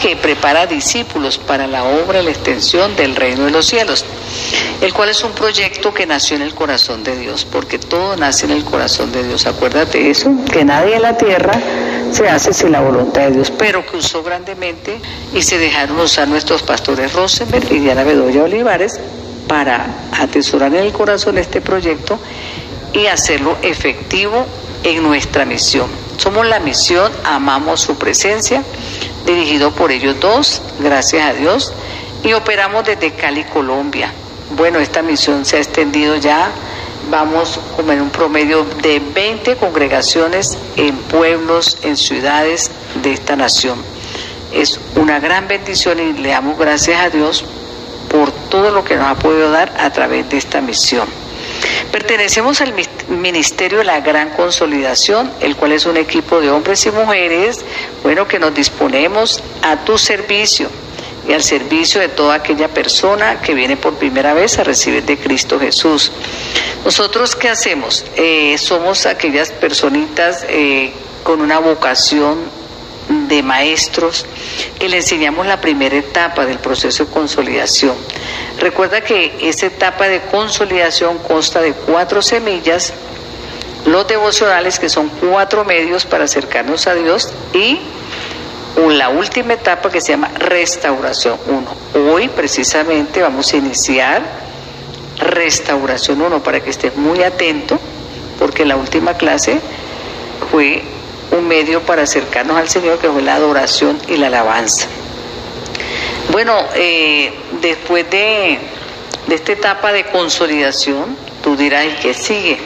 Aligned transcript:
que 0.00 0.16
prepara 0.16 0.66
discípulos 0.66 1.38
para 1.38 1.66
la 1.66 1.84
obra 1.84 2.22
la 2.22 2.30
extensión 2.30 2.94
del 2.96 3.16
reino 3.16 3.44
de 3.44 3.50
los 3.50 3.66
cielos, 3.66 4.04
el 4.80 4.94
cual 4.94 5.08
es 5.10 5.22
un 5.24 5.32
proyecto 5.32 5.92
que 5.92 6.06
nació 6.06 6.36
en 6.36 6.42
el 6.42 6.54
corazón 6.54 7.04
de 7.04 7.16
Dios, 7.16 7.44
porque 7.44 7.78
todo 7.78 8.16
nace 8.16 8.46
en 8.46 8.52
el 8.52 8.64
corazón 8.64 9.12
de 9.12 9.24
Dios. 9.24 9.46
Acuérdate 9.46 10.10
eso, 10.10 10.30
que 10.50 10.64
nadie 10.64 10.96
en 10.96 11.02
la 11.02 11.16
tierra 11.16 11.52
se 12.12 12.28
hace 12.28 12.54
sin 12.54 12.72
la 12.72 12.80
voluntad 12.80 13.22
de 13.22 13.32
Dios, 13.32 13.52
pero 13.58 13.84
que 13.84 13.96
usó 13.96 14.22
grandemente 14.22 15.00
y 15.34 15.42
se 15.42 15.58
dejaron 15.58 15.98
usar 15.98 16.28
nuestros 16.28 16.62
pastores 16.62 17.12
Rosenberg 17.12 17.70
y 17.72 17.80
Diana 17.80 18.04
Bedoya 18.04 18.44
Olivares 18.44 18.98
para 19.46 19.86
atesorar 20.12 20.74
en 20.74 20.84
el 20.84 20.92
corazón 20.92 21.38
este 21.38 21.60
proyecto 21.60 22.18
y 22.92 23.06
hacerlo 23.06 23.56
efectivo 23.62 24.46
en 24.84 25.02
nuestra 25.02 25.44
misión. 25.44 25.88
Somos 26.18 26.46
la 26.46 26.60
misión, 26.60 27.10
amamos 27.24 27.80
su 27.80 27.96
presencia, 27.96 28.62
dirigido 29.28 29.70
por 29.72 29.92
ellos 29.92 30.18
dos, 30.20 30.62
gracias 30.80 31.24
a 31.26 31.34
Dios, 31.34 31.72
y 32.24 32.32
operamos 32.32 32.84
desde 32.84 33.12
Cali, 33.12 33.44
Colombia. 33.44 34.12
Bueno, 34.56 34.78
esta 34.78 35.02
misión 35.02 35.44
se 35.44 35.56
ha 35.56 35.60
extendido 35.60 36.16
ya, 36.16 36.50
vamos 37.10 37.60
como 37.76 37.92
en 37.92 38.00
un 38.00 38.10
promedio 38.10 38.64
de 38.82 39.00
20 39.00 39.56
congregaciones 39.56 40.56
en 40.76 40.96
pueblos, 40.96 41.78
en 41.82 41.96
ciudades 41.96 42.70
de 43.02 43.12
esta 43.12 43.36
nación. 43.36 43.78
Es 44.52 44.80
una 44.96 45.20
gran 45.20 45.46
bendición 45.46 45.98
y 46.00 46.14
le 46.14 46.30
damos 46.30 46.58
gracias 46.58 47.00
a 47.00 47.10
Dios 47.10 47.44
por 48.08 48.32
todo 48.32 48.70
lo 48.70 48.82
que 48.82 48.96
nos 48.96 49.06
ha 49.06 49.14
podido 49.16 49.50
dar 49.50 49.72
a 49.78 49.90
través 49.90 50.28
de 50.30 50.38
esta 50.38 50.62
misión. 50.62 51.06
Pertenecemos 51.92 52.60
al 52.60 52.74
Ministerio 53.08 53.78
de 53.78 53.84
la 53.84 54.00
Gran 54.00 54.30
Consolidación, 54.30 55.30
el 55.40 55.56
cual 55.56 55.72
es 55.72 55.86
un 55.86 55.96
equipo 55.96 56.40
de 56.40 56.50
hombres 56.50 56.84
y 56.86 56.90
mujeres, 56.90 57.64
bueno, 58.02 58.28
que 58.28 58.38
nos 58.38 58.54
disponemos 58.54 59.42
a 59.62 59.84
tu 59.84 59.96
servicio 59.98 60.68
y 61.28 61.32
al 61.32 61.42
servicio 61.42 62.00
de 62.00 62.08
toda 62.08 62.36
aquella 62.36 62.68
persona 62.68 63.40
que 63.40 63.54
viene 63.54 63.76
por 63.76 63.94
primera 63.94 64.32
vez 64.34 64.58
a 64.58 64.64
recibir 64.64 65.04
de 65.04 65.18
Cristo 65.18 65.58
Jesús. 65.60 66.10
Nosotros, 66.84 67.36
¿qué 67.36 67.48
hacemos? 67.48 68.04
Eh, 68.16 68.56
somos 68.58 69.04
aquellas 69.04 69.50
personitas 69.52 70.44
eh, 70.48 70.92
con 71.22 71.40
una 71.40 71.58
vocación 71.58 72.57
de 73.08 73.42
maestros 73.42 74.26
que 74.78 74.88
le 74.88 74.98
enseñamos 74.98 75.46
la 75.46 75.60
primera 75.60 75.96
etapa 75.96 76.44
del 76.44 76.58
proceso 76.58 77.04
de 77.04 77.10
consolidación. 77.10 77.94
Recuerda 78.58 79.00
que 79.00 79.36
esa 79.40 79.66
etapa 79.66 80.08
de 80.08 80.20
consolidación 80.22 81.18
consta 81.18 81.60
de 81.60 81.72
cuatro 81.72 82.22
semillas, 82.22 82.92
los 83.86 84.06
devocionales 84.06 84.78
que 84.78 84.88
son 84.88 85.08
cuatro 85.08 85.64
medios 85.64 86.04
para 86.04 86.24
acercarnos 86.24 86.86
a 86.86 86.94
Dios 86.94 87.32
y 87.54 87.78
la 88.86 89.08
última 89.08 89.54
etapa 89.54 89.90
que 89.90 90.00
se 90.00 90.12
llama 90.12 90.30
restauración 90.38 91.36
1. 91.94 92.10
Hoy 92.12 92.28
precisamente 92.28 93.22
vamos 93.22 93.52
a 93.52 93.56
iniciar 93.56 94.22
restauración 95.18 96.22
1 96.22 96.42
para 96.42 96.60
que 96.60 96.70
estés 96.70 96.96
muy 96.96 97.22
atento 97.22 97.78
porque 98.38 98.64
la 98.64 98.76
última 98.76 99.14
clase 99.14 99.60
fue 100.50 100.84
un 101.30 101.46
medio 101.46 101.82
para 101.82 102.02
acercarnos 102.02 102.56
al 102.56 102.68
Señor, 102.68 102.98
que 102.98 103.08
fue 103.08 103.22
la 103.22 103.34
adoración 103.34 103.98
y 104.08 104.16
la 104.16 104.28
alabanza. 104.28 104.86
Bueno, 106.30 106.54
eh, 106.74 107.32
después 107.60 108.08
de, 108.10 108.58
de, 109.26 109.34
esta 109.34 109.52
etapa 109.52 109.92
de 109.92 110.04
consolidación, 110.04 111.16
tú 111.42 111.56
dirás, 111.56 111.86
¿y 111.86 112.02
qué 112.02 112.14
sigue? 112.14 112.58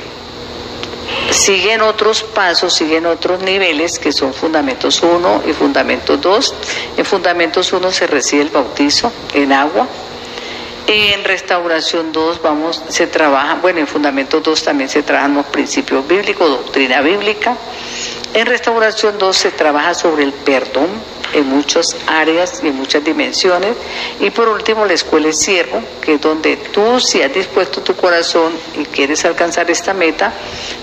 Siguen 1.30 1.80
otros 1.82 2.22
pasos, 2.22 2.74
siguen 2.74 3.06
otros 3.06 3.40
niveles 3.42 3.98
que 3.98 4.12
son 4.12 4.34
fundamentos 4.34 5.02
1 5.02 5.42
y 5.48 5.52
fundamentos 5.52 6.20
2. 6.20 6.54
En 6.96 7.04
fundamentos 7.04 7.72
1 7.72 7.92
se 7.92 8.06
recibe 8.06 8.42
el 8.42 8.50
bautizo 8.50 9.12
en 9.34 9.52
agua. 9.52 9.86
En 10.86 11.24
restauración 11.24 12.12
2 12.12 12.42
vamos, 12.42 12.82
se 12.88 13.06
trabaja, 13.06 13.54
bueno, 13.62 13.78
en 13.80 13.86
fundamentos 13.86 14.42
2 14.42 14.62
también 14.62 14.90
se 14.90 15.02
trabajan 15.02 15.34
los 15.34 15.46
principios 15.46 16.06
bíblicos, 16.06 16.48
doctrina 16.48 17.00
bíblica. 17.00 17.56
En 18.34 18.46
Restauración 18.46 19.18
2 19.18 19.36
se 19.36 19.50
trabaja 19.50 19.92
sobre 19.92 20.24
el 20.24 20.32
perdón 20.32 20.88
en 21.34 21.46
muchas 21.48 21.96
áreas 22.06 22.60
y 22.62 22.68
en 22.68 22.76
muchas 22.76 23.04
dimensiones. 23.04 23.76
Y 24.20 24.30
por 24.30 24.48
último, 24.48 24.86
la 24.86 24.94
escuela 24.94 25.28
es 25.28 25.40
siervo, 25.40 25.82
que 26.00 26.14
es 26.14 26.20
donde 26.20 26.56
tú, 26.56 26.98
si 26.98 27.20
has 27.20 27.32
dispuesto 27.32 27.82
tu 27.82 27.94
corazón 27.94 28.54
y 28.78 28.86
quieres 28.86 29.24
alcanzar 29.26 29.70
esta 29.70 29.92
meta, 29.92 30.32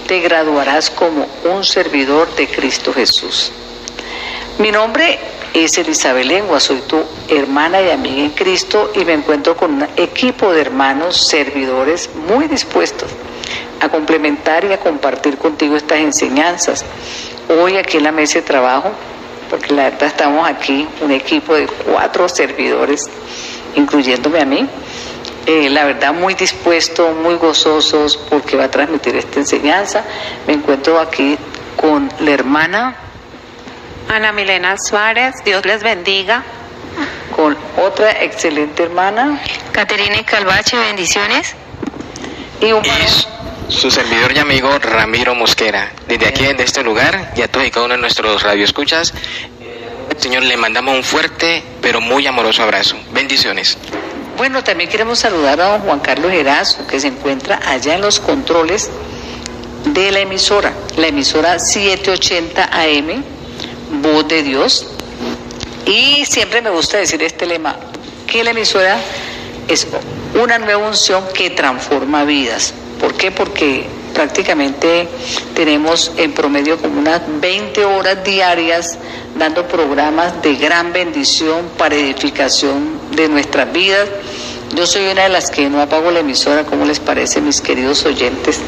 te 0.07 0.19
graduarás 0.19 0.91
como 0.91 1.27
un 1.45 1.63
servidor 1.63 2.33
de 2.35 2.47
Cristo 2.47 2.93
Jesús. 2.93 3.51
Mi 4.59 4.71
nombre 4.71 5.17
es 5.53 5.75
Elizabeth 5.79 6.25
Lengua, 6.25 6.59
soy 6.59 6.81
tu 6.81 7.01
hermana 7.29 7.81
y 7.81 7.89
amiga 7.89 8.21
en 8.21 8.31
Cristo 8.31 8.91
y 8.93 9.05
me 9.05 9.13
encuentro 9.13 9.57
con 9.57 9.73
un 9.73 9.87
equipo 9.97 10.51
de 10.51 10.61
hermanos 10.61 11.27
servidores 11.27 12.11
muy 12.27 12.47
dispuestos 12.47 13.09
a 13.79 13.89
complementar 13.89 14.65
y 14.65 14.73
a 14.73 14.79
compartir 14.79 15.37
contigo 15.37 15.75
estas 15.75 15.99
enseñanzas 15.99 16.85
hoy 17.49 17.77
aquí 17.77 17.97
en 17.97 18.03
la 18.03 18.11
mesa 18.11 18.35
de 18.39 18.43
trabajo, 18.43 18.91
porque 19.49 19.73
la 19.73 19.83
verdad 19.89 20.03
estamos 20.03 20.47
aquí, 20.47 20.87
un 21.01 21.11
equipo 21.11 21.55
de 21.55 21.67
cuatro 21.67 22.29
servidores, 22.29 23.09
incluyéndome 23.75 24.41
a 24.41 24.45
mí, 24.45 24.67
eh, 25.45 25.69
la 25.69 25.85
verdad 25.85 26.13
muy 26.13 26.35
dispuestos, 26.35 27.15
muy 27.15 27.35
gozosos 27.35 28.17
porque 28.17 28.55
va 28.55 28.65
a 28.65 28.71
transmitir 28.71 29.15
esta 29.15 29.39
enseñanza. 29.39 30.03
Me 30.45 30.53
encuentro 30.53 30.99
aquí 30.99 31.37
con 31.75 32.09
la 32.19 32.31
hermana 32.31 32.95
Ana 34.09 34.31
Milena 34.31 34.75
Suárez, 34.77 35.35
Dios 35.45 35.65
les 35.65 35.83
bendiga. 35.83 36.43
Con 37.35 37.55
otra 37.77 38.23
excelente 38.23 38.83
hermana. 38.83 39.39
Caterina 39.71 40.23
Calvache, 40.25 40.77
bendiciones. 40.77 41.55
Y 42.59 42.71
un 42.71 42.83
su 43.69 43.91
servidor 43.91 44.33
y 44.35 44.39
amigo 44.39 44.77
Ramiro 44.79 45.35
Mosquera. 45.35 45.91
Desde 46.07 46.27
aquí, 46.27 46.43
desde 46.43 46.63
este 46.63 46.83
lugar, 46.83 47.33
y 47.35 47.41
a 47.41 47.47
todos 47.47 47.65
y 47.65 47.71
cada 47.71 47.85
uno 47.85 47.95
de 47.95 48.01
nuestros 48.01 48.41
radioescuchas, 48.41 49.13
Señor, 50.17 50.43
le 50.43 50.57
mandamos 50.57 50.95
un 50.95 51.03
fuerte 51.03 51.63
pero 51.81 52.01
muy 52.01 52.27
amoroso 52.27 52.63
abrazo. 52.63 52.97
Bendiciones. 53.11 53.77
Bueno, 54.37 54.63
también 54.63 54.89
queremos 54.89 55.19
saludar 55.19 55.61
a 55.61 55.67
don 55.69 55.81
Juan 55.81 55.99
Carlos 55.99 56.31
Erazo, 56.31 56.85
que 56.87 56.99
se 56.99 57.07
encuentra 57.07 57.59
allá 57.65 57.95
en 57.95 58.01
los 58.01 58.19
controles 58.19 58.89
de 59.85 60.11
la 60.11 60.19
emisora, 60.19 60.73
la 60.97 61.07
emisora 61.07 61.59
780 61.59 62.69
AM, 62.71 63.23
Voz 64.01 64.27
de 64.27 64.43
Dios. 64.43 64.87
Y 65.85 66.25
siempre 66.25 66.61
me 66.61 66.69
gusta 66.69 66.97
decir 66.97 67.21
este 67.23 67.45
lema, 67.45 67.75
que 68.27 68.43
la 68.43 68.51
emisora 68.51 68.99
es 69.67 69.87
una 70.41 70.57
nueva 70.57 70.87
unción 70.87 71.23
que 71.33 71.49
transforma 71.51 72.23
vidas. 72.25 72.73
¿Por 72.99 73.13
qué? 73.15 73.31
Porque 73.31 73.85
prácticamente 74.13 75.07
tenemos 75.55 76.11
en 76.17 76.33
promedio 76.33 76.77
como 76.77 76.99
unas 76.99 77.21
20 77.39 77.85
horas 77.85 78.23
diarias 78.23 78.97
dando 79.37 79.67
programas 79.67 80.41
de 80.41 80.55
gran 80.55 80.91
bendición 80.91 81.69
para 81.77 81.95
edificación 81.95 82.99
de 83.15 83.29
nuestras 83.29 83.71
vidas. 83.71 84.09
Yo 84.75 84.85
soy 84.85 85.07
una 85.07 85.23
de 85.23 85.29
las 85.29 85.49
que 85.49 85.69
no 85.69 85.81
apago 85.81 86.11
la 86.11 86.19
emisora, 86.19 86.65
¿cómo 86.65 86.85
les 86.85 86.99
parece, 86.99 87.41
mis 87.41 87.61
queridos 87.61 88.05
oyentes? 88.05 88.59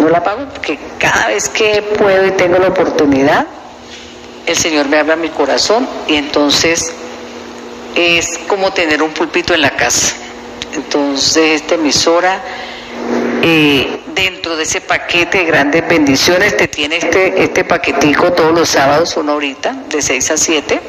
No 0.00 0.08
la 0.08 0.18
apago 0.18 0.46
porque 0.52 0.78
cada 0.98 1.28
vez 1.28 1.48
que 1.48 1.82
puedo 1.98 2.26
y 2.26 2.32
tengo 2.32 2.58
la 2.58 2.68
oportunidad, 2.68 3.46
el 4.46 4.56
Señor 4.56 4.88
me 4.88 4.98
habla 4.98 5.14
a 5.14 5.16
mi 5.16 5.30
corazón 5.30 5.88
y 6.06 6.16
entonces 6.16 6.92
es 7.94 8.38
como 8.46 8.72
tener 8.72 9.02
un 9.02 9.10
pulpito 9.10 9.54
en 9.54 9.62
la 9.62 9.70
casa. 9.70 10.14
Entonces 10.74 11.62
esta 11.62 11.76
emisora 11.76 12.42
eh, 13.46 14.00
dentro 14.14 14.56
de 14.56 14.62
ese 14.62 14.80
paquete 14.80 15.36
de 15.38 15.44
grandes 15.44 15.86
bendiciones 15.86 16.56
te 16.56 16.66
tiene 16.66 16.96
este, 16.96 17.44
este 17.44 17.62
paquetico 17.62 18.32
todos 18.32 18.54
los 18.54 18.70
sábados, 18.70 19.18
una 19.18 19.34
horita, 19.34 19.74
de 19.90 20.00
6 20.00 20.30
a 20.30 20.36
7, 20.38 20.80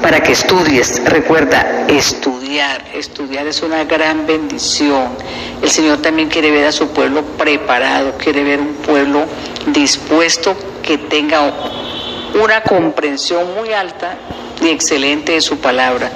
para 0.00 0.22
que 0.22 0.32
estudies. 0.32 1.04
Recuerda, 1.04 1.86
estudiar, 1.88 2.82
estudiar 2.94 3.46
es 3.46 3.60
una 3.60 3.84
gran 3.84 4.26
bendición. 4.26 5.08
El 5.60 5.68
Señor 5.68 6.00
también 6.00 6.30
quiere 6.30 6.50
ver 6.50 6.64
a 6.64 6.72
su 6.72 6.88
pueblo 6.88 7.22
preparado, 7.36 8.14
quiere 8.16 8.42
ver 8.42 8.58
un 8.58 8.72
pueblo 8.76 9.26
dispuesto 9.66 10.56
que 10.82 10.96
tenga 10.96 11.42
una 12.42 12.62
comprensión 12.62 13.54
muy 13.54 13.74
alta 13.74 14.16
y 14.62 14.68
excelente 14.68 15.32
de 15.32 15.42
su 15.42 15.58
palabra. 15.58 16.10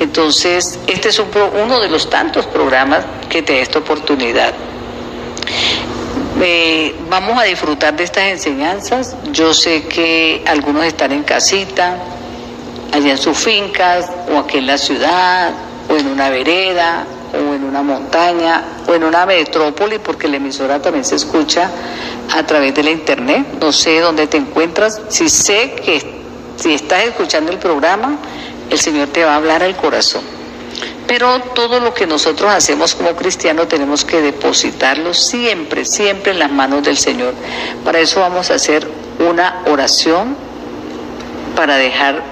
Entonces, 0.00 0.76
este 0.88 1.10
es 1.10 1.20
uno 1.20 1.78
de 1.78 1.88
los 1.88 2.10
tantos 2.10 2.46
programas 2.46 3.04
que 3.28 3.42
te 3.42 3.52
da 3.52 3.60
esta 3.60 3.78
oportunidad. 3.78 4.52
Eh, 6.42 6.94
vamos 7.08 7.38
a 7.38 7.44
disfrutar 7.44 7.96
de 7.96 8.04
estas 8.04 8.24
enseñanzas. 8.24 9.16
Yo 9.32 9.54
sé 9.54 9.84
que 9.84 10.42
algunos 10.46 10.84
están 10.84 11.12
en 11.12 11.22
casita, 11.22 11.96
allá 12.92 13.12
en 13.12 13.18
sus 13.18 13.38
fincas, 13.38 14.10
o 14.32 14.38
aquí 14.38 14.58
en 14.58 14.66
la 14.66 14.78
ciudad, 14.78 15.52
o 15.88 15.96
en 15.96 16.06
una 16.08 16.30
vereda, 16.30 17.06
o 17.32 17.54
en 17.54 17.64
una 17.64 17.82
montaña, 17.82 18.62
o 18.86 18.94
en 18.94 19.04
una 19.04 19.26
metrópoli, 19.26 19.98
porque 19.98 20.28
la 20.28 20.36
emisora 20.36 20.82
también 20.82 21.04
se 21.04 21.16
escucha 21.16 21.70
a 22.30 22.42
través 22.44 22.74
de 22.74 22.82
la 22.82 22.90
internet. 22.90 23.46
No 23.60 23.72
sé 23.72 24.00
dónde 24.00 24.26
te 24.26 24.36
encuentras. 24.36 25.00
Si 25.08 25.28
sé 25.28 25.74
que 25.84 26.24
si 26.56 26.74
estás 26.74 27.04
escuchando 27.04 27.52
el 27.52 27.58
programa, 27.58 28.16
el 28.70 28.78
Señor 28.78 29.08
te 29.08 29.24
va 29.24 29.34
a 29.34 29.36
hablar 29.36 29.62
al 29.62 29.76
corazón. 29.76 30.22
Pero 31.06 31.40
todo 31.54 31.80
lo 31.80 31.94
que 31.94 32.06
nosotros 32.06 32.50
hacemos 32.52 32.94
como 32.94 33.14
cristianos 33.14 33.68
tenemos 33.68 34.04
que 34.04 34.20
depositarlo 34.20 35.14
siempre, 35.14 35.84
siempre 35.84 36.32
en 36.32 36.38
las 36.38 36.50
manos 36.50 36.82
del 36.82 36.96
Señor. 36.96 37.34
Para 37.84 38.00
eso 38.00 38.20
vamos 38.20 38.50
a 38.50 38.54
hacer 38.54 38.88
una 39.18 39.62
oración 39.66 40.36
para 41.54 41.76
dejar 41.76 42.22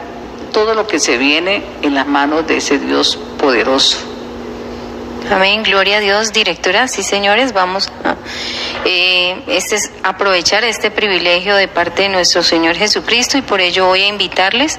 todo 0.52 0.74
lo 0.74 0.86
que 0.86 0.98
se 0.98 1.16
viene 1.16 1.62
en 1.82 1.94
las 1.94 2.06
manos 2.06 2.46
de 2.46 2.58
ese 2.58 2.78
Dios 2.78 3.18
poderoso. 3.38 4.11
Amén, 5.30 5.62
gloria 5.62 5.98
a 5.98 6.00
Dios, 6.00 6.32
directora. 6.32 6.88
Sí, 6.88 7.02
señores, 7.02 7.52
vamos 7.52 7.88
a 8.04 8.16
eh, 8.84 9.42
este 9.46 9.76
es 9.76 9.90
aprovechar 10.02 10.64
este 10.64 10.90
privilegio 10.90 11.54
de 11.54 11.68
parte 11.68 12.02
de 12.02 12.08
nuestro 12.08 12.42
Señor 12.42 12.76
Jesucristo 12.76 13.38
y 13.38 13.42
por 13.42 13.60
ello 13.60 13.86
voy 13.86 14.02
a 14.02 14.08
invitarles 14.08 14.78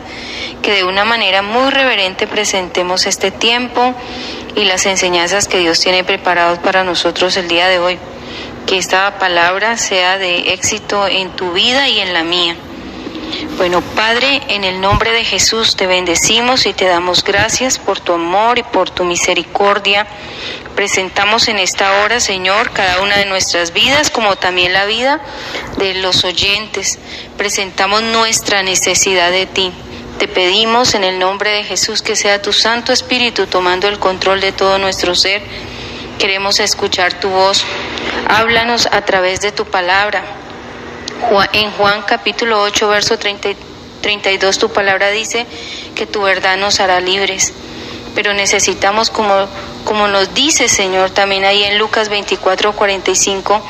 que 0.62 0.74
de 0.74 0.84
una 0.84 1.06
manera 1.06 1.42
muy 1.42 1.70
reverente 1.72 2.28
presentemos 2.28 3.06
este 3.06 3.32
tiempo 3.32 3.96
y 4.56 4.66
las 4.66 4.86
enseñanzas 4.86 5.48
que 5.48 5.60
Dios 5.60 5.80
tiene 5.80 6.04
preparados 6.04 6.60
para 6.60 6.84
nosotros 6.84 7.38
el 7.38 7.48
día 7.48 7.68
de 7.68 7.80
hoy. 7.80 7.98
Que 8.68 8.78
esta 8.78 9.20
palabra 9.20 9.78
sea 9.78 10.18
de 10.18 10.54
éxito 10.54 11.08
en 11.08 11.30
tu 11.32 11.54
vida 11.54 11.88
y 11.88 12.00
en 12.00 12.14
la 12.14 12.24
mía. 12.24 12.56
Bueno, 13.58 13.82
Padre, 13.82 14.42
en 14.50 14.64
el 14.64 14.82
nombre 14.82 15.12
de 15.12 15.24
Jesús 15.24 15.76
te 15.76 15.88
bendecimos 15.88 16.66
y 16.66 16.74
te 16.74 16.86
damos 16.86 17.24
gracias 17.24 17.80
por 17.80 18.00
tu 18.00 18.14
amor 18.14 18.58
y 18.58 18.64
por 18.64 18.90
tu 18.90 19.06
misericordia. 19.06 20.08
Presentamos 20.76 21.48
en 21.48 21.60
esta 21.60 22.02
hora, 22.02 22.20
Señor, 22.20 22.72
cada 22.72 23.02
una 23.02 23.18
de 23.18 23.26
nuestras 23.26 23.74
vidas, 23.74 24.10
como 24.10 24.36
también 24.36 24.74
la 24.74 24.86
vida 24.86 25.22
de 25.78 25.94
los 25.96 26.24
oyentes. 26.24 27.00
Presentamos 27.38 28.02
nuestra 28.02 28.64
necesidad 28.64 29.32
de 29.32 29.46
ti. 29.46 29.72
Te 30.20 30.28
pedimos 30.28 30.94
en 30.94 31.04
el 31.04 31.20
nombre 31.20 31.52
de 31.52 31.64
Jesús 31.64 32.02
que 32.02 32.16
sea 32.16 32.42
tu 32.42 32.54
Santo 32.54 32.92
Espíritu 32.92 33.48
tomando 33.48 33.88
el 33.88 34.00
control 34.00 34.42
de 34.42 34.52
todo 34.52 34.78
nuestro 34.80 35.16
ser. 35.16 35.42
Queremos 36.20 36.60
escuchar 36.60 37.20
tu 37.20 37.30
voz. 37.30 37.64
Háblanos 38.28 38.88
a 38.92 39.02
través 39.06 39.42
de 39.42 39.52
tu 39.52 39.66
palabra 39.66 40.43
en 41.54 41.72
Juan 41.72 42.04
capítulo 42.04 42.62
8, 42.62 42.88
verso 42.88 43.18
32, 43.18 44.58
tu 44.58 44.70
palabra 44.70 45.10
dice 45.10 45.46
que 45.96 46.06
tu 46.06 46.22
verdad 46.22 46.58
nos 46.58 46.80
hará 46.80 47.00
libres. 47.00 47.54
Pero 48.14 48.34
necesitamos, 48.34 49.10
como, 49.10 49.48
como 49.86 50.08
nos 50.08 50.34
dice 50.34 50.70
Señor 50.70 51.10
también 51.10 51.46
ahí 51.46 51.64
en 51.64 51.80
Lucas 51.80 52.10
24, 52.10 52.74
45, 52.74 53.62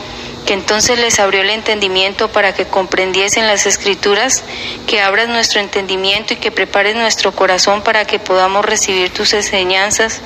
que 0.45 0.53
entonces 0.53 0.99
les 0.99 1.19
abrió 1.19 1.41
el 1.41 1.49
entendimiento 1.49 2.27
para 2.29 2.53
que 2.53 2.65
comprendiesen 2.65 3.47
las 3.47 3.65
escrituras, 3.65 4.43
que 4.87 5.01
abras 5.01 5.29
nuestro 5.29 5.61
entendimiento 5.61 6.33
y 6.33 6.37
que 6.37 6.51
prepares 6.51 6.95
nuestro 6.95 7.31
corazón 7.31 7.81
para 7.81 8.05
que 8.05 8.19
podamos 8.19 8.65
recibir 8.65 9.11
tus 9.13 9.33
enseñanzas 9.33 10.19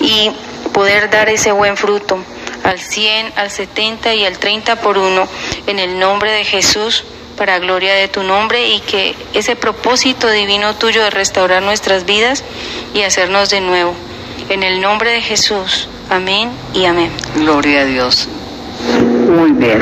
y 0.00 0.32
poder 0.72 1.10
dar 1.10 1.28
ese 1.28 1.52
buen 1.52 1.76
fruto 1.76 2.18
al 2.64 2.80
100, 2.80 3.32
al 3.36 3.50
70 3.50 4.14
y 4.14 4.24
al 4.24 4.38
30 4.38 4.76
por 4.76 4.98
uno, 4.98 5.28
en 5.66 5.78
el 5.78 5.98
nombre 5.98 6.30
de 6.32 6.44
Jesús, 6.44 7.04
para 7.36 7.58
gloria 7.58 7.94
de 7.94 8.08
tu 8.08 8.22
nombre, 8.22 8.68
y 8.68 8.80
que 8.80 9.14
ese 9.34 9.56
propósito 9.56 10.30
divino 10.30 10.74
tuyo 10.76 11.02
de 11.02 11.10
restaurar 11.10 11.62
nuestras 11.62 12.04
vidas 12.04 12.44
y 12.94 13.02
hacernos 13.02 13.50
de 13.50 13.60
nuevo. 13.60 13.94
En 14.48 14.62
el 14.62 14.80
nombre 14.80 15.10
de 15.10 15.20
Jesús. 15.20 15.88
Amén 16.10 16.50
y 16.74 16.84
amén. 16.84 17.10
Gloria 17.36 17.80
a 17.80 17.84
Dios. 17.84 18.28
Muy 19.28 19.52
bien. 19.52 19.80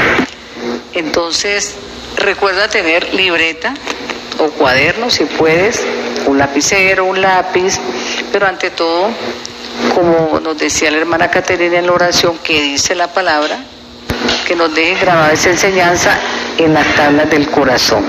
Entonces, 0.95 1.75
recuerda 2.17 2.69
tener 2.69 3.13
libreta 3.15 3.75
o 4.39 4.51
cuaderno 4.51 5.11
si 5.11 5.25
puedes, 5.25 5.85
un 6.27 6.39
lapicero, 6.39 7.05
un 7.05 7.21
lápiz, 7.21 7.79
pero 8.33 8.47
ante 8.47 8.71
todo 8.71 9.09
como 9.95 10.41
nos 10.41 10.59
decía 10.59 10.91
la 10.91 10.99
hermana 10.99 11.31
Caterina 11.31 11.79
en 11.79 11.87
la 11.87 11.93
oración, 11.93 12.39
que 12.39 12.63
dice 12.63 12.95
la 12.95 13.09
palabra, 13.09 13.59
que 14.47 14.57
nos 14.57 14.75
deje 14.75 15.01
grabada 15.01 15.33
esa 15.33 15.51
enseñanza 15.51 16.19
en 16.59 16.75
las 16.75 16.87
tablas 16.95 17.31
del 17.31 17.49
corazón. 17.51 18.05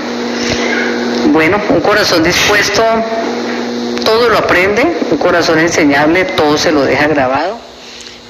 Bueno, 1.26 1.60
un 1.70 1.80
corazón 1.80 2.22
dispuesto, 2.22 2.84
todo 4.04 4.28
lo 4.28 4.38
aprende, 4.38 4.82
un 5.10 5.18
corazón 5.18 5.58
enseñable, 5.58 6.24
todo 6.24 6.58
se 6.58 6.72
lo 6.72 6.82
deja 6.82 7.06
grabado. 7.06 7.58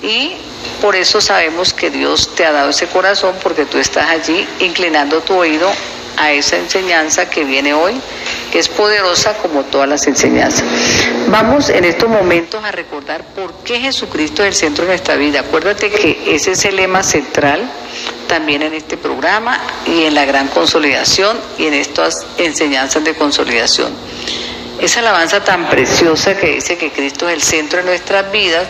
Y 0.02 0.32
por 0.80 0.96
eso 0.96 1.20
sabemos 1.20 1.72
que 1.72 1.90
Dios 1.90 2.34
te 2.34 2.44
ha 2.44 2.52
dado 2.52 2.70
ese 2.70 2.86
corazón, 2.86 3.34
porque 3.42 3.64
tú 3.64 3.78
estás 3.78 4.08
allí 4.10 4.46
inclinando 4.60 5.20
tu 5.20 5.34
oído 5.34 5.70
a 6.16 6.32
esa 6.32 6.56
enseñanza 6.56 7.28
que 7.28 7.44
viene 7.44 7.74
hoy, 7.74 7.94
que 8.52 8.58
es 8.58 8.68
poderosa 8.68 9.34
como 9.34 9.62
todas 9.64 9.88
las 9.88 10.06
enseñanzas. 10.06 10.64
Vamos 11.32 11.70
en 11.70 11.86
estos 11.86 12.10
momentos 12.10 12.62
a 12.62 12.70
recordar 12.70 13.24
por 13.34 13.54
qué 13.64 13.80
Jesucristo 13.80 14.42
es 14.42 14.48
el 14.48 14.54
centro 14.54 14.84
de 14.84 14.90
nuestra 14.90 15.16
vida. 15.16 15.40
Acuérdate 15.40 15.88
que 15.88 16.34
ese 16.34 16.50
es 16.50 16.64
el 16.66 16.76
lema 16.76 17.02
central 17.02 17.62
también 18.28 18.60
en 18.60 18.74
este 18.74 18.98
programa 18.98 19.58
y 19.86 20.02
en 20.02 20.14
la 20.14 20.26
gran 20.26 20.48
consolidación 20.48 21.38
y 21.56 21.68
en 21.68 21.72
estas 21.72 22.26
enseñanzas 22.36 23.02
de 23.02 23.14
consolidación. 23.14 23.94
Esa 24.78 25.00
alabanza 25.00 25.42
tan 25.42 25.70
preciosa 25.70 26.36
que 26.36 26.56
dice 26.56 26.76
que 26.76 26.90
Cristo 26.90 27.26
es 27.26 27.36
el 27.36 27.42
centro 27.42 27.78
de 27.78 27.86
nuestras 27.86 28.30
vidas, 28.30 28.66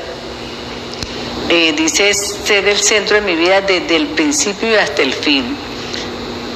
eh, 1.48 1.74
dice 1.76 2.14
ser 2.14 2.68
el 2.68 2.78
centro 2.78 3.16
de 3.16 3.22
mi 3.22 3.34
vida 3.34 3.60
desde 3.60 3.96
el 3.96 4.06
principio 4.06 4.80
hasta 4.80 5.02
el 5.02 5.14
fin. 5.14 5.56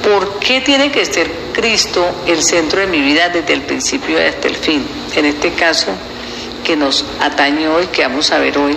¿Por 0.07 0.39
qué 0.39 0.61
tiene 0.61 0.89
que 0.89 1.03
ser 1.03 1.29
Cristo 1.51 2.05
el 2.27 2.41
centro 2.41 2.79
de 2.79 2.87
mi 2.87 3.01
vida 3.01 3.27
desde 3.27 3.51
el 3.51 3.63
principio 3.63 4.17
hasta 4.17 4.47
el 4.47 4.55
fin? 4.55 4.81
En 5.13 5.25
este 5.25 5.51
caso 5.51 5.87
que 6.63 6.77
nos 6.77 7.03
atañe 7.19 7.67
hoy, 7.67 7.87
que 7.87 8.03
vamos 8.03 8.31
a 8.31 8.39
ver 8.39 8.57
hoy, 8.57 8.73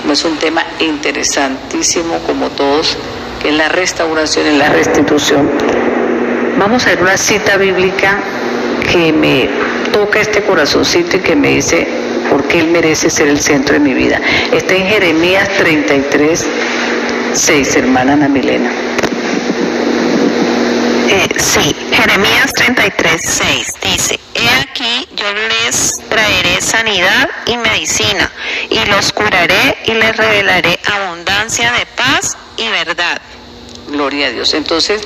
como 0.00 0.14
es 0.14 0.24
un 0.24 0.38
tema 0.38 0.64
interesantísimo 0.80 2.20
como 2.20 2.48
todos, 2.48 2.96
que 3.42 3.50
es 3.50 3.54
la 3.54 3.68
restauración 3.68 4.46
y 4.46 4.56
la 4.56 4.70
restitución. 4.70 5.50
Vamos 6.58 6.86
a 6.86 6.90
ver 6.90 7.02
una 7.02 7.18
cita 7.18 7.58
bíblica 7.58 8.20
que 8.90 9.12
me 9.12 9.50
toca 9.92 10.20
este 10.20 10.42
corazoncito 10.42 11.18
y 11.18 11.20
que 11.20 11.36
me 11.36 11.48
dice 11.48 11.86
por 12.30 12.44
qué 12.44 12.60
Él 12.60 12.68
merece 12.68 13.10
ser 13.10 13.28
el 13.28 13.40
centro 13.40 13.74
de 13.74 13.80
mi 13.80 13.92
vida. 13.92 14.18
Está 14.50 14.74
en 14.74 14.86
Jeremías 14.86 15.50
33, 15.58 16.46
6, 17.34 17.76
hermana 17.76 18.14
Ana 18.14 18.28
Milena. 18.30 18.70
Eh, 21.14 21.28
sí, 21.36 21.76
Jeremías 21.92 22.54
33, 22.54 23.20
6 23.22 23.66
dice, 23.82 24.18
He 24.34 24.48
aquí 24.48 25.06
yo 25.14 25.26
les 25.34 25.98
traeré 26.08 26.58
sanidad 26.62 27.28
y 27.44 27.58
medicina, 27.58 28.32
y 28.70 28.82
los 28.86 29.12
curaré 29.12 29.76
y 29.84 29.92
les 29.92 30.16
revelaré 30.16 30.78
abundancia 30.90 31.70
de 31.72 31.84
paz 31.84 32.38
y 32.56 32.66
verdad. 32.68 33.20
Gloria 33.88 34.28
a 34.28 34.30
Dios. 34.30 34.54
Entonces, 34.54 35.02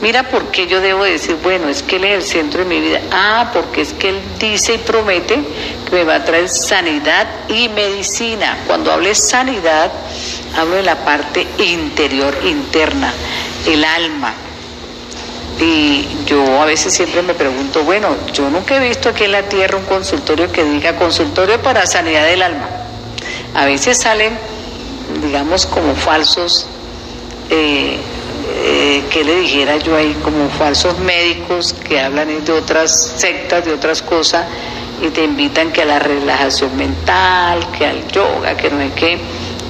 mira 0.00 0.24
por 0.24 0.50
qué 0.50 0.66
yo 0.66 0.80
debo 0.80 1.04
decir, 1.04 1.36
bueno, 1.44 1.68
es 1.68 1.84
que 1.84 1.94
Él 1.94 2.06
es 2.06 2.24
el 2.24 2.28
centro 2.28 2.64
de 2.64 2.66
mi 2.66 2.80
vida. 2.80 3.00
Ah, 3.12 3.50
porque 3.54 3.82
es 3.82 3.92
que 3.92 4.08
Él 4.08 4.20
dice 4.40 4.74
y 4.74 4.78
promete 4.78 5.38
que 5.88 5.94
me 5.94 6.02
va 6.02 6.16
a 6.16 6.24
traer 6.24 6.48
sanidad 6.48 7.24
y 7.48 7.68
medicina. 7.68 8.58
Cuando 8.66 8.90
hable 8.90 9.14
sanidad, 9.14 9.92
hablo 10.56 10.74
de 10.74 10.82
la 10.82 11.04
parte 11.04 11.46
interior, 11.58 12.36
interna, 12.42 13.14
el 13.64 13.84
alma 13.84 14.34
y 15.58 16.06
yo 16.26 16.60
a 16.60 16.66
veces 16.66 16.92
siempre 16.92 17.22
me 17.22 17.32
pregunto, 17.32 17.82
bueno, 17.84 18.14
yo 18.32 18.50
nunca 18.50 18.76
he 18.76 18.88
visto 18.88 19.08
aquí 19.08 19.24
en 19.24 19.32
la 19.32 19.42
tierra 19.42 19.78
un 19.78 19.84
consultorio 19.84 20.52
que 20.52 20.64
diga 20.64 20.96
consultorio 20.96 21.60
para 21.62 21.86
sanidad 21.86 22.26
del 22.26 22.42
alma. 22.42 22.68
A 23.54 23.64
veces 23.64 23.98
salen, 23.98 24.36
digamos, 25.22 25.64
como 25.64 25.94
falsos, 25.94 26.66
eh, 27.48 27.96
eh, 28.64 29.04
¿qué 29.10 29.24
le 29.24 29.40
dijera 29.40 29.78
yo 29.78 29.96
ahí? 29.96 30.14
Como 30.22 30.50
falsos 30.50 30.98
médicos 30.98 31.72
que 31.72 32.00
hablan 32.00 32.44
de 32.44 32.52
otras 32.52 33.14
sectas, 33.16 33.64
de 33.64 33.72
otras 33.72 34.02
cosas, 34.02 34.44
y 35.00 35.08
te 35.08 35.24
invitan 35.24 35.72
que 35.72 35.82
a 35.82 35.84
la 35.86 35.98
relajación 35.98 36.76
mental, 36.76 37.66
que 37.78 37.86
al 37.86 38.06
yoga, 38.08 38.56
que 38.58 38.70
no 38.70 38.78
sé 38.78 38.92
qué, 38.94 39.18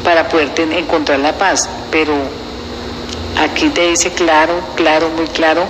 para 0.02 0.28
poder 0.28 0.50
encontrar 0.72 1.20
la 1.20 1.32
paz. 1.32 1.68
Pero 1.92 2.14
Aquí 3.38 3.68
te 3.68 3.88
dice 3.88 4.12
claro, 4.12 4.54
claro, 4.76 5.10
muy 5.10 5.26
claro, 5.26 5.66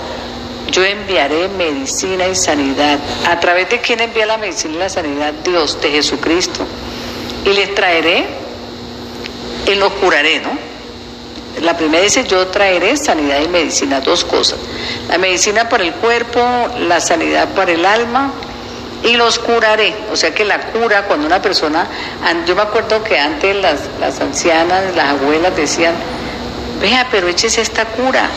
yo 0.70 0.84
enviaré 0.84 1.48
medicina 1.48 2.26
y 2.28 2.34
sanidad. 2.34 2.98
¿A 3.28 3.38
través 3.40 3.68
de 3.70 3.80
quién 3.80 4.00
envía 4.00 4.26
la 4.26 4.36
medicina 4.36 4.74
y 4.74 4.78
la 4.78 4.88
sanidad? 4.88 5.32
Dios, 5.44 5.80
de 5.80 5.90
Jesucristo. 5.90 6.64
Y 7.44 7.50
les 7.50 7.74
traeré 7.74 8.26
y 9.66 9.74
los 9.74 9.92
curaré, 9.94 10.40
¿no? 10.40 10.50
La 11.62 11.76
primera 11.76 12.02
dice, 12.02 12.24
yo 12.24 12.46
traeré 12.48 12.96
sanidad 12.96 13.40
y 13.40 13.48
medicina, 13.48 14.00
dos 14.00 14.24
cosas. 14.24 14.58
La 15.08 15.18
medicina 15.18 15.68
para 15.68 15.84
el 15.84 15.92
cuerpo, 15.94 16.40
la 16.80 17.00
sanidad 17.00 17.48
para 17.54 17.72
el 17.72 17.86
alma 17.86 18.32
y 19.02 19.14
los 19.14 19.38
curaré. 19.38 19.94
O 20.12 20.16
sea 20.16 20.34
que 20.34 20.44
la 20.44 20.60
cura, 20.72 21.04
cuando 21.04 21.26
una 21.26 21.40
persona, 21.40 21.86
yo 22.46 22.54
me 22.54 22.62
acuerdo 22.62 23.02
que 23.02 23.18
antes 23.18 23.56
las, 23.56 23.80
las 23.98 24.20
ancianas, 24.20 24.94
las 24.94 25.12
abuelas 25.12 25.56
decían, 25.56 25.94
vea, 26.80 27.08
pero 27.10 27.28
échese 27.28 27.60
esta 27.60 27.84
cura. 27.84 28.28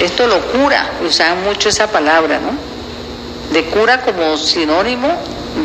Esto 0.00 0.26
lo 0.26 0.40
cura, 0.46 0.90
usaban 1.06 1.44
mucho 1.44 1.68
esa 1.68 1.86
palabra, 1.88 2.38
¿no? 2.40 2.72
de 3.52 3.64
cura 3.64 4.00
como 4.00 4.36
sinónimo 4.36 5.08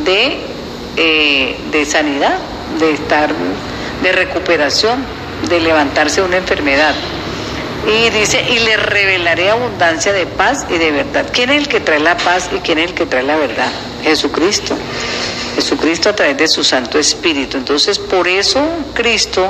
de, 0.04 0.40
eh, 0.98 1.58
de 1.72 1.86
sanidad, 1.86 2.38
de 2.80 2.92
estar, 2.92 3.34
de 4.04 4.12
recuperación, 4.12 5.04
de 5.50 5.60
levantarse 5.60 6.22
de 6.22 6.28
una 6.28 6.38
enfermedad. 6.38 6.94
Y 7.88 8.10
dice, 8.10 8.44
y 8.50 8.60
le 8.60 8.76
revelaré 8.76 9.50
abundancia 9.50 10.12
de 10.12 10.26
paz 10.26 10.66
y 10.70 10.78
de 10.78 10.92
verdad. 10.92 11.26
¿Quién 11.32 11.50
es 11.52 11.58
el 11.58 11.68
que 11.70 11.80
trae 11.80 12.00
la 12.00 12.18
paz 12.18 12.50
y 12.54 12.60
quién 12.60 12.80
es 12.80 12.90
el 12.90 12.96
que 12.96 13.06
trae 13.06 13.24
la 13.24 13.38
verdad? 13.38 13.72
Jesucristo. 14.04 14.76
Jesucristo 15.56 16.10
a 16.10 16.14
través 16.14 16.38
de 16.38 16.48
su 16.48 16.64
Santo 16.64 17.00
Espíritu. 17.00 17.58
Entonces, 17.58 17.98
por 17.98 18.28
eso 18.28 18.62
Cristo 18.94 19.50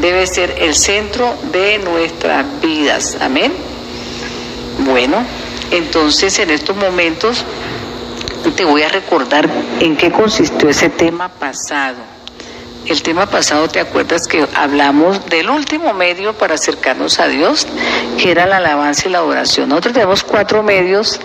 debe 0.00 0.26
ser 0.26 0.54
el 0.58 0.74
centro 0.74 1.34
de 1.52 1.78
nuestras 1.78 2.44
vidas. 2.60 3.16
Amén. 3.20 3.52
Bueno, 4.84 5.24
entonces 5.70 6.38
en 6.38 6.50
estos 6.50 6.76
momentos 6.76 7.44
te 8.56 8.64
voy 8.64 8.82
a 8.82 8.88
recordar 8.88 9.48
en 9.80 9.96
qué 9.96 10.12
consistió 10.12 10.68
ese 10.68 10.88
tema 10.90 11.28
pasado. 11.28 11.96
El 12.86 13.02
tema 13.02 13.26
pasado, 13.26 13.66
¿te 13.68 13.80
acuerdas 13.80 14.28
que 14.28 14.46
hablamos 14.54 15.26
del 15.26 15.50
último 15.50 15.92
medio 15.92 16.34
para 16.34 16.54
acercarnos 16.54 17.18
a 17.18 17.26
Dios, 17.26 17.66
que 18.16 18.30
era 18.30 18.46
la 18.46 18.58
alabanza 18.58 19.08
y 19.08 19.10
la 19.10 19.24
oración? 19.24 19.70
Nosotros 19.70 19.94
tenemos 19.94 20.22
cuatro 20.22 20.62
medios 20.62 21.18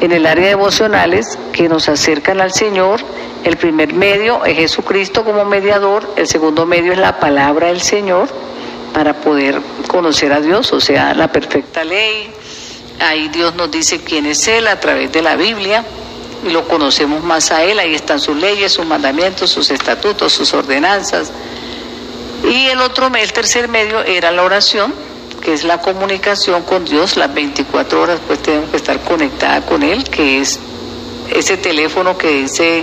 en 0.00 0.12
el 0.12 0.26
área 0.26 0.46
de 0.46 0.50
emocionales 0.52 1.38
que 1.52 1.68
nos 1.68 1.88
acercan 1.88 2.40
al 2.40 2.52
Señor. 2.52 3.00
El 3.44 3.56
primer 3.56 3.92
medio 3.92 4.44
es 4.44 4.56
Jesucristo 4.56 5.24
como 5.24 5.44
mediador, 5.44 6.08
el 6.16 6.26
segundo 6.26 6.66
medio 6.66 6.92
es 6.92 6.98
la 6.98 7.18
palabra 7.20 7.68
del 7.68 7.80
Señor 7.80 8.28
para 8.92 9.14
poder 9.14 9.60
conocer 9.88 10.32
a 10.32 10.40
Dios, 10.40 10.72
o 10.72 10.80
sea, 10.80 11.14
la 11.14 11.28
perfecta 11.28 11.84
ley. 11.84 12.30
Ahí 13.00 13.28
Dios 13.28 13.54
nos 13.54 13.70
dice 13.70 14.02
quién 14.02 14.26
es 14.26 14.48
Él 14.48 14.66
a 14.66 14.80
través 14.80 15.12
de 15.12 15.22
la 15.22 15.36
Biblia 15.36 15.84
y 16.46 16.50
lo 16.50 16.66
conocemos 16.66 17.22
más 17.22 17.50
a 17.50 17.62
Él. 17.62 17.78
Ahí 17.78 17.94
están 17.94 18.20
sus 18.20 18.36
leyes, 18.36 18.72
sus 18.72 18.86
mandamientos, 18.86 19.50
sus 19.50 19.70
estatutos, 19.70 20.32
sus 20.32 20.52
ordenanzas. 20.54 21.30
Y 22.44 22.66
el 22.66 22.80
otro, 22.80 23.10
el 23.14 23.32
tercer 23.32 23.68
medio 23.68 24.02
era 24.02 24.30
la 24.30 24.42
oración, 24.42 24.94
que 25.46 25.52
es 25.52 25.62
la 25.62 25.80
comunicación 25.80 26.64
con 26.64 26.84
Dios, 26.84 27.16
las 27.16 27.32
24 27.32 28.02
horas 28.02 28.18
pues 28.26 28.42
tenemos 28.42 28.68
que 28.68 28.78
estar 28.78 28.98
conectada 29.04 29.60
con 29.60 29.84
Él, 29.84 30.02
que 30.02 30.40
es 30.40 30.58
ese 31.32 31.56
teléfono 31.56 32.18
que 32.18 32.42
dice 32.42 32.82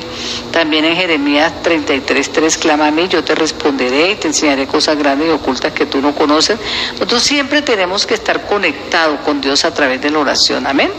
también 0.50 0.86
en 0.86 0.96
Jeremías 0.96 1.52
33.3, 1.62 2.58
clama 2.60 2.88
a 2.88 2.92
mí, 2.92 3.10
yo 3.10 3.22
te 3.22 3.36
responderé 3.36 4.12
y 4.12 4.16
te 4.16 4.30
enseñaré 4.30 4.66
cosas 4.66 4.98
grandes 4.98 5.28
y 5.28 5.32
ocultas 5.32 5.74
que 5.74 5.88
tú 5.88 6.00
no 6.00 6.16
conoces. 6.16 6.58
Nosotros 6.94 7.22
siempre 7.22 7.64
tenemos 7.64 8.06
que 8.06 8.14
estar 8.14 8.46
conectados 8.46 9.20
con 9.26 9.42
Dios 9.42 9.66
a 9.66 9.74
través 9.74 10.02
de 10.02 10.10
la 10.10 10.20
oración, 10.20 10.66
amén. 10.66 10.90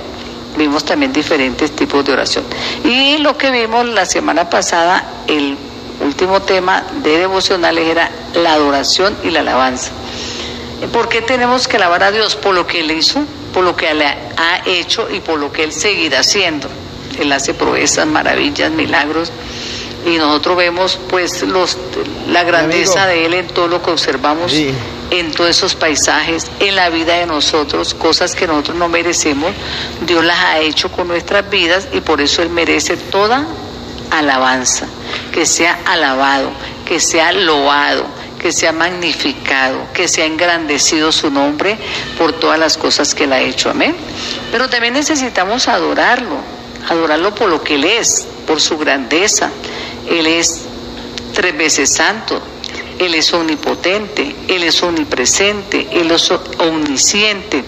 Vimos 0.59 0.85
también 0.85 1.15
diferentes 1.15 1.75
tipos 1.75 2.05
de 2.05 2.13
oración. 2.13 2.45
Y 2.85 3.17
lo 3.19 3.39
que 3.39 3.51
vimos 3.51 3.87
la 3.87 4.05
semana 4.05 4.51
pasada, 4.51 5.03
el 5.29 5.57
último 6.05 6.43
tema 6.43 6.85
de 7.03 7.21
devocionales 7.21 7.89
era 7.89 8.11
la 8.35 8.53
adoración 8.53 9.17
y 9.25 9.31
la 9.31 9.41
alabanza. 9.41 9.93
¿Por 10.93 11.09
qué 11.09 11.23
tenemos 11.23 11.69
que 11.69 11.77
alabar 11.77 12.03
a 12.03 12.11
Dios? 12.11 12.37
Por 12.37 12.55
lo 12.55 12.67
que 12.67 12.81
Él 12.81 12.91
hizo, 12.91 13.25
por 13.53 13.65
lo 13.65 13.77
que 13.77 13.91
Él 13.91 14.03
ha 14.03 14.63
hecho 14.67 15.09
y 15.11 15.21
por 15.21 15.39
lo 15.39 15.53
que 15.53 15.65
Él 15.65 15.73
seguirá 15.73 16.21
haciendo. 16.21 16.69
Él 17.19 17.33
hace 17.33 17.55
proezas, 17.55 18.07
maravillas, 18.07 18.71
milagros. 18.71 19.31
Y 20.07 20.19
nosotros 20.19 20.57
vemos 20.57 20.99
pues 21.09 21.43
los, 21.43 21.79
la 22.29 22.45
grandeza 22.45 23.07
de 23.07 23.25
Él 23.25 23.35
en 23.35 23.47
todo 23.47 23.69
lo 23.69 23.83
que 23.83 23.91
observamos, 23.91 24.53
en 24.53 25.33
todos 25.33 25.51
esos 25.51 25.75
paisajes, 25.75 26.51
en 26.61 26.77
la 26.77 26.91
vida 26.91 27.15
de 27.15 27.27
nosotros, 27.27 27.95
cosas 27.95 28.35
que 28.35 28.47
nosotros 28.47 28.77
no 28.77 28.89
merecemos. 28.89 29.53
Dios 30.07 30.23
las 30.25 30.39
ha 30.39 30.59
hecho 30.59 30.93
con 30.93 31.09
nuestras 31.09 31.49
vidas 31.49 31.89
y 31.93 32.01
por 32.01 32.21
eso 32.21 32.43
Él 32.43 32.51
merece 32.51 32.99
toda 32.99 33.47
alabanza, 34.11 34.87
que 35.33 35.47
sea 35.47 35.79
alabado, 35.87 36.51
que 36.87 37.01
sea 37.01 37.33
loado 37.33 38.05
que 38.45 38.53
sea 38.53 38.73
magnificado, 38.73 39.91
que 39.95 40.07
sea 40.07 40.27
engrandecido 40.27 41.11
su 41.13 41.31
nombre 41.31 41.79
por 42.19 42.35
todas 42.35 42.59
las 42.59 42.77
cosas 42.77 43.15
que 43.15 43.25
él 43.25 43.33
ha 43.33 43.41
hecho. 43.41 43.71
Amén. 43.71 43.97
Pero 44.53 44.69
también 44.69 44.93
necesitamos 44.93 45.67
adorarlo, 45.67 46.37
adorarlo 46.87 47.35
por 47.35 47.49
lo 47.49 47.65
que 47.65 47.77
él 47.77 47.85
es, 47.85 48.27
por 48.47 48.61
su 48.61 48.77
grandeza. 48.77 49.51
Él 50.11 50.27
es 50.27 50.61
tres 51.33 51.57
veces 51.57 51.95
santo, 51.95 52.43
él 52.99 53.15
es 53.15 53.33
omnipotente, 53.33 54.37
Él 54.47 54.63
es 54.63 54.83
omnipresente, 54.83 55.89
Él 55.91 56.11
es 56.11 56.31
omnisciente. 56.59 57.65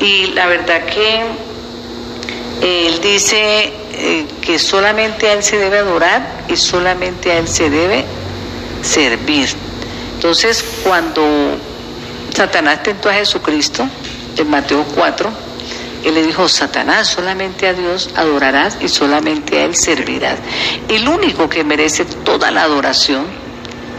Y 0.00 0.28
la 0.28 0.46
verdad 0.46 0.86
que 0.86 2.86
Él 2.86 2.98
dice 3.02 3.74
eh, 3.92 4.24
que 4.40 4.58
solamente 4.58 5.28
a 5.28 5.34
Él 5.34 5.42
se 5.42 5.58
debe 5.58 5.76
adorar 5.76 6.46
y 6.48 6.56
solamente 6.56 7.30
a 7.30 7.40
Él 7.40 7.46
se 7.46 7.68
debe 7.68 8.06
servir. 8.80 9.67
Entonces, 10.18 10.64
cuando 10.82 11.22
Satanás 12.34 12.82
tentó 12.82 13.08
a 13.08 13.12
Jesucristo, 13.12 13.86
en 14.36 14.50
Mateo 14.50 14.84
4, 14.96 15.30
él 16.04 16.14
le 16.14 16.26
dijo, 16.26 16.48
Satanás, 16.48 17.06
solamente 17.06 17.68
a 17.68 17.72
Dios 17.72 18.10
adorarás 18.16 18.78
y 18.80 18.88
solamente 18.88 19.60
a 19.60 19.66
Él 19.66 19.76
servirás. 19.76 20.40
El 20.88 21.06
único 21.06 21.48
que 21.48 21.62
merece 21.62 22.04
toda 22.04 22.50
la 22.50 22.64
adoración 22.64 23.26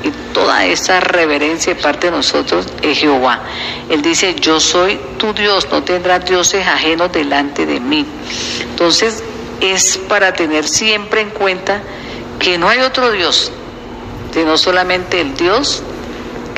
y 0.03 0.11
toda 0.33 0.65
esa 0.65 0.99
reverencia 0.99 1.73
de 1.73 1.81
parte 1.81 2.07
de 2.07 2.17
nosotros 2.17 2.67
es 2.81 2.97
Jehová. 2.97 3.41
Él 3.89 4.01
dice, 4.01 4.35
yo 4.35 4.59
soy 4.59 4.99
tu 5.17 5.33
Dios, 5.33 5.69
no 5.71 5.83
tendrás 5.83 6.25
dioses 6.25 6.67
ajenos 6.67 7.13
delante 7.13 7.65
de 7.65 7.79
mí. 7.79 8.05
Entonces, 8.61 9.23
es 9.61 9.97
para 10.09 10.33
tener 10.33 10.67
siempre 10.67 11.21
en 11.21 11.29
cuenta 11.29 11.81
que 12.39 12.57
no 12.57 12.67
hay 12.67 12.79
otro 12.79 13.09
Dios, 13.09 13.53
sino 14.33 14.57
solamente 14.57 15.21
el 15.21 15.37
Dios 15.37 15.81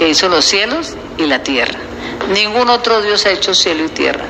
que 0.02 0.10
hizo 0.10 0.30
los 0.30 0.46
cielos 0.46 0.96
y 1.20 1.28
la 1.28 1.44
tierra. 1.44 1.78
Ningún 2.34 2.72
otro 2.72 3.04
Dios 3.04 3.24
ha 3.28 3.30
hecho 3.30 3.54
cielo 3.54 3.86
y 3.86 3.90
tierra. 3.90 4.26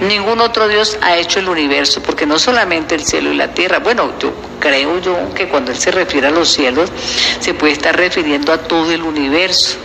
Ningún 0.00 0.40
otro 0.40 0.66
Dios 0.66 0.98
ha 1.00 1.16
hecho 1.16 1.38
el 1.38 1.48
universo, 1.48 2.02
porque 2.02 2.26
no 2.26 2.40
solamente 2.40 2.96
el 2.96 3.04
cielo 3.04 3.32
y 3.32 3.36
la 3.36 3.54
tierra. 3.54 3.78
Bueno, 3.78 4.14
yo 4.18 4.32
creo 4.58 4.98
yo 4.98 5.32
que 5.32 5.46
cuando 5.46 5.70
Él 5.70 5.78
se 5.78 5.92
refiere 5.92 6.26
a 6.26 6.32
los 6.32 6.48
cielos, 6.48 6.90
se 7.38 7.54
puede 7.54 7.74
estar 7.74 7.96
refiriendo 7.96 8.52
a 8.52 8.58
todo 8.58 8.90
el 8.90 9.04
universo. 9.04 9.76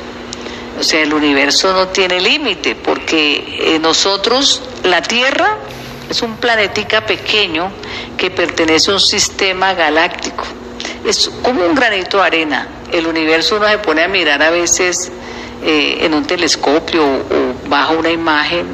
O 0.79 0.81
sea, 0.81 1.03
el 1.03 1.13
universo 1.13 1.71
no 1.71 1.89
tiene 1.89 2.19
límite, 2.19 2.73
porque 2.73 3.75
eh, 3.75 3.77
nosotros, 3.77 4.63
la 4.85 5.03
Tierra, 5.03 5.55
es 6.09 6.23
un 6.23 6.37
planetica 6.37 7.05
pequeño 7.05 7.71
que 8.17 8.31
pertenece 8.31 8.89
a 8.89 8.95
un 8.95 8.99
sistema 8.99 9.75
galáctico. 9.75 10.45
Es 11.05 11.29
como 11.43 11.63
un 11.63 11.75
granito 11.75 12.17
de 12.17 12.23
arena 12.23 12.67
el 12.91 13.07
universo 13.07 13.57
uno 13.57 13.67
se 13.67 13.77
pone 13.79 14.03
a 14.03 14.07
mirar 14.07 14.41
a 14.41 14.49
veces 14.49 15.11
eh, 15.63 15.99
en 16.01 16.13
un 16.13 16.25
telescopio 16.25 17.03
o, 17.03 17.69
bajo 17.69 17.93
una 17.93 18.09
imagen 18.09 18.65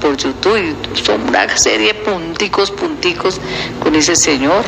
por 0.00 0.16
YouTube 0.16 0.56
y 0.56 0.98
son 1.04 1.28
una 1.28 1.56
serie 1.56 1.88
de 1.88 1.94
punticos, 1.94 2.70
punticos 2.70 3.40
con 3.82 3.94
ese 3.94 4.16
Señor, 4.16 4.64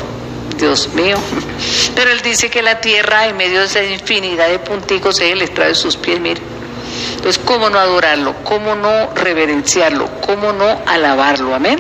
Dios 0.59 0.89
mío. 0.95 1.17
Pero 1.95 2.11
Él 2.11 2.21
dice 2.23 2.51
que 2.51 2.63
la 2.63 2.81
tierra 2.81 3.27
en 3.27 3.37
medio 3.37 3.61
de 3.61 3.67
esa 3.67 3.83
infinidad 3.85 4.49
de 4.49 4.59
punticos 4.59 5.21
es 5.21 5.33
el 5.33 5.43
estrado 5.43 5.71
de 5.71 5.75
sus 5.75 5.97
pies, 5.97 6.21
mire. 6.21 6.41
Entonces, 7.17 7.41
¿cómo 7.45 7.71
no 7.71 7.79
adorarlo? 7.79 8.35
¿Cómo 8.43 8.75
no 8.75 9.15
reverenciarlo? 9.15 10.09
¿Cómo 10.27 10.53
no 10.53 10.81
alabarlo? 10.87 11.55
Amén. 11.55 11.79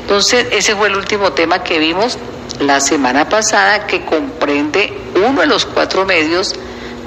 Entonces, 0.00 0.48
ese 0.50 0.74
fue 0.74 0.88
el 0.88 0.96
último 0.96 1.32
tema 1.32 1.62
que 1.62 1.78
vimos 1.78 2.18
la 2.60 2.80
semana 2.80 3.28
pasada 3.28 3.86
que 3.86 4.04
comprende 4.04 5.03
uno 5.16 5.40
de 5.40 5.46
los 5.46 5.64
cuatro 5.66 6.04
medios 6.04 6.54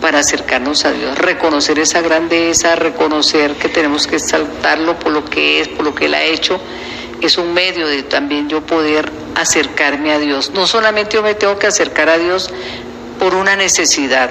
para 0.01 0.19
acercarnos 0.19 0.85
a 0.85 0.91
Dios, 0.91 1.17
reconocer 1.17 1.79
esa 1.79 2.01
grandeza, 2.01 2.75
reconocer 2.75 3.53
que 3.53 3.69
tenemos 3.69 4.07
que 4.07 4.17
exaltarlo 4.17 4.99
por 4.99 5.11
lo 5.11 5.25
que 5.25 5.61
es, 5.61 5.67
por 5.67 5.85
lo 5.85 5.95
que 5.95 6.05
Él 6.05 6.13
ha 6.13 6.23
hecho, 6.23 6.59
es 7.21 7.37
un 7.37 7.53
medio 7.53 7.87
de 7.87 8.03
también 8.03 8.47
yo 8.47 8.61
poder 8.61 9.11
acercarme 9.35 10.11
a 10.11 10.19
Dios. 10.19 10.51
No 10.51 10.67
solamente 10.67 11.15
yo 11.15 11.23
me 11.23 11.33
tengo 11.33 11.57
que 11.57 11.67
acercar 11.67 12.09
a 12.09 12.17
Dios 12.17 12.49
por 13.19 13.33
una 13.33 13.55
necesidad, 13.55 14.29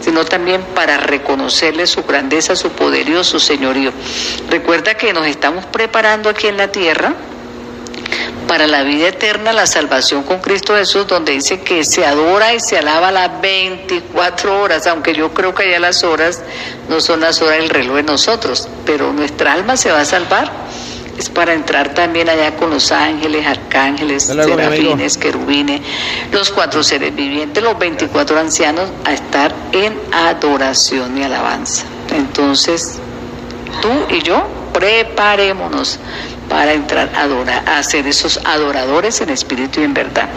sino 0.00 0.24
también 0.24 0.62
para 0.74 0.98
reconocerle 0.98 1.86
su 1.86 2.04
grandeza, 2.04 2.54
su 2.56 2.70
poderío, 2.70 3.24
su 3.24 3.40
señorío. 3.40 3.92
Recuerda 4.48 4.94
que 4.94 5.12
nos 5.12 5.26
estamos 5.26 5.66
preparando 5.66 6.30
aquí 6.30 6.46
en 6.46 6.56
la 6.56 6.70
tierra 6.70 7.14
para 8.50 8.66
la 8.66 8.82
vida 8.82 9.06
eterna, 9.06 9.52
la 9.52 9.64
salvación 9.64 10.24
con 10.24 10.40
Cristo 10.40 10.74
Jesús, 10.74 11.06
donde 11.06 11.30
dice 11.30 11.60
que 11.60 11.84
se 11.84 12.04
adora 12.04 12.52
y 12.52 12.58
se 12.58 12.76
alaba 12.76 13.12
las 13.12 13.40
24 13.40 14.60
horas, 14.60 14.88
aunque 14.88 15.14
yo 15.14 15.32
creo 15.32 15.54
que 15.54 15.62
allá 15.62 15.78
las 15.78 16.02
horas 16.02 16.42
no 16.88 17.00
son 17.00 17.20
las 17.20 17.40
horas 17.42 17.58
del 17.58 17.68
reloj 17.68 17.94
de 17.98 18.02
nosotros, 18.02 18.68
pero 18.84 19.12
nuestra 19.12 19.52
alma 19.52 19.76
se 19.76 19.92
va 19.92 20.00
a 20.00 20.04
salvar. 20.04 20.50
Es 21.16 21.30
para 21.30 21.54
entrar 21.54 21.94
también 21.94 22.28
allá 22.28 22.56
con 22.56 22.70
los 22.70 22.90
ángeles, 22.90 23.46
arcángeles, 23.46 24.24
serafines, 24.24 25.16
querubines, 25.16 25.80
los 26.32 26.50
cuatro 26.50 26.82
seres 26.82 27.14
vivientes, 27.14 27.62
los 27.62 27.78
24 27.78 28.36
ancianos, 28.36 28.90
a 29.04 29.12
estar 29.12 29.54
en 29.70 29.96
adoración 30.10 31.16
y 31.16 31.22
alabanza. 31.22 31.84
Entonces, 32.12 32.98
tú 33.80 33.90
y 34.12 34.22
yo, 34.22 34.44
preparémonos 34.72 36.00
para 36.50 36.72
entrar 36.72 37.08
a 37.14 37.22
adorar, 37.22 37.84
ser 37.84 38.08
esos 38.08 38.40
adoradores 38.44 39.20
en 39.20 39.30
espíritu 39.30 39.80
y 39.80 39.84
en 39.84 39.94
verdad. 39.94 40.28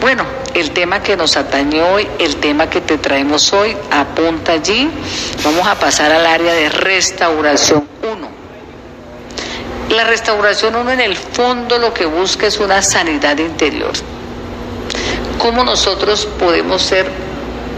Bueno, 0.00 0.24
el 0.54 0.70
tema 0.70 1.02
que 1.02 1.14
nos 1.14 1.36
atañe 1.36 1.82
hoy, 1.82 2.08
el 2.18 2.36
tema 2.36 2.70
que 2.70 2.80
te 2.80 2.96
traemos 2.96 3.52
hoy, 3.52 3.76
apunta 3.90 4.52
allí. 4.52 4.90
Vamos 5.44 5.68
a 5.68 5.74
pasar 5.78 6.10
al 6.10 6.26
área 6.26 6.54
de 6.54 6.70
restauración 6.70 7.86
1. 8.02 8.28
La 9.94 10.04
restauración 10.04 10.74
1 10.74 10.90
en 10.90 11.00
el 11.00 11.16
fondo 11.16 11.78
lo 11.78 11.92
que 11.92 12.06
busca 12.06 12.46
es 12.46 12.58
una 12.58 12.80
sanidad 12.80 13.36
interior. 13.36 13.92
¿Cómo 15.38 15.64
nosotros 15.64 16.26
podemos 16.38 16.82
ser 16.82 17.06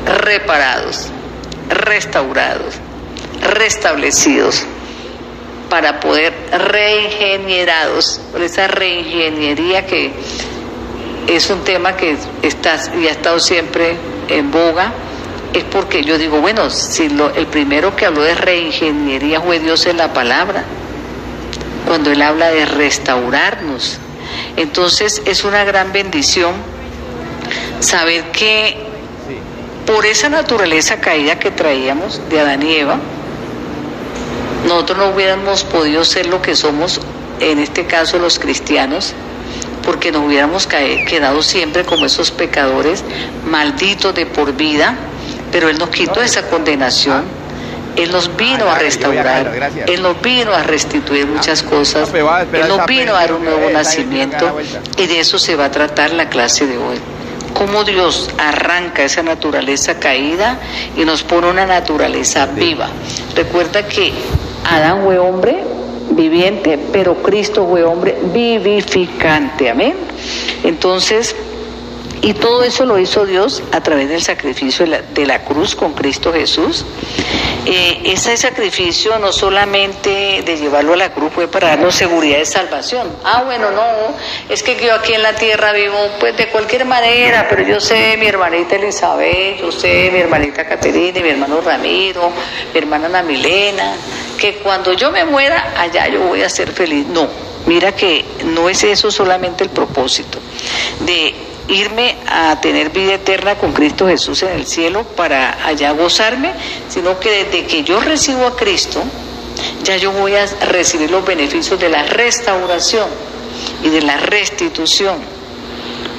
reparados, 0.07 1.09
restaurados, 1.69 2.75
restablecidos? 3.43 4.65
Para 5.71 6.01
poder 6.01 6.35
reingenierados, 6.53 8.21
por 8.33 8.43
esa 8.43 8.67
reingeniería 8.67 9.87
que 9.87 10.13
es 11.27 11.49
un 11.49 11.65
tema 11.65 11.97
que 11.97 12.19
está 12.43 12.77
y 13.01 13.07
ha 13.07 13.13
estado 13.13 13.39
siempre 13.39 13.97
en 14.29 14.51
boga, 14.51 14.93
es 15.55 15.65
porque 15.65 16.05
yo 16.05 16.19
digo, 16.19 16.41
bueno, 16.41 16.69
si 16.71 17.09
lo, 17.09 17.31
el 17.31 17.47
primero 17.47 17.97
que 17.97 18.05
habló 18.07 18.23
de 18.23 18.35
reingeniería 18.35 19.41
fue 19.41 19.61
Dios 19.61 19.87
en 19.87 19.97
la 19.97 20.13
palabra, 20.13 20.65
cuando 21.87 22.11
Él 22.11 22.21
habla 22.21 22.51
de 22.51 22.67
restaurarnos. 22.67 23.99
Entonces 24.57 25.23
es 25.25 25.45
una 25.45 25.65
gran 25.65 25.93
bendición 25.93 26.53
saber 27.81 28.25
que 28.33 28.77
por 29.87 30.07
esa 30.07 30.29
naturaleza 30.29 31.01
caída 31.01 31.39
que 31.39 31.51
traíamos 31.51 32.21
de 32.29 32.41
Adán 32.41 32.63
y 32.63 32.77
Eva, 32.77 32.99
nosotros 34.71 34.99
no 34.99 35.09
hubiéramos 35.09 35.65
podido 35.65 36.05
ser 36.05 36.27
lo 36.27 36.41
que 36.41 36.55
somos, 36.55 37.01
en 37.41 37.59
este 37.59 37.87
caso 37.87 38.19
los 38.19 38.39
cristianos, 38.39 39.15
porque 39.85 40.13
nos 40.13 40.25
hubiéramos 40.25 40.69
quedado 40.69 41.43
siempre 41.43 41.85
como 41.85 42.07
esos 42.07 42.31
pecadores 42.31 43.03
malditos 43.45 44.15
de 44.15 44.27
por 44.27 44.55
vida, 44.55 44.95
pero 45.51 45.69
Él 45.69 45.79
nos 45.79 45.89
quitó 45.91 46.23
esa 46.23 46.43
condenación. 46.49 47.25
Él 47.97 48.13
nos 48.13 48.37
vino 48.37 48.71
a 48.71 48.79
restaurar, 48.79 49.73
Él 49.89 50.01
nos 50.01 50.23
vino 50.23 50.55
a 50.55 50.63
restituir 50.63 51.27
muchas 51.27 51.65
cosas, 51.65 52.09
Él 52.15 52.69
nos 52.69 52.87
vino 52.87 53.17
a 53.17 53.21
dar 53.21 53.33
un 53.33 53.45
nuevo 53.45 53.69
nacimiento 53.71 54.57
y 54.97 55.07
de 55.09 55.19
eso 55.19 55.41
se 55.41 55.57
va 55.57 55.65
a 55.65 55.71
tratar 55.73 56.13
la 56.13 56.29
clase 56.29 56.69
de 56.69 56.79
hoy. 56.79 56.97
Cómo 57.53 57.83
Dios 57.83 58.31
arranca 58.39 59.03
esa 59.03 59.25
naturaleza 59.25 59.99
caída 59.99 60.61
y 60.97 61.05
nos 61.05 61.25
pone 61.25 61.49
una 61.49 61.67
naturaleza 61.67 62.47
viva. 62.47 62.89
Recuerda 63.35 63.85
que 63.89 64.13
Adán 64.65 65.03
fue 65.05 65.19
hombre 65.19 65.63
viviente, 66.11 66.79
pero 66.93 67.17
Cristo 67.23 67.67
fue 67.69 67.85
hombre 67.85 68.17
vivificante. 68.33 69.71
Amén. 69.71 69.95
Entonces, 70.65 71.35
y 72.23 72.35
todo 72.35 72.63
eso 72.63 72.85
lo 72.85 72.99
hizo 72.99 73.25
Dios 73.25 73.63
a 73.73 73.81
través 73.81 74.09
del 74.09 74.21
sacrificio 74.21 74.87
de 74.87 75.27
la, 75.27 75.45
cruz 75.45 75.75
con 75.75 75.95
Cristo 75.95 76.33
Jesús. 76.33 76.85
Eh, 77.65 78.03
ese 78.05 78.37
sacrificio 78.37 79.19
no 79.19 79.33
solamente 79.33 80.43
de 80.45 80.57
llevarlo 80.59 80.93
a 80.93 80.97
la 80.97 81.13
cruz 81.13 81.33
fue 81.35 81.49
para 81.49 81.69
darnos 81.69 81.95
seguridad 81.95 82.39
de 82.39 82.45
salvación. 82.45 83.09
Ah, 83.25 83.43
bueno, 83.45 83.71
no, 83.71 83.83
es 84.49 84.63
que 84.63 84.77
yo 84.85 84.95
aquí 84.95 85.15
en 85.15 85.23
la 85.23 85.35
tierra 85.35 85.73
vivo 85.73 85.97
pues 86.19 86.37
de 86.37 86.49
cualquier 86.49 86.85
manera, 86.85 87.47
pero 87.49 87.63
yo 87.63 87.81
sé 87.81 88.17
mi 88.19 88.27
hermanita 88.27 88.77
Elizabeth, 88.77 89.61
yo 89.61 89.73
sé 89.73 90.11
mi 90.13 90.21
hermanita 90.21 90.67
Caterina, 90.67 91.21
mi 91.21 91.29
hermano 91.31 91.61
Ramiro, 91.63 92.31
mi 92.73 92.79
hermana 92.79 93.07
Ana 93.07 93.23
Milena, 93.23 93.95
que 94.39 94.57
cuando 94.57 94.93
yo 94.93 95.11
me 95.11 95.25
muera 95.25 95.73
allá 95.79 96.09
yo 96.09 96.21
voy 96.21 96.43
a 96.43 96.51
ser 96.51 96.71
feliz. 96.71 97.07
No, 97.07 97.29
mira 97.67 97.93
que 97.93 98.25
no 98.45 98.69
es 98.69 98.85
eso 98.85 99.11
solamente 99.11 99.65
el 99.65 99.71
propósito 99.71 100.39
de 101.01 101.50
irme 101.71 102.17
a 102.27 102.61
tener 102.61 102.91
vida 102.91 103.15
eterna 103.15 103.57
con 103.57 103.73
Cristo 103.73 104.07
Jesús 104.07 104.43
en 104.43 104.51
el 104.51 104.67
cielo 104.67 105.05
para 105.05 105.67
allá 105.67 105.93
gozarme, 105.93 106.53
sino 106.89 107.19
que 107.19 107.45
desde 107.45 107.67
que 107.67 107.85
yo 107.85 108.01
recibo 108.01 108.47
a 108.47 108.57
Cristo, 108.57 109.03
ya 109.85 109.97
yo 109.97 110.13
voy 110.13 110.35
a 110.35 110.47
recibir 110.47 111.11
los 111.11 111.25
beneficios 111.25 111.79
de 111.79 111.89
la 111.89 112.03
restauración 112.03 113.09
y 113.85 113.89
de 113.89 114.03
la 114.03 114.17
restitución. 114.17 115.19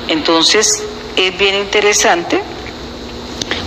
Entonces, 0.07 0.83
es 1.15 1.37
bien 1.37 1.55
interesante 1.55 2.41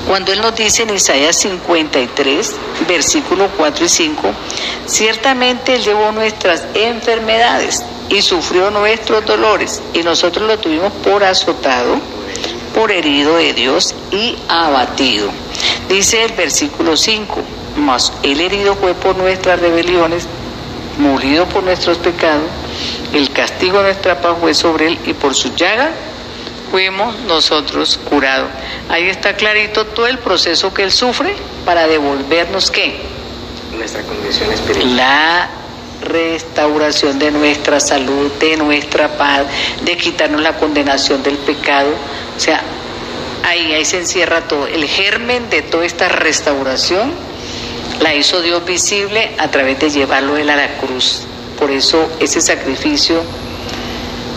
cuando 0.07 0.33
Él 0.33 0.41
nos 0.41 0.55
dice 0.55 0.83
en 0.83 0.91
Isaías 0.91 1.37
53, 1.37 2.55
versículos 2.87 3.51
4 3.57 3.85
y 3.85 3.89
5, 3.89 4.33
ciertamente 4.87 5.75
Él 5.75 5.83
llevó 5.83 6.13
nuestras 6.13 6.65
enfermedades 6.75 7.83
y 8.09 8.21
sufrió 8.23 8.71
nuestros 8.71 9.25
dolores 9.25 9.81
y 9.95 10.03
nosotros 10.03 10.47
lo 10.47 10.59
tuvimos 10.59 10.93
por 11.05 11.25
azotado, 11.25 11.97
por 12.75 12.91
herido 12.93 13.37
de 13.37 13.55
Dios 13.55 13.95
y 14.11 14.37
abatido. 14.49 15.31
Dice 15.89 16.25
el 16.25 16.33
versículo 16.33 16.97
5, 16.97 17.41
mas 17.77 18.13
el 18.23 18.41
herido 18.41 18.75
fue 18.75 18.95
por 18.95 19.17
nuestras 19.17 19.59
rebeliones, 19.61 20.27
murido 20.99 21.47
por 21.47 21.63
nuestros 21.63 21.99
pecados, 21.99 22.45
el 23.13 23.31
castigo 23.31 23.79
de 23.79 23.85
nuestra 23.85 24.21
paz 24.21 24.37
fue 24.41 24.55
sobre 24.55 24.89
él 24.89 24.99
y 25.07 25.13
por 25.15 25.35
su 25.35 25.55
llaga 25.55 25.93
fuimos 26.75 27.15
nosotros 27.29 28.01
curados. 28.11 28.49
Ahí 28.89 29.09
está 29.09 29.37
clarito 29.37 29.87
todo 29.87 30.09
el 30.09 30.19
proceso 30.19 30.75
que 30.75 30.83
él 30.83 30.91
sufre 30.91 31.33
para 31.65 31.87
devolvernos 31.87 32.69
qué? 32.73 32.97
Nuestra 33.79 34.03
condición 34.03 34.51
espiritual. 34.51 34.97
La 34.97 35.51
restauración 36.03 37.21
de 37.21 37.31
nuestra 37.31 37.79
salud, 37.79 38.29
de 38.41 38.57
nuestra 38.57 39.17
paz, 39.17 39.45
de 39.85 39.97
quitarnos 39.97 40.43
la 40.43 40.57
condenación 40.57 41.23
del 41.23 41.37
pecado. 41.37 41.91
O 42.37 42.41
sea, 42.41 42.61
ahí, 43.45 43.73
ahí 43.73 43.85
se 43.85 43.99
encierra 43.99 44.49
todo. 44.49 44.67
El 44.67 44.85
germen 44.87 45.49
de 45.51 45.63
toda 45.63 45.87
esta 45.87 46.09
restauración 46.09 47.13
la 48.01 48.17
hizo 48.17 48.43
Dios 48.43 48.65
visible 48.65 49.37
a 49.39 49.49
través 49.49 49.79
de 49.79 49.91
llevarlo 49.91 50.37
él 50.37 50.51
a 50.51 50.57
la 50.57 50.77
cruz. 50.79 51.23
Por 51.57 51.71
eso 51.71 52.11
ese 52.19 52.41
sacrificio, 52.41 53.23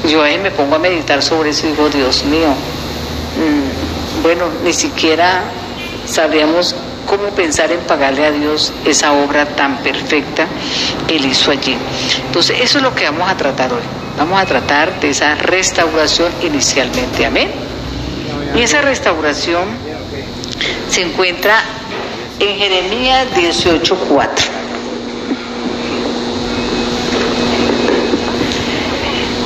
yo 0.08 0.24
ahí 0.24 0.38
me 0.38 0.52
pongo 0.52 0.76
a 0.76 0.80
meditar 0.80 1.22
sobre 1.22 1.50
eso 1.52 1.68
y 1.68 1.72
digo, 1.72 1.90
Dios 1.90 2.24
mío, 2.26 2.50
mm, 2.50 4.24
bueno, 4.24 4.46
ni 4.64 4.74
siquiera 4.74 5.44
sabríamos 6.06 6.76
cómo 7.06 7.30
pensar 7.30 7.72
en 7.72 7.80
pagarle 7.82 8.26
a 8.26 8.32
Dios 8.32 8.74
esa 8.86 9.14
obra 9.14 9.46
tan 9.46 9.78
perfecta 9.78 10.48
que 11.08 11.18
Él 11.18 11.26
hizo 11.26 11.52
allí. 11.52 11.78
Entonces, 12.26 12.60
eso 12.62 12.78
es 12.80 12.84
lo 12.84 12.94
que 12.94 13.06
vamos 13.06 13.30
a 13.30 13.36
tratar 13.38 13.72
hoy. 13.74 13.82
Vamos 14.18 14.42
a 14.42 14.46
tratar 14.46 15.00
de 15.00 15.10
esa 15.10 15.36
restauración 15.36 16.32
inicialmente. 16.42 17.26
Amén. 17.26 17.52
Y 18.56 18.62
esa 18.62 18.82
restauración 18.82 19.66
se 20.90 21.02
encuentra 21.04 21.64
en 22.40 22.58
Jeremías 22.58 23.28
18.4. 23.36 24.57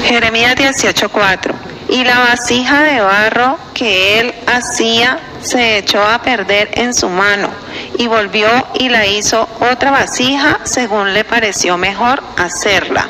Jeremías 0.03 0.55
18:4. 0.55 1.53
Y 1.89 2.03
la 2.03 2.19
vasija 2.19 2.83
de 2.83 3.01
barro 3.01 3.57
que 3.73 4.19
él 4.19 4.33
hacía 4.47 5.19
se 5.41 5.79
echó 5.79 6.01
a 6.01 6.21
perder 6.21 6.69
en 6.73 6.93
su 6.93 7.09
mano 7.09 7.49
y 7.97 8.07
volvió 8.07 8.47
y 8.75 8.89
la 8.89 9.05
hizo 9.07 9.47
otra 9.59 9.91
vasija 9.91 10.59
según 10.63 11.13
le 11.13 11.23
pareció 11.23 11.77
mejor 11.77 12.21
hacerla. 12.37 13.07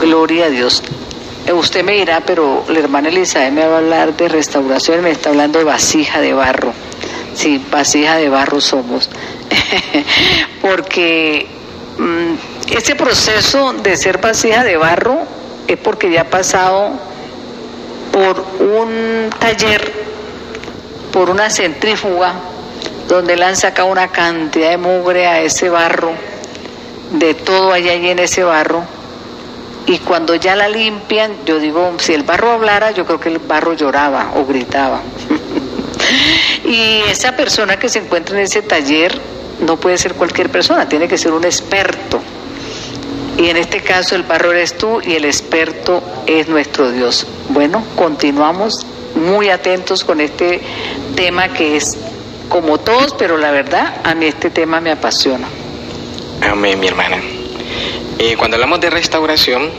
Gloria 0.00 0.46
a 0.46 0.50
Dios. 0.50 0.82
Eh, 1.46 1.52
usted 1.52 1.82
me 1.82 1.92
dirá, 1.92 2.20
pero 2.20 2.64
la 2.68 2.78
hermana 2.78 3.08
Elizabeth 3.08 3.52
me 3.52 3.66
va 3.66 3.74
a 3.74 3.78
hablar 3.78 4.16
de 4.16 4.28
restauración, 4.28 5.02
me 5.02 5.10
está 5.10 5.30
hablando 5.30 5.58
de 5.58 5.64
vasija 5.64 6.20
de 6.20 6.32
barro. 6.32 6.72
Sí, 7.34 7.64
vasija 7.70 8.16
de 8.16 8.28
barro 8.28 8.60
somos. 8.60 9.08
porque 10.62 11.46
mm, 11.98 12.74
este 12.74 12.94
proceso 12.94 13.72
de 13.72 13.96
ser 13.96 14.18
vasija 14.18 14.62
de 14.62 14.76
barro 14.76 15.41
es 15.66 15.76
porque 15.78 16.10
ya 16.10 16.22
ha 16.22 16.30
pasado 16.30 16.90
por 18.12 18.44
un 18.60 19.30
taller 19.38 20.02
por 21.12 21.30
una 21.30 21.50
centrífuga 21.50 22.34
donde 23.08 23.36
le 23.36 23.44
han 23.44 23.56
sacado 23.56 23.88
una 23.88 24.08
cantidad 24.08 24.70
de 24.70 24.78
mugre 24.78 25.26
a 25.26 25.40
ese 25.42 25.68
barro, 25.68 26.12
de 27.12 27.34
todo 27.34 27.72
allá 27.72 27.94
y 27.94 28.08
en 28.08 28.18
ese 28.18 28.42
barro. 28.42 28.82
Y 29.86 29.98
cuando 29.98 30.34
ya 30.36 30.56
la 30.56 30.68
limpian, 30.68 31.44
yo 31.44 31.58
digo, 31.58 31.94
si 31.98 32.14
el 32.14 32.22
barro 32.22 32.52
hablara, 32.52 32.92
yo 32.92 33.04
creo 33.04 33.20
que 33.20 33.28
el 33.28 33.38
barro 33.38 33.74
lloraba 33.74 34.32
o 34.36 34.46
gritaba. 34.46 35.00
y 36.64 37.02
esa 37.10 37.36
persona 37.36 37.78
que 37.78 37.88
se 37.88 37.98
encuentra 37.98 38.36
en 38.36 38.44
ese 38.44 38.62
taller 38.62 39.20
no 39.60 39.76
puede 39.76 39.98
ser 39.98 40.14
cualquier 40.14 40.50
persona, 40.50 40.88
tiene 40.88 41.08
que 41.08 41.18
ser 41.18 41.32
un 41.32 41.44
experto. 41.44 42.20
Y 43.38 43.48
en 43.48 43.56
este 43.56 43.80
caso 43.80 44.14
el 44.14 44.22
barro 44.24 44.52
eres 44.52 44.76
tú 44.76 45.00
y 45.00 45.14
el 45.14 45.24
experto 45.24 46.02
es 46.26 46.48
nuestro 46.48 46.90
Dios. 46.90 47.26
Bueno, 47.48 47.84
continuamos 47.96 48.86
muy 49.14 49.48
atentos 49.48 50.04
con 50.04 50.20
este 50.20 50.60
tema 51.16 51.48
que 51.48 51.76
es 51.76 51.96
como 52.48 52.78
todos, 52.78 53.14
pero 53.18 53.38
la 53.38 53.50
verdad 53.50 54.00
a 54.04 54.14
mí 54.14 54.26
este 54.26 54.50
tema 54.50 54.80
me 54.80 54.90
apasiona. 54.90 55.48
Amén, 56.42 56.78
mi 56.78 56.88
hermana. 56.88 57.18
Eh, 58.18 58.36
cuando 58.36 58.56
hablamos 58.56 58.80
de 58.80 58.90
restauración, 58.90 59.70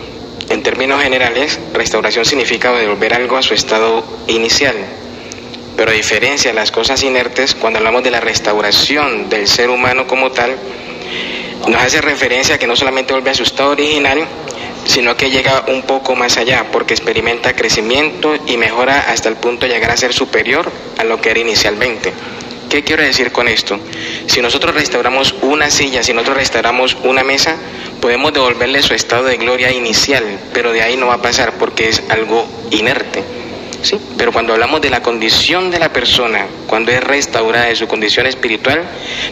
en 0.50 0.64
términos 0.64 1.02
generales, 1.02 1.60
restauración 1.74 2.26
significa 2.26 2.72
devolver 2.74 3.14
algo 3.14 3.38
a 3.38 3.42
su 3.42 3.54
estado 3.54 4.04
inicial. 4.28 4.76
Pero 5.78 5.92
a 5.92 5.94
diferencia 5.94 6.52
de 6.52 6.56
las 6.56 6.72
cosas 6.72 7.04
inertes, 7.04 7.56
cuando 7.56 7.80
hablamos 7.80 8.04
de 8.04 8.12
la 8.12 8.20
restauración 8.20 9.30
del 9.30 9.48
ser 9.48 9.70
humano 9.70 10.08
como 10.08 10.32
tal, 10.32 10.56
nos 11.68 11.82
hace 11.82 12.02
referencia 12.02 12.56
a 12.56 12.58
que 12.58 12.68
no 12.68 12.76
solamente 12.76 13.14
vuelve 13.14 13.30
a 13.30 13.36
su 13.36 13.44
estado 13.44 13.72
original, 13.72 14.26
sino 14.86 15.16
que 15.16 15.30
llega 15.30 15.64
un 15.68 15.84
poco 15.84 16.16
más 16.16 16.38
allá, 16.38 16.68
porque 16.72 16.94
experimenta 16.94 17.56
crecimiento 17.56 18.36
y 18.46 18.58
mejora 18.58 19.12
hasta 19.12 19.30
el 19.30 19.38
punto 19.38 19.66
de 19.66 19.74
llegar 19.74 19.92
a 19.92 19.98
ser 19.98 20.14
superior 20.14 20.72
a 20.98 21.04
lo 21.04 21.22
que 21.22 21.32
era 21.32 21.40
inicialmente. 21.40 22.12
¿Qué 22.70 22.84
quiero 22.84 23.04
decir 23.04 23.32
con 23.32 23.48
esto? 23.48 23.80
Si 24.28 24.42
nosotros 24.42 24.74
restauramos 24.74 25.36
una 25.42 25.70
silla, 25.70 26.02
si 26.04 26.12
nosotros 26.12 26.38
restauramos 26.38 26.98
una 27.04 27.24
mesa, 27.24 27.56
podemos 28.02 28.34
devolverle 28.34 28.82
su 28.82 28.94
estado 28.94 29.26
de 29.26 29.38
gloria 29.38 29.72
inicial, 29.72 30.24
pero 30.54 30.74
de 30.74 30.82
ahí 30.82 30.98
no 30.98 31.08
va 31.08 31.16
a 31.16 31.22
pasar 31.22 31.54
porque 31.60 31.90
es 31.90 32.02
algo 32.10 32.46
inerte. 32.72 33.24
¿Sí? 33.84 34.00
Pero 34.18 34.32
cuando 34.32 34.54
hablamos 34.54 34.82
de 34.82 34.90
la 34.90 35.04
condición 35.04 35.70
de 35.70 35.80
la 35.80 35.94
persona, 35.94 36.48
cuando 36.68 36.92
es 36.92 37.04
restaurada 37.04 37.66
de 37.68 37.76
su 37.76 37.88
condición 37.88 38.26
espiritual, 38.26 38.84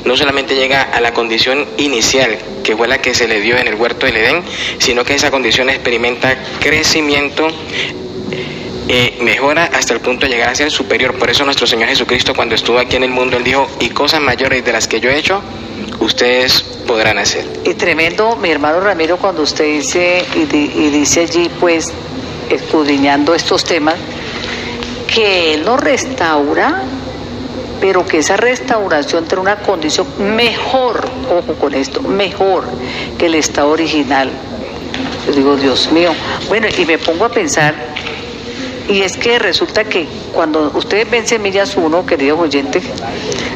no 0.06 0.16
solamente 0.16 0.56
llega 0.56 0.84
a 0.84 1.02
la 1.02 1.14
condición 1.14 1.66
inicial, 1.78 2.38
que 2.64 2.78
fue 2.78 2.88
la 2.88 3.00
que 3.00 3.16
se 3.16 3.28
le 3.28 3.42
dio 3.42 3.58
en 3.58 3.68
el 3.68 3.76
huerto 3.76 4.06
del 4.06 4.18
Edén, 4.18 4.44
sino 4.78 5.04
que 5.04 5.16
esa 5.16 5.32
condición 5.32 5.70
experimenta 5.70 6.38
crecimiento 6.60 7.48
eh, 8.88 9.18
mejora 9.22 9.70
hasta 9.74 9.94
el 9.94 10.02
punto 10.02 10.26
de 10.26 10.34
llegar 10.34 10.50
a 10.50 10.56
ser 10.56 10.70
superior. 10.70 11.18
Por 11.18 11.30
eso 11.30 11.46
nuestro 11.46 11.66
Señor 11.66 11.88
Jesucristo 11.88 12.34
cuando 12.36 12.56
estuvo 12.56 12.78
aquí 12.78 12.98
en 12.98 13.04
el 13.04 13.12
mundo, 13.12 13.38
Él 13.38 13.44
dijo, 13.44 13.70
y 13.80 13.90
cosas 13.90 14.20
mayores 14.20 14.66
de 14.66 14.74
las 14.74 14.88
que 14.88 15.00
yo 15.00 15.10
he 15.10 15.18
hecho, 15.18 15.42
ustedes 16.00 16.62
podrán 16.86 17.18
hacer. 17.18 17.46
Y 17.64 17.74
tremendo, 17.76 18.36
mi 18.36 18.50
hermano 18.50 18.82
Ramiro, 18.82 19.18
cuando 19.18 19.44
usted 19.44 19.66
dice, 19.66 20.26
y, 20.36 20.46
dice 20.90 21.22
allí, 21.22 21.50
pues, 21.60 21.94
escudriñando 22.50 23.34
estos 23.34 23.64
temas, 23.64 23.96
que 25.14 25.54
Él 25.54 25.66
nos 25.66 25.80
restaura, 25.80 26.84
pero 27.80 28.06
que 28.06 28.20
esa 28.20 28.38
restauración 28.38 29.26
tiene 29.26 29.42
una 29.42 29.58
condición 29.58 30.08
mejor, 30.20 31.10
ojo 31.30 31.54
con 31.56 31.74
esto, 31.74 32.02
mejor 32.02 32.66
que 33.18 33.26
el 33.26 33.36
estado 33.36 33.70
original. 33.70 34.30
Yo 35.26 35.34
digo, 35.34 35.56
Dios 35.56 35.92
mío. 35.92 36.14
Bueno, 36.48 36.68
y 36.78 36.86
me 36.86 36.98
pongo 36.98 37.26
a 37.26 37.30
pensar 37.30 37.76
y 38.90 39.02
es 39.02 39.16
que 39.16 39.40
resulta 39.40 39.84
que 39.84 40.08
cuando 40.34 40.72
ustedes 40.76 41.10
ven 41.10 41.28
Semillas 41.28 41.76
1, 41.76 42.06
queridos 42.06 42.40
oyentes, 42.40 42.84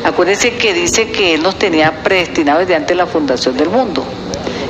acuérdense 0.03 0.55
que 0.55 0.73
dice 0.73 1.11
que 1.11 1.33
Él 1.33 1.43
nos 1.43 1.57
tenía 1.57 2.03
predestinados 2.03 2.61
desde 2.61 2.75
antes 2.75 2.89
de 2.89 2.95
la 2.95 3.05
fundación 3.05 3.57
del 3.57 3.69
mundo, 3.69 4.03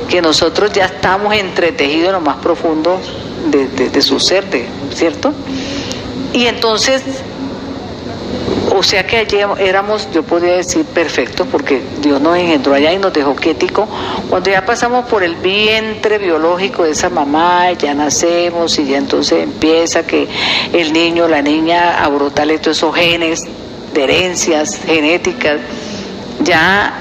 que 0.10 0.21
nosotros 0.21 0.71
ya 0.74 0.86
estamos 0.86 1.34
entretejidos 1.36 2.08
en 2.08 2.13
lo 2.13 2.21
más 2.21 2.38
profundo 2.38 3.00
de, 3.52 3.89
de 3.89 4.02
su 4.02 4.19
ser, 4.19 4.45
¿cierto? 4.93 5.34
Y 6.36 6.48
entonces 6.48 7.02
o 8.78 8.84
sea 8.84 9.08
que 9.08 9.17
allí 9.17 9.38
éramos, 9.60 10.10
yo 10.13 10.24
podría 10.24 10.58
decir, 10.58 10.84
perfectos, 10.84 11.48
porque 11.50 11.82
Dios 12.02 12.19
nos 12.19 12.38
engendró 12.38 12.74
allá 12.74 12.91
y 12.91 12.98
nos 12.98 13.13
dejó 13.13 13.34
quiético. 13.34 13.88
Cuando 14.30 14.50
ya 14.50 14.65
pasamos 14.65 15.06
por 15.06 15.24
el 15.24 15.36
vientre 15.36 16.17
biológico 16.17 16.84
de 16.84 16.91
esa 16.91 17.10
mamá, 17.10 17.71
ya 17.71 17.93
nacemos 17.93 18.78
y 18.78 18.86
ya 18.86 18.98
entonces 18.98 19.43
empieza 19.43 20.06
que 20.06 20.28
el 20.74 20.91
niño, 20.91 21.28
la 21.30 21.41
niña, 21.41 22.04
a 22.04 22.10
brotarle 22.10 22.58
todos 22.58 22.78
esos 22.78 22.93
genes 22.93 23.43
de 23.93 24.04
herencias 24.04 24.82
genéticas, 24.86 25.62
ya 26.41 26.93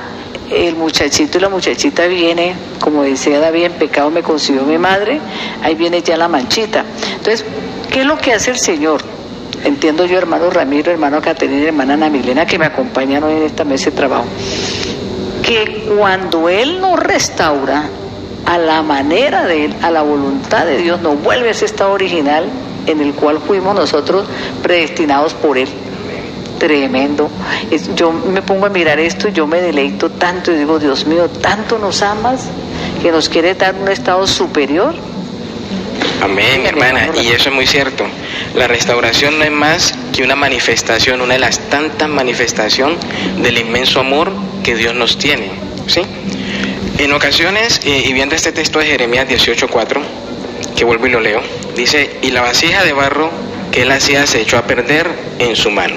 el 0.53 0.77
muchachito 0.77 1.39
y 1.39 1.41
la 1.41 1.49
muchachita 1.49 2.07
viene, 2.07 2.55
como 2.79 3.03
decía 3.03 3.41
David, 3.41 3.65
en 3.65 3.73
pecado 3.73 4.11
me 4.11 4.23
consiguió 4.23 4.63
mi 4.63 4.79
madre, 4.79 5.19
ahí 5.61 5.75
viene 5.75 6.03
ya 6.03 6.17
la 6.17 6.29
manchita. 6.29 6.85
Entonces, 7.17 7.45
¿qué 7.91 8.03
es 8.03 8.07
lo 8.07 8.17
que 8.17 8.33
hace 8.33 8.53
el 8.53 8.59
Señor? 8.59 9.03
Entiendo 9.65 10.07
yo, 10.07 10.19
hermano 10.19 10.51
Ramiro, 10.51 10.93
hermano 10.93 11.21
Caterina, 11.21 11.67
hermana 11.67 11.95
Ana 11.95 12.11
Milena, 12.11 12.47
que 12.47 12.59
me 12.59 12.67
acompañan 12.67 13.25
hoy 13.25 13.35
en 13.35 13.43
esta 13.43 13.65
mesa 13.65 13.91
de 13.91 13.97
trabajo, 13.97 14.27
que 15.43 15.91
cuando 15.97 16.49
Él 16.49 16.81
nos 16.81 16.99
restaura 16.99 17.89
a 18.47 18.59
la 18.59 18.83
manera 18.83 19.47
de 19.47 19.67
Él, 19.67 19.75
a 19.83 19.91
la 19.91 20.03
voluntad 20.03 20.67
de 20.67 20.79
Dios, 20.79 21.01
nos 21.01 21.23
vuelve 21.23 21.49
a 21.49 21.51
ese 21.53 21.65
estado 21.65 21.93
original 21.93 22.45
en 22.87 23.01
el 23.01 23.15
cual 23.15 23.39
fuimos 23.41 23.75
nosotros 23.75 24.27
predestinados 24.63 25.35
por 25.35 25.59
Él. 25.59 25.69
Tremendo. 26.59 27.29
Yo 27.97 28.13
me 28.13 28.41
pongo 28.41 28.67
a 28.67 28.69
mirar 28.69 28.99
esto 29.01 29.29
y 29.29 29.33
yo 29.33 29.47
me 29.47 29.61
deleito 29.61 30.11
tanto 30.11 30.53
y 30.53 30.57
digo, 30.57 30.79
Dios 30.79 31.07
mío, 31.07 31.29
tanto 31.29 31.79
nos 31.79 32.03
amas 32.03 32.49
que 33.03 33.11
nos 33.11 33.29
quiere 33.29 33.55
dar 33.55 33.75
un 33.75 33.89
estado 33.89 34.27
superior 34.27 34.95
Amén, 36.25 36.65
hermana, 36.65 37.11
y 37.23 37.29
eso 37.29 37.51
es 37.51 37.55
muy 37.55 37.67
cierto. 37.67 38.07
La 38.55 38.67
restauración 38.67 39.39
no 39.39 39.45
es 39.45 39.51
más 39.51 39.95
que 40.15 40.23
una 40.23 40.35
manifestación, 40.35 41.21
una 41.21 41.35
de 41.35 41.41
las 41.41 41.59
tantas 41.69 42.09
manifestaciones 42.09 42.97
del 43.43 43.59
inmenso 43.59 44.01
amor 44.01 44.33
que 44.63 44.75
Dios 44.75 44.95
nos 44.95 45.19
tiene. 45.19 45.51
¿sí? 45.87 46.01
En 46.97 47.13
ocasiones, 47.13 47.79
y 47.85 48.11
viendo 48.15 48.35
este 48.35 48.53
texto 48.53 48.79
de 48.79 48.87
Jeremías 48.87 49.29
18:4, 49.29 50.01
que 50.75 50.85
vuelvo 50.87 51.09
y 51.09 51.11
lo 51.11 51.21
leo, 51.21 51.43
dice, 51.77 52.17
y 52.23 52.31
la 52.31 52.41
vasija 52.41 52.85
de 52.85 52.95
barro 52.95 53.31
que 53.71 53.83
él 53.83 53.91
hacía 53.91 54.27
se 54.27 54.41
echó 54.41 54.57
a 54.57 54.63
perder 54.63 55.07
en 55.41 55.55
su 55.57 55.71
mano, 55.71 55.97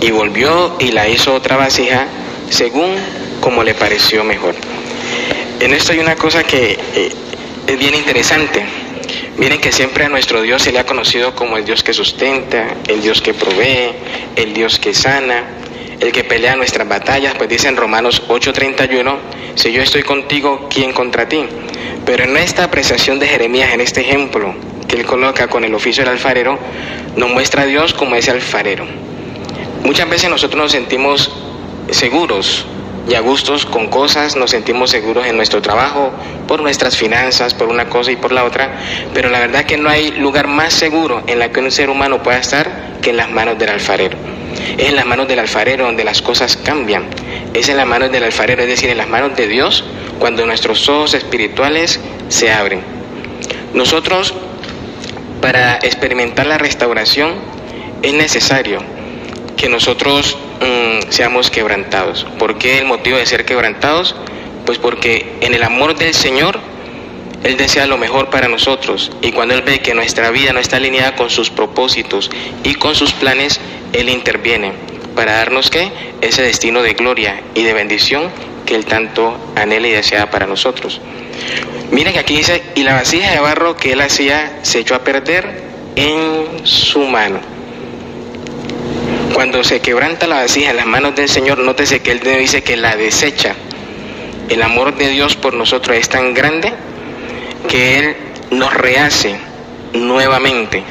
y 0.00 0.12
volvió 0.12 0.76
y 0.78 0.92
la 0.92 1.08
hizo 1.08 1.34
otra 1.34 1.56
vasija 1.56 2.06
según 2.48 2.94
como 3.40 3.64
le 3.64 3.74
pareció 3.74 4.22
mejor. 4.22 4.54
En 5.58 5.74
esto 5.74 5.90
hay 5.90 5.98
una 5.98 6.14
cosa 6.14 6.44
que 6.44 6.78
eh, 6.94 7.12
es 7.68 7.78
bien 7.78 7.94
interesante 7.94 8.64
Miren 9.38 9.60
que 9.60 9.70
siempre 9.70 10.04
a 10.04 10.08
nuestro 10.08 10.42
Dios 10.42 10.62
se 10.62 10.72
le 10.72 10.80
ha 10.80 10.84
conocido 10.84 11.36
como 11.36 11.56
el 11.56 11.64
Dios 11.64 11.84
que 11.84 11.92
sustenta, 11.92 12.74
el 12.88 13.00
Dios 13.00 13.22
que 13.22 13.34
provee, 13.34 13.92
el 14.34 14.52
Dios 14.52 14.80
que 14.80 14.92
sana, 14.92 15.44
el 16.00 16.10
que 16.10 16.24
pelea 16.24 16.56
nuestras 16.56 16.88
batallas, 16.88 17.34
pues 17.36 17.48
dice 17.48 17.68
en 17.68 17.76
Romanos 17.76 18.24
8:31, 18.26 19.16
si 19.54 19.70
yo 19.70 19.80
estoy 19.80 20.02
contigo, 20.02 20.68
¿quién 20.68 20.92
contra 20.92 21.28
ti? 21.28 21.44
Pero 22.04 22.24
en 22.24 22.36
esta 22.36 22.64
apreciación 22.64 23.20
de 23.20 23.28
Jeremías, 23.28 23.72
en 23.72 23.80
este 23.80 24.00
ejemplo 24.00 24.56
que 24.88 24.96
él 24.96 25.06
coloca 25.06 25.46
con 25.46 25.62
el 25.62 25.72
oficio 25.72 26.02
del 26.02 26.14
alfarero, 26.14 26.58
nos 27.14 27.30
muestra 27.30 27.62
a 27.62 27.66
Dios 27.66 27.94
como 27.94 28.16
ese 28.16 28.32
alfarero. 28.32 28.86
Muchas 29.84 30.10
veces 30.10 30.28
nosotros 30.30 30.60
nos 30.60 30.72
sentimos 30.72 31.30
seguros 31.92 32.66
y 33.08 33.14
a 33.14 33.20
gustos 33.20 33.64
con 33.64 33.88
cosas, 33.88 34.36
nos 34.36 34.50
sentimos 34.50 34.90
seguros 34.90 35.26
en 35.26 35.36
nuestro 35.36 35.62
trabajo, 35.62 36.12
por 36.46 36.60
nuestras 36.60 36.96
finanzas, 36.96 37.54
por 37.54 37.68
una 37.68 37.88
cosa 37.88 38.12
y 38.12 38.16
por 38.16 38.32
la 38.32 38.44
otra, 38.44 38.78
pero 39.14 39.30
la 39.30 39.40
verdad 39.40 39.64
que 39.64 39.78
no 39.78 39.88
hay 39.88 40.10
lugar 40.12 40.46
más 40.46 40.74
seguro 40.74 41.22
en 41.26 41.38
la 41.38 41.50
que 41.50 41.60
un 41.60 41.70
ser 41.70 41.88
humano 41.88 42.22
pueda 42.22 42.38
estar 42.38 42.98
que 43.00 43.10
en 43.10 43.16
las 43.16 43.30
manos 43.30 43.58
del 43.58 43.70
alfarero. 43.70 44.18
Es 44.76 44.88
en 44.88 44.96
las 44.96 45.06
manos 45.06 45.26
del 45.26 45.38
alfarero 45.38 45.86
donde 45.86 46.04
las 46.04 46.20
cosas 46.20 46.56
cambian. 46.56 47.04
Es 47.54 47.68
en 47.68 47.78
las 47.78 47.86
manos 47.86 48.12
del 48.12 48.24
alfarero, 48.24 48.62
es 48.62 48.68
decir, 48.68 48.90
en 48.90 48.98
las 48.98 49.08
manos 49.08 49.36
de 49.36 49.48
Dios, 49.48 49.84
cuando 50.18 50.44
nuestros 50.44 50.86
ojos 50.88 51.14
espirituales 51.14 52.00
se 52.28 52.52
abren. 52.52 52.82
Nosotros, 53.72 54.34
para 55.40 55.76
experimentar 55.76 56.46
la 56.46 56.58
restauración, 56.58 57.34
es 58.02 58.12
necesario 58.12 58.97
que 59.58 59.68
nosotros 59.68 60.38
Mm, 60.60 61.10
seamos 61.10 61.50
quebrantados. 61.50 62.26
¿Por 62.38 62.58
qué 62.58 62.78
el 62.78 62.84
motivo 62.84 63.16
de 63.16 63.26
ser 63.26 63.44
quebrantados? 63.44 64.16
Pues 64.66 64.78
porque 64.78 65.36
en 65.40 65.54
el 65.54 65.62
amor 65.62 65.96
del 65.96 66.14
Señor, 66.14 66.58
Él 67.44 67.56
desea 67.56 67.86
lo 67.86 67.96
mejor 67.96 68.28
para 68.30 68.48
nosotros. 68.48 69.12
Y 69.22 69.30
cuando 69.32 69.54
Él 69.54 69.62
ve 69.62 69.78
que 69.78 69.94
nuestra 69.94 70.30
vida 70.30 70.52
no 70.52 70.58
está 70.58 70.76
alineada 70.76 71.14
con 71.14 71.30
sus 71.30 71.50
propósitos 71.50 72.30
y 72.64 72.74
con 72.74 72.96
sus 72.96 73.12
planes, 73.12 73.60
Él 73.92 74.08
interviene 74.08 74.72
para 75.14 75.34
darnos 75.34 75.70
qué? 75.70 75.90
Ese 76.20 76.42
destino 76.42 76.82
de 76.82 76.94
gloria 76.94 77.40
y 77.54 77.62
de 77.62 77.72
bendición 77.72 78.30
que 78.66 78.74
Él 78.74 78.84
tanto 78.84 79.38
anhela 79.54 79.86
y 79.86 79.92
desea 79.92 80.30
para 80.30 80.46
nosotros. 80.46 81.00
Miren 81.92 82.14
que 82.14 82.18
aquí 82.18 82.36
dice, 82.36 82.62
y 82.74 82.82
la 82.82 82.94
vasija 82.94 83.30
de 83.30 83.38
barro 83.38 83.76
que 83.76 83.92
Él 83.92 84.00
hacía 84.00 84.58
se 84.62 84.80
echó 84.80 84.96
a 84.96 85.04
perder 85.04 85.62
en 85.94 86.66
su 86.66 87.00
mano. 87.06 87.57
Cuando 89.34 89.62
se 89.62 89.80
quebranta 89.80 90.26
la 90.26 90.36
vasija 90.36 90.70
en 90.70 90.76
las 90.76 90.86
manos 90.86 91.14
del 91.14 91.28
Señor, 91.28 91.58
nótese 91.58 92.00
que 92.00 92.12
Él 92.12 92.20
dice 92.20 92.62
que 92.62 92.76
la 92.76 92.96
desecha. 92.96 93.54
El 94.48 94.62
amor 94.62 94.96
de 94.96 95.08
Dios 95.08 95.36
por 95.36 95.54
nosotros 95.54 95.96
es 95.96 96.08
tan 96.08 96.34
grande 96.34 96.72
que 97.68 97.98
Él 97.98 98.16
nos 98.50 98.72
rehace 98.74 99.36
nuevamente. 99.92 100.82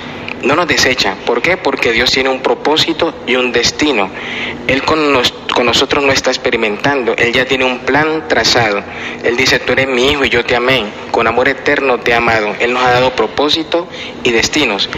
No 0.44 0.56
nos 0.56 0.68
desecha. 0.68 1.16
¿Por 1.26 1.42
qué? 1.42 1.58
Porque 1.58 1.92
Dios 1.92 2.12
tiene 2.12 2.30
un 2.30 2.42
propósito 2.42 3.14
y 3.26 3.36
un 3.36 3.52
destino. 3.52 4.10
Él 4.68 4.84
con, 4.84 5.00
con 5.54 5.66
nosotros 5.66 6.04
no 6.04 6.12
está 6.12 6.30
experimentando. 6.30 7.14
Él 7.18 7.34
ya 7.34 7.46
tiene 7.46 7.66
un 7.66 7.80
plan 7.80 8.28
trazado. 8.28 8.84
Él 9.24 9.36
dice, 9.36 9.60
tú 9.60 9.74
eres 9.74 9.88
mi 9.88 10.12
hijo 10.12 10.26
y 10.26 10.30
yo 10.30 10.46
te 10.46 10.56
amé. 10.56 10.86
Con 11.12 11.28
amor 11.28 11.48
eterno 11.48 12.00
te 12.00 12.12
he 12.12 12.14
amado. 12.14 12.56
Él 12.60 12.74
nos 12.74 12.84
ha 12.84 12.92
dado 12.92 13.16
propósito 13.16 13.88
y 14.24 14.32
destinos. 14.32 14.90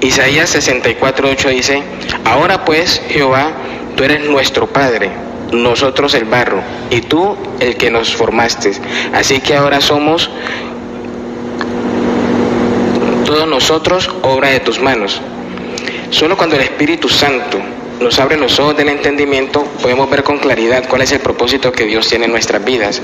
Isaías 0.00 0.54
64.8 0.54 1.50
dice, 1.50 1.82
ahora 2.24 2.64
pues 2.64 3.02
Jehová, 3.08 3.52
tú 3.96 4.04
eres 4.04 4.24
nuestro 4.28 4.68
Padre, 4.68 5.10
nosotros 5.50 6.14
el 6.14 6.24
barro, 6.24 6.62
y 6.90 7.00
tú 7.00 7.36
el 7.58 7.76
que 7.76 7.90
nos 7.90 8.14
formaste. 8.14 8.72
Así 9.12 9.40
que 9.40 9.56
ahora 9.56 9.80
somos 9.80 10.30
todos 13.38 13.50
nosotros 13.50 14.10
obra 14.22 14.48
de 14.48 14.58
tus 14.58 14.80
manos. 14.80 15.20
Solo 16.10 16.36
cuando 16.36 16.56
el 16.56 16.62
Espíritu 16.62 17.08
Santo 17.08 17.60
nos 18.00 18.18
abre 18.18 18.36
los 18.36 18.58
ojos 18.58 18.76
del 18.76 18.88
entendimiento, 18.88 19.62
podemos 19.80 20.10
ver 20.10 20.24
con 20.24 20.38
claridad 20.38 20.88
cuál 20.88 21.02
es 21.02 21.12
el 21.12 21.20
propósito 21.20 21.70
que 21.70 21.84
Dios 21.84 22.08
tiene 22.08 22.24
en 22.24 22.32
nuestras 22.32 22.64
vidas. 22.64 23.00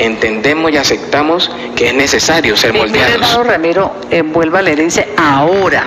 Entendemos 0.00 0.72
y 0.72 0.76
aceptamos 0.76 1.52
que 1.76 1.86
es 1.86 1.94
necesario 1.94 2.56
ser 2.56 2.72
moldeados. 2.72 3.14
hermano 3.14 3.44
Ramiro, 3.44 3.94
eh, 4.10 4.22
vuelva 4.22 4.58
a 4.58 4.62
leer 4.62 4.82
dice 4.82 5.06
ahora. 5.16 5.84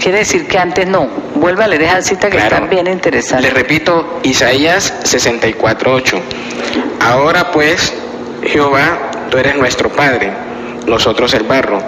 Quiere 0.00 0.18
decir 0.18 0.48
que 0.48 0.58
antes 0.58 0.88
no. 0.88 1.06
Vuelva 1.36 1.66
a 1.66 1.68
leer 1.68 1.82
esa 1.82 2.02
cita 2.02 2.28
que 2.28 2.38
está 2.38 2.58
bien 2.62 2.88
interesante. 2.88 3.46
Le 3.46 3.50
repito, 3.54 4.18
Isaías 4.24 4.92
64.8. 5.04 6.20
Ahora 6.98 7.52
pues, 7.52 7.94
Jehová, 8.42 9.12
tú 9.30 9.38
eres 9.38 9.54
nuestro 9.54 9.90
Padre, 9.90 10.32
nosotros 10.88 11.32
el 11.34 11.44
barro 11.44 11.80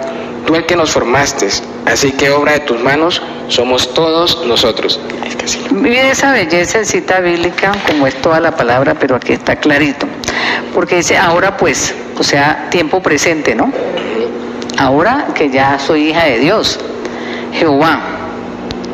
tú 0.45 0.55
el 0.55 0.65
que 0.65 0.75
nos 0.75 0.91
formaste, 0.91 1.47
así 1.85 2.11
que 2.11 2.29
obra 2.29 2.53
de 2.53 2.59
tus 2.61 2.79
manos 2.81 3.21
somos 3.47 3.93
todos 3.93 4.45
nosotros. 4.45 4.99
Mire 5.71 6.11
esa 6.11 6.31
belleza 6.31 6.79
en 6.79 6.85
cita 6.85 7.19
bíblica, 7.19 7.71
como 7.87 8.07
es 8.07 8.15
toda 8.21 8.39
la 8.39 8.55
palabra, 8.55 8.95
pero 8.99 9.15
aquí 9.15 9.33
está 9.33 9.55
clarito. 9.55 10.07
Porque 10.73 10.97
dice, 10.97 11.17
ahora 11.17 11.57
pues, 11.57 11.93
o 12.17 12.23
sea, 12.23 12.67
tiempo 12.69 13.01
presente, 13.01 13.55
¿no? 13.55 13.71
Ahora 14.77 15.27
que 15.33 15.49
ya 15.49 15.79
soy 15.79 16.09
hija 16.09 16.25
de 16.25 16.39
Dios, 16.39 16.79
Jehová, 17.53 17.99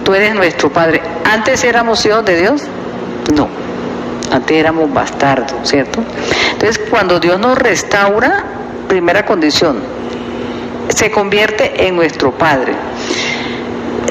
tú 0.03 0.13
eres 0.13 0.35
nuestro 0.35 0.71
Padre. 0.71 1.01
¿Antes 1.23 1.63
éramos 1.63 2.05
hijos 2.05 2.25
de 2.25 2.39
Dios? 2.39 2.63
No, 3.35 3.47
antes 4.31 4.57
éramos 4.57 4.91
bastardos, 4.93 5.53
¿cierto? 5.63 6.03
Entonces, 6.51 6.79
cuando 6.89 7.19
Dios 7.19 7.39
nos 7.39 7.57
restaura, 7.57 8.43
primera 8.87 9.25
condición, 9.25 9.79
se 10.89 11.12
convierte 11.12 11.88
en 11.88 11.96
nuestro 11.96 12.32
Padre. 12.32 12.74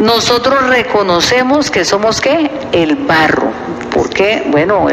Nosotros 0.02 0.66
reconocemos 0.68 1.70
que 1.70 1.84
somos 1.84 2.20
qué? 2.20 2.50
El 2.72 2.96
barro. 2.96 3.50
porque 3.92 4.44
Bueno, 4.50 4.86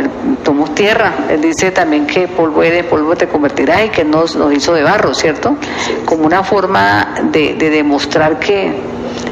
somos 0.43 0.75
tierra. 0.75 1.13
Él 1.29 1.41
dice 1.41 1.71
también 1.71 2.07
que 2.07 2.27
polvo 2.27 2.63
eres, 2.63 2.85
polvo 2.85 3.15
te 3.15 3.27
convertirás 3.27 3.85
y 3.85 3.89
que 3.89 4.03
nos, 4.03 4.35
nos 4.35 4.51
hizo 4.53 4.73
de 4.73 4.83
barro, 4.83 5.13
¿cierto? 5.13 5.55
Como 6.05 6.25
una 6.25 6.43
forma 6.43 7.15
de, 7.31 7.53
demostrar 7.55 8.39
que 8.39 8.81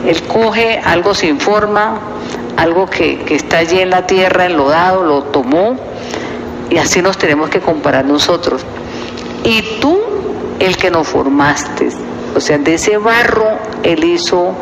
Él 0.05 0.23
coge 0.27 0.79
algo 0.85 1.13
sin 1.13 1.39
forma, 1.39 1.99
algo 2.55 2.85
que, 2.85 3.19
que 3.23 3.35
está 3.35 3.57
allí 3.57 3.79
en 3.79 3.89
la 3.89 4.07
tierra, 4.07 4.45
enlodado, 4.45 5.03
lo 5.03 5.23
tomó 5.23 5.77
y 6.69 6.77
así 6.77 7.01
nos 7.01 7.17
tenemos 7.17 7.49
que 7.49 7.59
comparar 7.59 8.05
nosotros. 8.05 8.61
Y 9.43 9.61
tú, 9.79 9.99
el 10.59 10.77
que 10.77 10.89
nos 10.89 11.07
formaste, 11.07 11.89
o 12.35 12.41
sea, 12.41 12.57
de 12.57 12.75
ese 12.75 12.97
barro 12.97 13.57
él 13.83 14.03
hizo 14.03 14.53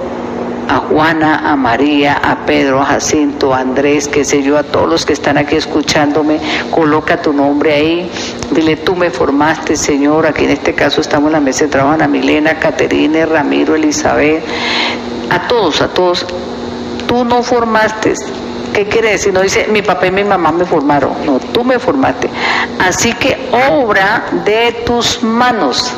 a 0.70 0.78
Juana, 0.78 1.52
a 1.52 1.56
María, 1.56 2.14
a 2.14 2.46
Pedro, 2.46 2.82
a 2.82 2.86
Jacinto, 2.86 3.54
a 3.54 3.60
Andrés, 3.60 4.08
qué 4.08 4.24
sé 4.24 4.44
yo, 4.44 4.58
a 4.58 4.64
todos 4.64 4.90
los 4.90 5.06
que 5.06 5.14
están 5.14 5.38
aquí 5.38 5.56
escuchándome, 5.56 6.40
coloca 6.72 7.22
tu 7.22 7.34
nombre 7.34 7.74
ahí, 7.74 8.12
dile 8.52 8.78
tú 8.78 8.96
me 8.96 9.10
formaste, 9.10 9.76
Señor, 9.76 10.26
aquí 10.26 10.46
en 10.46 10.52
este 10.52 10.74
caso 10.74 11.02
estamos 11.02 11.28
en 11.28 11.34
la 11.34 11.40
mesa 11.40 11.66
de 11.66 11.72
trabajo, 11.72 11.96
Ana 11.96 12.08
Milena, 12.08 12.60
Caterine, 12.60 13.26
Ramiro, 13.26 13.76
Elizabeth, 13.76 14.44
a 15.30 15.48
todos, 15.48 15.82
a 15.82 15.90
todos, 15.90 16.26
tú 17.08 17.26
no 17.26 17.44
formaste, 17.44 18.14
¿Qué 18.74 18.88
quiere 18.88 19.12
decir? 19.12 19.32
No 19.32 19.42
dice 19.42 19.68
mi 19.70 19.84
papá 19.84 20.08
y 20.08 20.12
mi 20.12 20.24
mamá 20.24 20.52
me 20.52 20.66
formaron. 20.66 21.14
No, 21.28 21.40
tú 21.40 21.64
me 21.64 21.78
formaste. 21.78 22.28
Así 22.80 23.14
que 23.14 23.52
obra 23.70 24.26
de 24.46 24.82
tus 24.84 25.22
manos. 25.22 25.94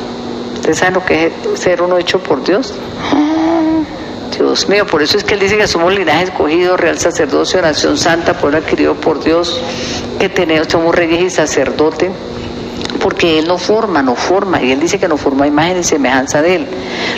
¿Ustedes 0.65 0.79
saben 0.79 0.95
lo 0.95 1.05
que 1.05 1.27
es 1.27 1.59
ser 1.59 1.79
uno 1.83 1.99
hecho 1.99 2.17
por 2.17 2.43
Dios? 2.43 2.73
Dios 4.35 4.67
mío, 4.67 4.87
por 4.87 5.03
eso 5.03 5.15
es 5.15 5.23
que 5.23 5.35
él 5.35 5.39
dice 5.39 5.59
que 5.59 5.67
somos 5.67 5.93
linaje 5.93 6.23
escogido, 6.23 6.75
real 6.75 6.97
sacerdocio, 6.97 7.61
nación 7.61 7.99
santa, 7.99 8.33
pueblo 8.33 8.57
adquirido 8.57 8.95
por 8.95 9.23
Dios, 9.23 9.61
que 10.17 10.27
tenemos, 10.27 10.67
somos 10.67 10.95
reyes 10.95 11.21
y 11.21 11.29
sacerdote, 11.29 12.09
porque 12.99 13.37
Él 13.37 13.47
no 13.47 13.59
forma, 13.59 14.01
no 14.01 14.15
forma, 14.15 14.59
y 14.59 14.71
Él 14.71 14.79
dice 14.79 14.97
que 14.97 15.07
no 15.07 15.17
forma 15.17 15.45
imagen 15.45 15.77
y 15.77 15.83
semejanza 15.83 16.41
de 16.41 16.55
Él. 16.55 16.67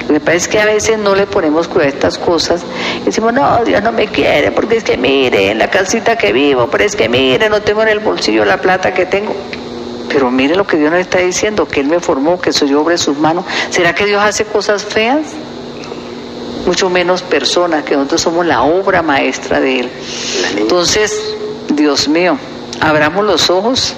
Lo 0.10 0.16
que 0.16 0.20
pasa 0.20 0.36
es 0.36 0.48
que 0.50 0.60
a 0.60 0.66
veces 0.66 1.00
no 1.00 1.16
le 1.16 1.26
ponemos 1.26 1.70
cuidado 1.70 1.86
a 1.86 1.94
estas 1.94 2.18
cosas, 2.18 2.66
y 3.02 3.06
decimos, 3.06 3.32
no, 3.32 3.64
Dios 3.64 3.82
no 3.82 3.94
me 3.94 4.08
quiere, 4.08 4.52
porque 4.52 4.76
es 4.76 4.84
que 4.84 4.98
mire, 4.98 5.52
en 5.52 5.60
la 5.60 5.70
casita 5.70 6.18
que 6.18 6.34
vivo, 6.34 6.68
pero 6.70 6.84
es 6.84 6.98
que 6.98 7.08
mire, 7.08 7.48
no 7.48 7.62
tengo 7.62 7.82
en 7.84 7.88
el 7.88 8.00
bolsillo 8.00 8.44
la 8.44 8.58
plata 8.58 8.94
que 8.94 9.06
tengo. 9.06 9.34
Pero 10.10 10.32
mire 10.32 10.56
lo 10.56 10.66
que 10.66 10.78
Dios 10.78 10.92
nos 10.92 11.02
está 11.02 11.20
diciendo, 11.20 11.68
que 11.68 11.82
Él 11.82 11.88
me 11.88 12.00
formó, 12.00 12.40
que 12.40 12.54
soy 12.54 12.74
obra 12.74 12.94
de 12.94 12.98
sus 12.98 13.18
manos. 13.18 13.46
¿Será 13.70 13.94
que 13.94 14.06
Dios 14.06 14.22
hace 14.24 14.46
cosas 14.46 14.86
feas? 14.86 15.28
Mucho 16.66 16.90
menos 16.90 17.22
personas, 17.22 17.84
que 17.84 17.96
nosotros 17.96 18.22
somos 18.22 18.46
la 18.46 18.64
obra 18.64 19.02
maestra 19.02 19.60
de 19.60 19.82
Él. 19.82 19.90
Entonces, 20.58 21.36
Dios 21.70 22.08
mío, 22.08 22.38
abramos 22.80 23.26
los 23.26 23.50
ojos 23.50 23.94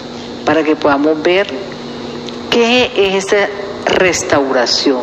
para 0.45 0.63
que 0.63 0.75
podamos 0.75 1.21
ver 1.21 1.47
qué 2.49 2.91
es 2.95 3.25
esta 3.25 3.47
restauración, 3.85 5.01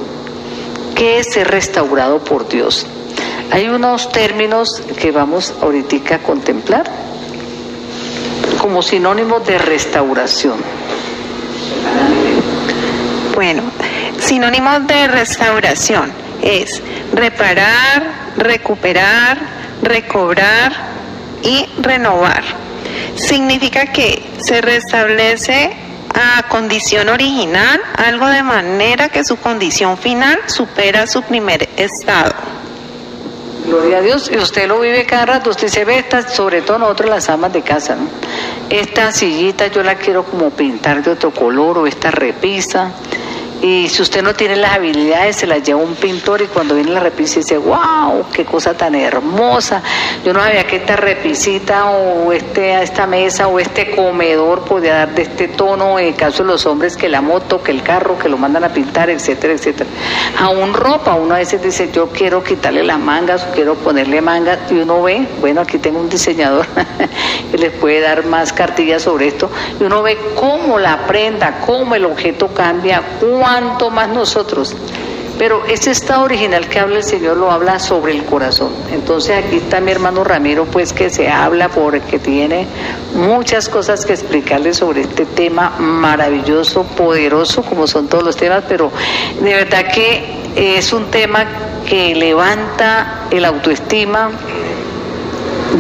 qué 0.95 1.19
es 1.19 1.33
ser 1.33 1.49
restaurado 1.49 2.19
por 2.19 2.49
Dios. 2.49 2.87
Hay 3.51 3.69
unos 3.69 4.11
términos 4.11 4.83
que 4.99 5.13
vamos 5.13 5.55
ahorita 5.61 6.17
a 6.17 6.19
contemplar 6.19 6.91
como 8.61 8.83
sinónimo 8.83 9.41
de 9.41 9.59
restauración. 9.59 10.59
Bueno, 13.37 13.65
sinónimos 14.19 14.87
de 14.87 15.09
restauración 15.09 16.11
es 16.41 16.83
reparar, 17.13 18.33
recuperar, 18.39 19.37
recobrar 19.83 20.73
y 21.43 21.67
renovar. 21.83 22.43
Significa 23.15 23.93
que 23.93 24.23
se 24.39 24.63
restablece 24.63 25.71
a 26.15 26.49
condición 26.49 27.11
original 27.11 27.79
algo 27.99 28.27
de 28.29 28.43
manera 28.43 29.11
que 29.11 29.23
su 29.23 29.37
condición 29.37 29.99
final 29.99 30.39
supera 30.47 31.07
su 31.07 31.21
primer 31.21 31.69
estado. 31.77 32.33
Gloria 33.67 33.99
a 33.99 34.01
Dios. 34.01 34.31
Y 34.33 34.39
usted 34.39 34.67
lo 34.67 34.81
vive 34.81 35.05
cada 35.05 35.27
rato. 35.27 35.51
Usted 35.51 35.69
se 35.69 35.85
ve, 35.85 35.99
esta, 35.99 36.27
sobre 36.27 36.63
todo 36.63 36.79
nosotros 36.79 37.11
las 37.11 37.29
amas 37.29 37.53
de 37.53 37.61
casa, 37.61 37.97
¿no? 37.97 38.09
Esta 38.71 39.13
sillita 39.13 39.67
yo 39.67 39.83
la 39.83 39.97
quiero 39.97 40.25
como 40.25 40.51
pintar 40.51 41.03
de 41.03 41.11
otro 41.11 41.33
color 41.33 41.79
o 41.79 41.87
esta 41.87 42.11
repisa 42.11 42.93
y 43.63 43.89
si 43.89 44.03
usted 44.03 44.23
no 44.23 44.35
tiene 44.35 44.57
las 44.57 44.75
habilidades, 44.75 45.37
se 45.37 45.47
las 45.47 45.63
lleva 45.63 45.81
un 45.81 45.95
pintor 45.95 46.43
y 46.43 46.47
cuando 46.47 46.75
viene 46.75 46.91
la 46.91 47.01
repisa 47.01 47.41
dice, 47.41 47.57
wow, 47.57 48.25
qué 48.33 48.45
cosa 48.45 48.75
tan 48.75 48.95
hermosa. 48.95 49.83
Yo 50.25 50.33
no 50.33 50.41
sabía 50.41 50.67
que 50.67 50.77
esta 50.77 50.97
repisita 50.97 51.87
o 51.87 52.33
este, 52.33 52.83
esta 52.83 53.07
mesa 53.07 53.49
o 53.49 53.59
este 53.59 53.91
comedor 53.93 54.63
podía 54.65 54.95
dar 54.95 55.15
de 55.15 55.23
este 55.23 55.49
tono, 55.49 55.99
en 55.99 56.09
el 56.09 56.15
caso 56.15 56.43
de 56.43 56.51
los 56.51 56.67
hombres, 56.67 56.97
que 56.97 57.09
la 57.09 57.23
moto, 57.23 57.63
que 57.63 57.71
el 57.73 57.83
carro, 57.83 58.19
que 58.19 58.29
lo 58.29 58.37
mandan 58.37 58.65
a 58.65 58.69
pintar, 58.69 59.09
etcétera, 59.09 59.55
etcétera. 59.55 59.89
Aún 60.39 60.75
ropa, 60.75 61.15
uno 61.15 61.35
a 61.35 61.39
veces 61.39 61.63
dice, 61.63 61.91
yo 61.93 62.09
quiero 62.09 62.45
quitarle 62.45 62.83
las 62.83 62.99
mangas 62.99 63.45
o 63.45 63.55
quiero 63.55 63.75
ponerle 63.77 64.21
mangas 64.21 64.59
y 64.71 64.75
uno 64.75 65.03
ve, 65.03 65.27
bueno, 65.41 65.63
aquí 65.63 65.79
tengo 65.79 65.99
un 65.99 66.11
diseñador 66.11 66.67
que 67.51 67.57
les 67.57 67.73
puede 67.73 68.01
dar 68.01 68.27
más 68.27 68.53
cartillas 68.53 69.03
sobre 69.03 69.29
esto 69.29 69.51
y 69.81 69.85
uno 69.85 70.03
ve 70.03 70.19
cómo 70.35 70.79
la 70.79 71.07
prenda, 71.07 71.61
cómo 71.65 71.95
el 71.95 72.05
objeto 72.05 72.49
cambia, 72.49 73.03
cuanto 73.57 73.89
más 73.89 74.11
nosotros. 74.11 74.77
Pero 75.39 75.65
ese 75.67 75.91
estado 75.91 76.25
original 76.25 76.67
que 76.69 76.79
habla 76.79 76.97
el 76.97 77.05
Señor 77.05 77.37
lo 77.37 77.51
habla 77.51 77.79
sobre 77.79 78.13
el 78.13 78.25
corazón. 78.25 78.71
Entonces 78.93 79.45
aquí 79.45 79.57
está 79.57 79.81
mi 79.81 79.91
hermano 79.91 80.25
Ramiro, 80.25 80.65
pues 80.67 80.93
que 80.93 81.09
se 81.11 81.29
habla 81.29 81.69
porque 81.69 82.19
tiene 82.19 82.67
muchas 83.15 83.69
cosas 83.69 84.05
que 84.05 84.13
explicarle 84.13 84.73
sobre 84.75 85.03
este 85.03 85.25
tema 85.25 85.75
maravilloso, 85.79 86.85
poderoso, 86.85 87.63
como 87.63 87.87
son 87.87 88.09
todos 88.09 88.25
los 88.25 88.37
temas, 88.37 88.65
pero 88.69 88.91
de 89.41 89.55
verdad 89.55 89.87
que 89.93 90.25
es 90.57 90.93
un 90.93 91.11
tema 91.11 91.47
que 91.87 92.15
levanta 92.15 93.27
el 93.31 93.45
autoestima 93.45 94.31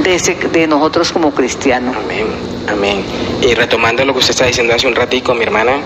de, 0.03 0.49
de 0.51 0.67
nosotros 0.67 1.13
como 1.13 1.31
cristianos. 1.31 1.97
Amén, 1.97 2.27
amén. 2.69 3.05
Y 3.43 3.55
retomando 3.55 4.05
lo 4.05 4.13
que 4.13 4.19
usted 4.21 4.33
está 4.33 4.47
diciendo 4.47 4.75
hace 4.75 4.87
un 4.87 4.95
ratico, 4.95 5.35
mi 5.35 5.45
hermana, 5.45 5.81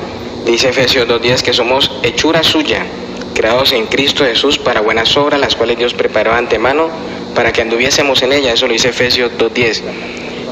Dice 0.45 0.71
Efesios 0.71 1.07
2.10 1.07 1.43
que 1.43 1.53
somos 1.53 1.91
hechura 2.03 2.43
suya, 2.43 2.85
creados 3.35 3.73
en 3.73 3.87
Cristo 3.87 4.25
Jesús 4.25 4.59
para 4.59 4.81
buenas 4.81 5.17
obras, 5.17 5.39
las 5.39 5.55
cuales 5.55 5.79
Dios 5.79 5.95
preparó 5.95 6.33
antemano 6.33 6.89
para 7.35 7.53
que 7.53 7.63
anduviésemos 7.63 8.23
en 8.23 8.33
ella. 8.33 8.53
Eso 8.53 8.67
lo 8.67 8.73
dice 8.73 8.89
Efesios 8.89 9.33
2.10. 9.39 9.83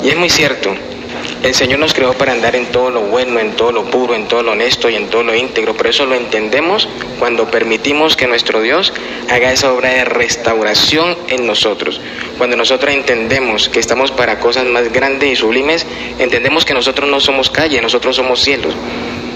Y 0.04 0.08
es 0.10 0.16
muy 0.16 0.30
cierto, 0.30 0.74
el 1.42 1.54
Señor 1.54 1.78
nos 1.78 1.94
creó 1.94 2.14
para 2.14 2.32
andar 2.32 2.56
en 2.56 2.66
todo 2.66 2.90
lo 2.90 3.02
bueno, 3.02 3.38
en 3.38 3.52
todo 3.52 3.70
lo 3.70 3.84
puro, 3.84 4.14
en 4.14 4.26
todo 4.26 4.42
lo 4.42 4.52
honesto 4.52 4.88
y 4.88 4.96
en 4.96 5.08
todo 5.08 5.22
lo 5.22 5.34
íntegro. 5.34 5.74
Por 5.74 5.86
eso 5.86 6.04
lo 6.04 6.14
entendemos 6.14 6.88
cuando 7.18 7.50
permitimos 7.50 8.16
que 8.16 8.26
nuestro 8.26 8.60
Dios 8.60 8.92
haga 9.30 9.52
esa 9.52 9.72
obra 9.72 9.90
de 9.90 10.04
restauración 10.04 11.16
en 11.28 11.46
nosotros. 11.46 12.00
Cuando 12.38 12.56
nosotros 12.56 12.92
entendemos 12.92 13.68
que 13.68 13.78
estamos 13.78 14.10
para 14.10 14.40
cosas 14.40 14.66
más 14.66 14.92
grandes 14.92 15.32
y 15.32 15.36
sublimes, 15.36 15.86
entendemos 16.18 16.64
que 16.64 16.74
nosotros 16.74 17.08
no 17.08 17.20
somos 17.20 17.50
calle, 17.50 17.80
nosotros 17.80 18.16
somos 18.16 18.40
cielos. 18.40 18.74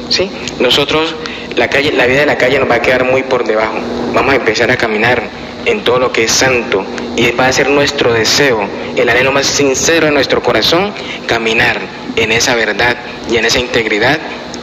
¿Sí? 0.08 0.30
Nosotros, 0.58 1.14
la, 1.56 1.68
calle, 1.68 1.92
la 1.92 2.06
vida 2.06 2.20
de 2.20 2.26
la 2.26 2.38
calle 2.38 2.58
nos 2.58 2.70
va 2.70 2.76
a 2.76 2.82
quedar 2.82 3.04
muy 3.04 3.22
por 3.22 3.44
debajo. 3.44 3.78
Vamos 4.14 4.32
a 4.32 4.36
empezar 4.36 4.70
a 4.70 4.76
caminar 4.76 5.22
en 5.64 5.84
todo 5.84 5.98
lo 5.98 6.12
que 6.12 6.24
es 6.24 6.32
santo 6.32 6.84
y 7.16 7.30
va 7.32 7.46
a 7.46 7.52
ser 7.52 7.70
nuestro 7.70 8.12
deseo, 8.12 8.66
el 8.96 9.08
anhelo 9.08 9.32
más 9.32 9.46
sincero 9.46 10.06
de 10.06 10.12
nuestro 10.12 10.42
corazón, 10.42 10.92
caminar 11.26 11.80
en 12.16 12.32
esa 12.32 12.54
verdad 12.54 12.96
y 13.30 13.36
en 13.36 13.44
esa 13.44 13.58
integridad 13.58 14.18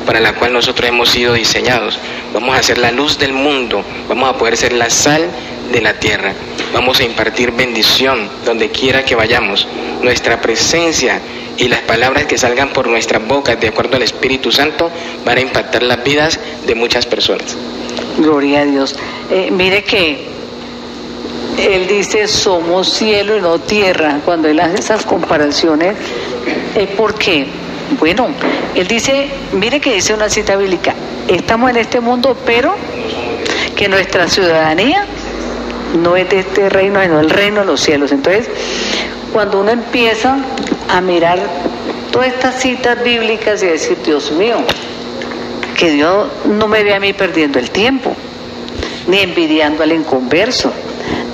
para 0.06 0.20
la 0.20 0.34
cual 0.34 0.54
nosotros 0.54 0.90
hemos 0.90 1.10
sido 1.10 1.34
diseñados. 1.34 2.00
Vamos 2.34 2.58
a 2.58 2.64
ser 2.64 2.78
la 2.78 2.92
luz 2.92 3.18
del 3.20 3.34
mundo, 3.34 3.84
vamos 4.08 4.30
a 4.30 4.38
poder 4.38 4.58
ser 4.58 4.74
la 4.74 4.90
sal 4.90 5.30
de 5.72 5.82
la 5.82 5.94
tierra, 6.00 6.34
vamos 6.74 7.00
a 7.00 7.04
impartir 7.04 7.52
bendición 7.52 8.30
donde 8.46 8.70
quiera 8.70 9.06
que 9.06 9.16
vayamos. 9.16 9.68
Nuestra 10.02 10.42
presencia 10.42 11.20
y 11.60 11.68
las 11.68 11.82
palabras 11.82 12.26
que 12.26 12.38
salgan 12.38 12.70
por 12.70 12.88
nuestras 12.88 13.26
bocas 13.28 13.60
de 13.60 13.68
acuerdo 13.68 13.98
al 13.98 14.04
Espíritu 14.04 14.52
Santo 14.52 14.90
van 15.26 15.38
a 15.38 15.42
impactar 15.42 15.84
las 15.84 16.02
vidas 16.04 16.40
de 16.66 16.74
muchas 16.74 17.06
personas. 17.06 17.58
Gloria 18.18 18.62
a 18.62 18.66
Dios. 18.66 18.96
Eh, 19.30 19.50
mire 19.52 19.84
que 19.84 20.30
él 21.60 21.88
dice 21.88 22.28
somos 22.28 22.94
cielo 22.94 23.38
y 23.38 23.42
no 23.42 23.60
tierra. 23.60 24.20
Cuando 24.24 24.48
él 24.48 24.60
hace 24.62 24.80
esas 24.80 25.06
comparaciones, 25.06 25.96
es 26.76 26.90
porque, 26.92 27.48
bueno, 28.00 28.30
él 28.76 28.88
dice, 28.88 29.28
mire 29.52 29.82
que 29.82 29.96
dice 29.96 30.14
una 30.14 30.30
cita 30.30 30.56
bíblica, 30.56 30.96
estamos 31.28 31.70
en 31.72 31.78
este 31.78 32.00
mundo, 32.00 32.38
pero 32.46 32.74
que 33.76 33.90
nuestra 33.90 34.30
ciudadanía 34.30 35.06
no 36.02 36.16
es 36.16 36.30
de 36.30 36.40
este 36.40 36.70
reino, 36.70 37.02
sino 37.02 37.20
el 37.20 37.30
reino 37.30 37.62
de 37.62 37.66
los 37.66 37.82
cielos. 37.82 38.14
Entonces, 38.14 38.48
cuando 39.34 39.60
uno 39.60 39.72
empieza 39.72 40.38
a 40.90 41.02
mirar 41.02 41.40
todas 42.12 42.30
estas 42.30 42.62
citas 42.62 43.02
bíblicas 43.04 43.62
y 43.64 43.68
decir, 43.68 43.98
Dios 44.04 44.32
mío, 44.32 44.58
que 45.78 45.92
Dios 45.92 46.28
no 46.46 46.68
me 46.68 46.84
ve 46.84 46.94
a 46.94 47.00
mí 47.00 47.14
perdiendo 47.14 47.60
el 47.60 47.72
tiempo, 47.72 48.14
ni 49.08 49.20
envidiando 49.20 49.84
al 49.84 49.92
inconverso, 49.92 50.72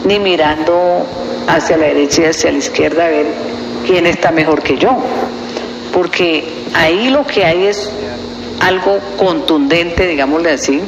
ni 0.06 0.20
mirando 0.20 1.06
hacia 1.48 1.78
la 1.78 1.88
derecha 1.88 2.22
y 2.22 2.26
hacia 2.26 2.52
la 2.52 2.58
izquierda 2.58 3.06
a 3.06 3.10
ver 3.10 3.26
quién 3.88 4.06
está 4.06 4.32
mejor 4.32 4.62
que 4.62 4.78
yo. 4.78 4.96
Porque 5.94 6.48
ahí 6.74 7.10
lo 7.10 7.26
que 7.26 7.46
hay 7.46 7.68
es 7.68 7.90
algo 8.60 9.00
contundente, 9.18 10.08
digámosle 10.08 10.52
así, 10.52 10.82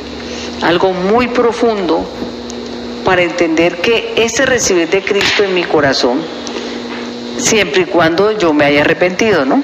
algo 0.62 0.92
muy 0.92 1.28
profundo 1.28 2.06
para 3.06 3.24
entender 3.24 3.78
que 3.78 4.14
ese 4.18 4.46
recibir 4.46 4.90
de 4.90 5.02
Cristo 5.02 5.44
en 5.44 5.54
mi 5.54 5.64
corazón, 5.64 6.20
siempre 7.38 7.84
y 7.84 7.86
cuando 7.86 8.32
yo 8.32 8.54
me 8.54 8.66
haya 8.66 8.82
arrepentido, 8.82 9.46
¿no? 9.46 9.64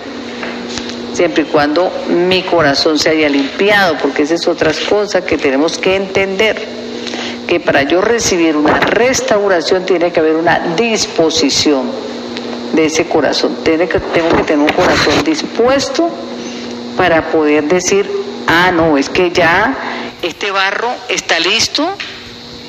Siempre 1.13 1.43
y 1.43 1.45
cuando 1.45 1.91
mi 2.09 2.43
corazón 2.43 2.97
se 2.97 3.09
haya 3.09 3.29
limpiado, 3.29 3.97
porque 3.97 4.23
esa 4.23 4.35
es 4.35 4.47
otra 4.47 4.71
cosa 4.89 5.23
que 5.23 5.37
tenemos 5.37 5.77
que 5.77 5.95
entender, 5.95 6.59
que 7.47 7.59
para 7.59 7.83
yo 7.83 8.01
recibir 8.01 8.55
una 8.55 8.79
restauración 8.79 9.85
tiene 9.85 10.11
que 10.11 10.19
haber 10.19 10.35
una 10.35 10.59
disposición 10.75 11.91
de 12.73 12.85
ese 12.85 13.05
corazón. 13.05 13.57
Tiene 13.63 13.87
tengo 13.87 14.29
que 14.35 14.43
tener 14.43 14.59
un 14.59 14.73
corazón 14.73 15.23
dispuesto 15.23 16.09
para 16.97 17.29
poder 17.31 17.65
decir, 17.65 18.09
ah, 18.47 18.71
no, 18.71 18.97
es 18.97 19.09
que 19.09 19.31
ya 19.31 19.75
este 20.21 20.51
barro 20.51 20.89
está 21.09 21.39
listo 21.39 21.87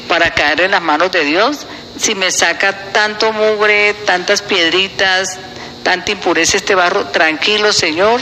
para 0.09 0.33
caer 0.33 0.62
en 0.62 0.73
las 0.73 0.83
manos 0.83 1.11
de 1.12 1.25
Dios, 1.25 1.67
si 1.99 2.15
me 2.15 2.31
saca 2.31 2.93
tanto 2.93 3.33
mugre, 3.33 3.95
tantas 4.05 4.43
piedritas, 4.43 5.39
tanta 5.83 6.13
impureza 6.13 6.57
este 6.57 6.75
barro, 6.75 7.07
tranquilo 7.07 7.73
Señor, 7.73 8.21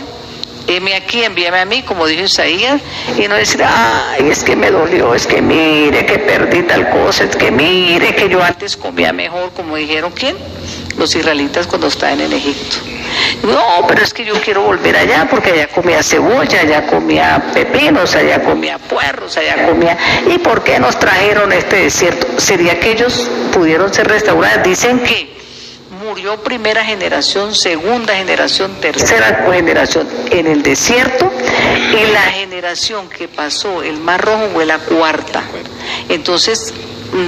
heme 0.67 0.95
aquí, 0.95 1.23
envíame 1.23 1.61
a 1.61 1.65
mí, 1.65 1.83
como 1.83 2.07
dijo 2.07 2.25
Isaías, 2.25 2.81
y 3.19 3.27
no 3.29 3.35
decir, 3.35 3.63
ay, 3.65 4.29
es 4.29 4.45
que 4.45 4.57
me 4.57 4.71
dolió, 4.71 5.15
es 5.15 5.27
que 5.27 5.43
mire 5.43 6.07
que 6.07 6.19
perdí 6.19 6.63
tal 6.63 6.89
cosa, 6.91 7.25
es 7.25 7.37
que 7.37 7.51
mire 7.51 8.15
que 8.15 8.29
yo 8.29 8.43
antes 8.43 8.77
comía 8.77 9.13
mejor, 9.13 9.53
como 9.53 9.77
dijeron, 9.77 10.13
¿quién? 10.13 10.37
Los 10.97 11.15
israelitas 11.15 11.67
cuando 11.67 11.87
estaban 11.87 12.21
en 12.21 12.33
Egipto. 12.33 12.77
No, 13.43 13.85
pero 13.89 14.03
es 14.03 14.13
que 14.15 14.25
yo 14.25 14.35
quiero 14.41 14.63
volver 14.63 14.97
allá 14.97 15.27
porque 15.29 15.53
allá 15.53 15.69
comía 15.69 16.03
cebolla, 16.03 16.61
allá 16.61 16.87
comía 16.87 17.43
pepinos, 17.53 18.15
allá 18.15 18.43
comía 18.43 18.79
puerros, 18.79 19.37
allá 19.37 19.67
comía... 19.67 19.97
¿Y 20.27 20.39
por 20.39 20.63
qué 20.63 20.79
nos 20.79 20.99
trajeron 20.99 21.53
este 21.53 21.77
desierto? 21.77 22.27
¿Sería 22.39 22.79
que 22.79 22.93
ellos 22.93 23.31
pudieron 23.53 23.93
ser 23.93 24.09
restaurados? 24.09 24.63
Dicen 24.63 25.01
que 25.01 25.33
murió 26.05 26.43
primera 26.43 26.85
generación, 26.85 27.55
segunda 27.55 28.15
generación, 28.15 28.75
tercera 28.81 29.47
generación 29.53 30.09
en 30.31 30.47
el 30.47 30.63
desierto 30.63 31.31
y 31.93 32.13
la 32.13 32.23
generación 32.23 33.09
que 33.09 33.29
pasó 33.29 33.83
el 33.83 33.99
Mar 33.99 34.25
Rojo 34.25 34.51
fue 34.53 34.67
la 34.67 34.79
cuarta. 34.79 35.43
Entonces, 36.09 36.75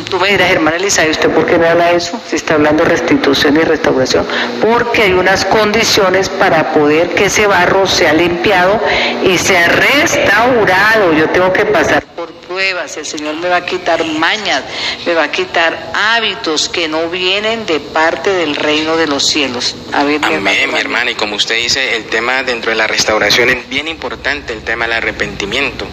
tú 0.09 0.19
me 0.19 0.29
dirás, 0.29 0.51
hermana 0.51 0.77
Elizabeth, 0.77 1.11
¿usted 1.13 1.31
por 1.31 1.47
qué 1.47 1.59
me 1.59 1.69
habla 1.69 1.87
de 1.91 1.97
eso? 1.97 2.21
Si 2.29 2.37
está 2.37 2.55
hablando 2.55 2.85
de 2.85 2.91
restitución 2.91 3.57
y 3.57 3.61
restauración. 3.61 4.27
Porque 4.61 5.03
hay 5.03 5.13
unas 5.13 5.45
condiciones 5.45 6.29
para 6.29 6.73
poder 6.73 7.11
que 7.11 7.27
ese 7.27 7.47
barro 7.47 7.87
sea 7.87 8.13
limpiado 8.13 8.81
y 9.25 9.37
sea 9.39 9.69
restaurado. 9.69 11.13
Yo 11.13 11.29
tengo 11.31 11.53
que 11.53 11.67
pasar 11.67 12.03
por 12.17 12.33
pruebas, 12.33 12.97
el 12.97 13.05
Señor 13.05 13.37
me 13.37 13.49
va 13.49 13.57
a 13.57 13.67
quitar 13.67 14.05
mañas, 14.05 14.63
me 15.05 15.15
va 15.15 15.25
a 15.25 15.31
quitar 15.31 15.93
hábitos 15.95 16.69
que 16.69 16.89
no 16.89 17.09
vienen 17.11 17.67
de 17.67 17.81
parte 17.81 18.31
del 18.31 18.57
reino 18.57 18.97
de 18.97 19.07
los 19.07 19.27
cielos. 19.27 19.75
A 19.93 20.05
ver, 20.05 20.21
Amén, 20.25 20.73
mi 20.73 20.79
hermana. 20.79 21.11
Y 21.11 21.15
como 21.15 21.37
usted 21.37 21.57
dice, 21.57 21.97
el 21.97 22.05
tema 22.05 22.43
dentro 22.43 22.71
de 22.71 22.77
la 22.77 22.87
restauración 22.87 23.51
es 23.51 23.69
bien 23.69 23.89
importante, 23.89 24.53
el 24.53 24.63
tema 24.63 24.87
del 24.87 24.95
arrepentimiento 24.95 25.87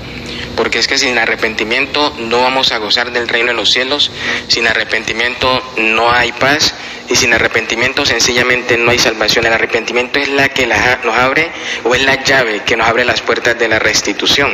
porque 0.55 0.79
es 0.79 0.87
que 0.87 0.97
sin 0.97 1.17
arrepentimiento 1.17 2.13
no 2.19 2.41
vamos 2.41 2.71
a 2.71 2.77
gozar 2.77 3.11
del 3.11 3.27
reino 3.27 3.49
de 3.49 3.53
los 3.53 3.71
cielos, 3.71 4.11
sin 4.47 4.67
arrepentimiento 4.67 5.61
no 5.77 6.11
hay 6.11 6.31
paz 6.33 6.73
y 7.09 7.15
sin 7.15 7.33
arrepentimiento 7.33 8.05
sencillamente 8.05 8.77
no 8.77 8.91
hay 8.91 8.99
salvación. 8.99 9.45
El 9.45 9.53
arrepentimiento 9.53 10.19
es 10.19 10.29
la 10.29 10.49
que 10.49 10.67
nos 10.67 11.15
abre 11.17 11.51
o 11.83 11.93
es 11.95 12.03
la 12.03 12.23
llave 12.23 12.61
que 12.65 12.77
nos 12.77 12.87
abre 12.87 13.05
las 13.05 13.21
puertas 13.21 13.57
de 13.59 13.67
la 13.67 13.79
restitución. 13.79 14.51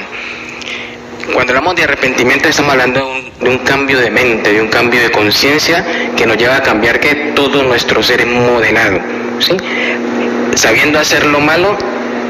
Cuando 1.33 1.51
hablamos 1.51 1.75
de 1.75 1.83
arrepentimiento 1.83 2.47
estamos 2.47 2.71
hablando 2.71 3.21
de 3.41 3.49
un, 3.49 3.59
cambio 3.59 3.99
de 3.99 4.09
mente, 4.09 4.53
de 4.53 4.61
un 4.61 4.69
cambio 4.69 5.01
de 5.01 5.11
conciencia 5.11 5.85
que 6.15 6.25
nos 6.25 6.37
lleva 6.37 6.55
a 6.55 6.63
cambiar 6.63 6.99
que 6.99 7.33
todo 7.35 7.63
nuestro 7.63 8.01
ser 8.01 8.21
es 8.21 8.27
modelado. 8.27 8.99
¿sí? 9.39 9.57
Sabiendo 10.55 10.99
hacer 10.99 11.25
lo 11.25 11.39
malo, 11.39 11.77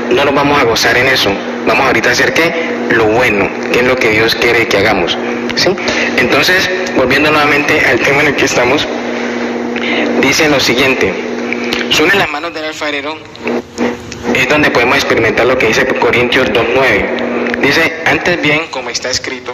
no 0.09 0.25
nos 0.25 0.33
vamos 0.33 0.59
a 0.59 0.63
gozar 0.63 0.97
en 0.97 1.07
eso. 1.07 1.31
Vamos 1.67 1.85
ahorita 1.85 2.09
a 2.09 2.11
hacer 2.13 2.33
qué? 2.33 2.53
Lo 2.91 3.05
bueno, 3.05 3.49
que 3.71 3.79
es 3.79 3.85
lo 3.85 3.95
que 3.97 4.11
Dios 4.11 4.35
quiere 4.35 4.67
que 4.67 4.77
hagamos. 4.77 5.17
¿sí? 5.55 5.69
Entonces, 6.17 6.69
volviendo 6.95 7.29
nuevamente 7.29 7.85
al 7.85 7.99
tema 7.99 8.21
en 8.21 8.27
el 8.27 8.35
que 8.35 8.45
estamos, 8.45 8.87
dice 10.21 10.49
lo 10.49 10.59
siguiente. 10.59 11.13
Son 11.89 12.09
en 12.09 12.19
las 12.19 12.29
manos 12.29 12.53
del 12.53 12.65
alfarero 12.65 13.17
es 14.33 14.49
donde 14.49 14.69
podemos 14.71 14.97
experimentar 14.97 15.45
lo 15.45 15.57
que 15.57 15.67
dice 15.67 15.85
Corintios 15.85 16.47
2.9 16.49 17.61
Dice, 17.61 18.03
antes 18.05 18.41
bien, 18.41 18.67
como 18.69 18.89
está 18.89 19.09
escrito, 19.09 19.53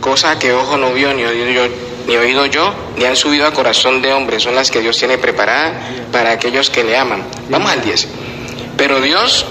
cosa 0.00 0.38
que 0.38 0.52
ojo 0.52 0.76
no 0.76 0.92
vio, 0.92 1.14
ni 1.14 1.24
oído 1.24 1.48
yo, 1.48 1.68
ni 2.06 2.16
oído 2.16 2.44
yo, 2.46 2.74
ni 2.98 3.04
han 3.04 3.16
subido 3.16 3.46
a 3.46 3.52
corazón 3.52 4.02
de 4.02 4.12
hombre, 4.12 4.40
son 4.40 4.54
las 4.54 4.70
que 4.70 4.80
Dios 4.80 4.98
tiene 4.98 5.16
preparada 5.16 5.72
para 6.12 6.32
aquellos 6.32 6.70
que 6.70 6.84
le 6.84 6.96
aman. 6.96 7.22
Vamos 7.48 7.70
al 7.70 7.82
10. 7.82 8.08
Pero 8.76 9.00
Dios 9.00 9.46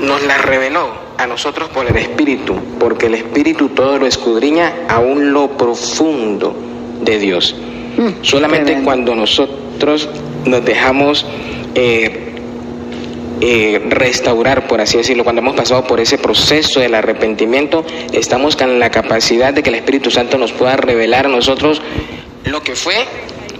nos 0.00 0.22
las 0.22 0.40
reveló 0.40 1.05
a 1.18 1.26
nosotros 1.26 1.68
por 1.70 1.86
el 1.86 1.96
Espíritu, 1.96 2.54
porque 2.78 3.06
el 3.06 3.14
Espíritu 3.14 3.70
todo 3.70 3.98
lo 3.98 4.06
escudriña 4.06 4.72
aún 4.88 5.32
lo 5.32 5.56
profundo 5.56 6.54
de 7.02 7.18
Dios. 7.18 7.54
Mm, 7.96 8.22
Solamente 8.22 8.80
cuando 8.84 9.14
nosotros 9.14 10.08
nos 10.44 10.64
dejamos 10.64 11.26
eh, 11.74 12.34
eh, 13.40 13.82
restaurar, 13.88 14.66
por 14.66 14.80
así 14.80 14.96
decirlo, 14.96 15.24
cuando 15.24 15.40
hemos 15.40 15.56
pasado 15.56 15.84
por 15.86 16.00
ese 16.00 16.18
proceso 16.18 16.80
del 16.80 16.94
arrepentimiento, 16.94 17.84
estamos 18.12 18.56
con 18.56 18.78
la 18.78 18.90
capacidad 18.90 19.52
de 19.52 19.62
que 19.62 19.70
el 19.70 19.76
Espíritu 19.76 20.10
Santo 20.10 20.38
nos 20.38 20.52
pueda 20.52 20.76
revelar 20.76 21.26
a 21.26 21.28
nosotros 21.28 21.82
lo 22.44 22.62
que 22.62 22.76
fue, 22.76 22.96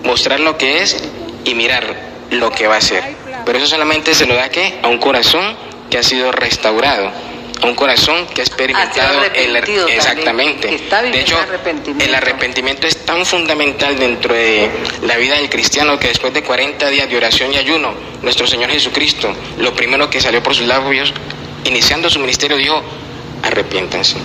mostrar 0.05 0.41
lo 0.41 0.57
que 0.57 0.83
es 0.83 0.97
y 1.45 1.55
mirar 1.55 1.85
lo 2.31 2.51
que 2.51 2.67
va 2.67 2.77
a 2.77 2.81
ser. 2.81 3.03
Pero 3.45 3.59
eso 3.59 3.67
solamente 3.67 4.15
se 4.15 4.27
lo 4.27 4.35
da 4.35 4.49
que 4.49 4.75
a 4.83 4.89
un 4.89 4.99
corazón 4.99 5.55
que 5.91 5.99
ha 5.99 6.03
sido 6.03 6.33
restaurado 6.33 7.11
un 7.63 7.75
corazón 7.75 8.27
que 8.27 8.43
ha 8.43 8.45
experimentado 8.45 9.23
el 9.35 9.57
exactamente. 9.89 10.69
de 10.69 11.21
hecho, 11.21 11.39
el 11.99 12.15
arrepentimiento 12.15 12.87
es 12.87 13.05
tan 13.05 13.25
fundamental 13.25 13.99
dentro 13.99 14.35
de 14.35 14.71
la 15.03 15.17
vida 15.17 15.37
del 15.37 15.49
cristiano 15.49 15.99
que 15.99 16.09
después 16.09 16.35
de 16.35 16.43
40 16.43 16.89
días 16.91 17.09
de 17.09 17.17
oración 17.17 17.53
y 17.53 17.57
ayuno, 17.57 17.95
nuestro 18.23 18.47
Señor 18.47 18.71
Jesucristo, 18.71 19.33
lo 19.59 19.75
primero 19.75 20.11
que 20.11 20.21
salió 20.21 20.43
por 20.43 20.55
sus 20.55 20.67
labios, 20.67 21.13
iniciando 21.65 22.11
su 22.11 22.19
ministerio, 22.21 22.57
dijo, 22.57 22.83
arrepiéntanse. 23.43 24.17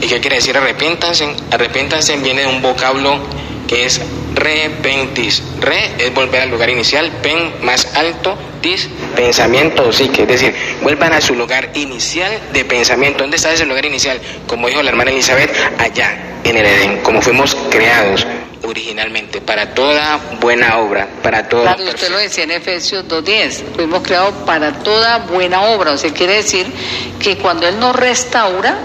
¿Y 0.00 0.06
qué 0.06 0.20
quiere 0.20 0.36
decir 0.36 0.56
arrepiéntanse? 0.56 1.34
Arrepiéntanse 1.50 2.16
viene 2.18 2.42
de 2.42 2.48
un 2.48 2.60
vocablo 2.60 3.18
que 3.66 3.86
es 3.86 4.00
repentis. 4.34 5.42
Re 5.60 5.92
es 5.98 6.12
volver 6.14 6.42
al 6.42 6.50
lugar 6.50 6.70
inicial, 6.70 7.10
pen 7.22 7.54
más 7.62 7.94
alto, 7.94 8.36
tis 8.60 8.88
pensamiento 9.16 9.88
o 9.88 9.92
psique. 9.92 10.22
Es 10.22 10.28
decir, 10.28 10.54
vuelvan 10.82 11.12
a 11.12 11.20
su 11.20 11.34
lugar 11.34 11.70
inicial 11.74 12.32
de 12.52 12.64
pensamiento. 12.64 13.20
¿Dónde 13.20 13.36
está 13.36 13.52
ese 13.52 13.66
lugar 13.66 13.84
inicial? 13.84 14.20
Como 14.46 14.68
dijo 14.68 14.82
la 14.82 14.90
hermana 14.90 15.10
Elizabeth, 15.10 15.50
allá, 15.78 16.40
en 16.44 16.56
el 16.56 16.66
Edén, 16.66 17.02
como 17.02 17.22
fuimos 17.22 17.56
creados. 17.70 18.26
originalmente, 18.66 19.42
para 19.42 19.74
toda 19.74 20.18
buena 20.40 20.78
obra, 20.78 21.06
para 21.22 21.46
toda... 21.48 21.76
Claro, 21.76 21.90
usted 21.90 22.10
lo 22.10 22.16
decía 22.16 22.44
en 22.44 22.52
Efesios 22.52 23.04
2.10, 23.06 23.74
fuimos 23.76 24.02
creados 24.02 24.34
para 24.46 24.72
toda 24.72 25.18
buena 25.18 25.60
obra, 25.62 25.92
o 25.92 25.98
sea, 25.98 26.10
quiere 26.12 26.36
decir 26.36 26.66
que 27.20 27.36
cuando 27.36 27.68
Él 27.68 27.78
nos 27.78 27.94
restaura, 27.94 28.78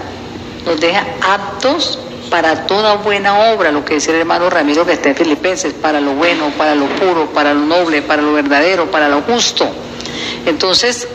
nos 0.66 0.78
deja 0.78 1.06
aptos 1.22 1.98
para 2.30 2.66
toda 2.66 2.94
buena 2.94 3.52
obra, 3.52 3.72
lo 3.72 3.84
que 3.84 3.94
dice 3.94 4.12
el 4.12 4.20
hermano 4.20 4.48
Ramiro 4.48 4.86
que 4.86 4.92
está 4.92 5.10
en 5.10 5.16
Filipenses, 5.16 5.74
para 5.74 6.00
lo 6.00 6.12
bueno, 6.12 6.50
para 6.56 6.74
lo 6.74 6.86
puro, 6.86 7.26
para 7.32 7.52
lo 7.52 7.66
noble, 7.66 8.02
para 8.02 8.22
lo 8.22 8.32
verdadero, 8.32 8.90
para 8.90 9.08
lo 9.08 9.20
justo. 9.22 9.68
Entonces, 10.46 11.08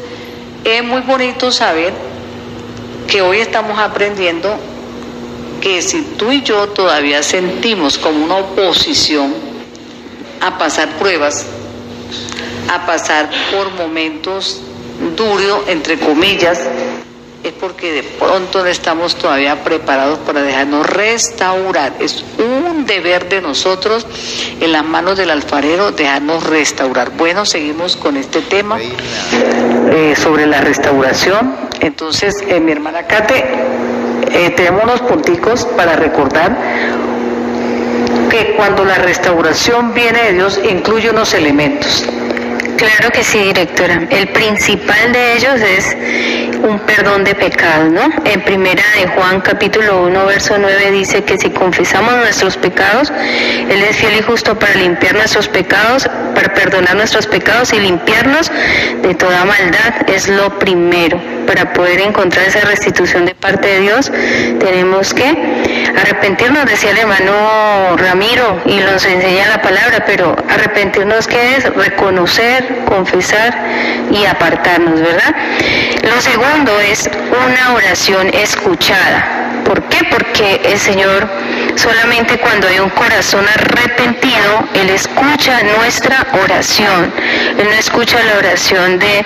es 0.64 0.84
muy 0.84 1.02
bonito 1.02 1.52
saber 1.52 1.94
que 3.08 3.22
hoy 3.22 3.40
estamos 3.40 3.80
aprendiendo 3.80 4.56
que 5.62 5.82
si 5.82 6.02
tú 6.18 6.32
y 6.32 6.44
yo 6.44 6.68
todavía 6.70 7.24
sentimos 7.24 7.98
como 7.98 8.24
una 8.24 8.36
oposición 8.36 9.34
a 10.42 10.58
pasar 10.58 10.90
pruebas, 11.00 11.46
a 12.68 12.86
pasar 12.86 13.30
por 13.52 13.72
momentos 13.72 14.62
duros, 15.16 15.62
entre 15.68 15.98
comillas, 15.98 16.60
es 17.46 17.54
porque 17.54 17.92
de 17.92 18.04
pronto 18.04 18.64
no 18.64 18.70
estamos 18.70 19.16
todavía 19.16 19.64
preparados 19.64 20.18
para 20.20 20.42
dejarnos 20.42 20.88
restaurar. 20.88 21.94
Es 22.00 22.26
un 22.40 22.86
deber 22.86 23.30
de 23.30 23.42
nosotros 23.42 24.08
en 24.60 24.72
las 24.72 24.84
manos 24.84 25.18
del 25.18 25.30
alfarero 25.30 25.92
dejarnos 25.92 26.44
restaurar. 26.44 27.12
Bueno, 27.12 27.46
seguimos 27.46 27.96
con 27.98 28.18
este 28.18 28.42
tema 28.42 28.80
eh, 28.82 30.16
sobre 30.18 30.48
la 30.48 30.62
restauración. 30.62 31.56
Entonces, 31.82 32.44
eh, 32.48 32.60
mi 32.60 32.72
hermana 32.72 33.04
Kate, 33.04 33.46
eh, 34.32 34.50
tenemos 34.52 34.84
unos 34.84 35.02
punticos 35.02 35.66
para 35.78 35.96
recordar 35.96 36.58
que 38.32 38.56
cuando 38.56 38.84
la 38.86 38.96
restauración 38.96 39.94
viene 39.94 40.24
de 40.24 40.34
Dios 40.34 40.60
incluye 40.68 41.12
unos 41.12 41.34
elementos. 41.36 42.06
Claro 42.78 43.10
que 43.12 43.24
sí, 43.24 43.40
directora. 43.40 44.02
El 44.10 44.28
principal 44.30 45.14
de 45.14 45.38
ellos 45.38 45.62
es 45.62 45.96
un 46.64 46.80
perdón 46.80 47.24
de 47.24 47.36
pecados, 47.36 47.92
¿no? 47.92 48.02
En 48.26 48.42
primera 48.42 48.84
de 48.98 49.08
Juan 49.08 49.42
capítulo 49.42 50.04
1 50.04 50.26
verso 50.26 50.56
9 50.58 50.92
dice 50.92 51.24
que 51.24 51.38
si 51.38 51.50
confesamos 51.50 52.16
nuestros 52.16 52.58
pecados, 52.58 53.12
Él 53.70 53.82
es 53.82 53.96
fiel 53.98 54.18
y 54.20 54.22
justo 54.22 54.58
para 54.58 54.76
limpiar 54.76 55.16
nuestros 55.16 55.48
pecados, 55.48 56.08
para 56.34 56.54
perdonar 56.54 56.96
nuestros 56.96 57.28
pecados 57.28 57.74
y 57.74 57.80
limpiarnos 57.80 58.52
de 59.02 59.16
toda 59.16 59.46
maldad. 59.46 60.08
Es 60.08 60.28
lo 60.28 60.58
primero. 60.60 61.35
Para 61.48 61.74
poder 61.74 62.00
encontrar 62.02 62.48
esa 62.48 62.62
restitución 62.62 63.26
de 63.26 63.36
parte 63.36 63.68
de 63.68 63.80
Dios, 63.82 64.12
tenemos 64.60 65.14
que 65.14 65.26
arrepentirnos, 65.96 66.66
decía 66.66 66.92
el 66.92 66.98
hermano 66.98 67.96
Ramiro, 67.98 68.62
y 68.66 68.76
nos 68.78 69.06
enseña 69.06 69.48
la 69.48 69.62
palabra, 69.62 70.04
pero 70.06 70.36
arrepentirnos, 70.50 71.28
¿qué 71.28 71.56
es? 71.58 71.64
Reconocer 71.76 72.86
confesar 72.86 73.56
y 74.12 74.26
apartarnos, 74.26 75.00
¿verdad? 75.02 75.36
Lo 76.04 76.22
segundo 76.22 76.80
es 76.80 77.10
una 77.48 77.74
oración 77.74 78.30
escuchada. 78.34 79.64
¿Por 79.66 79.84
qué? 79.90 80.04
Porque 80.10 80.62
el 80.64 80.80
Señor 80.80 81.28
solamente 81.76 82.38
cuando 82.38 82.68
hay 82.68 82.80
un 82.80 82.90
corazón 82.92 83.46
arrepentido, 83.48 84.70
Él 84.76 84.90
escucha 84.90 85.62
nuestra 85.78 86.28
oración. 86.44 87.12
Él 87.58 87.66
no 87.66 87.74
escucha 87.74 88.24
la 88.24 88.38
oración 88.38 89.00
de 89.00 89.26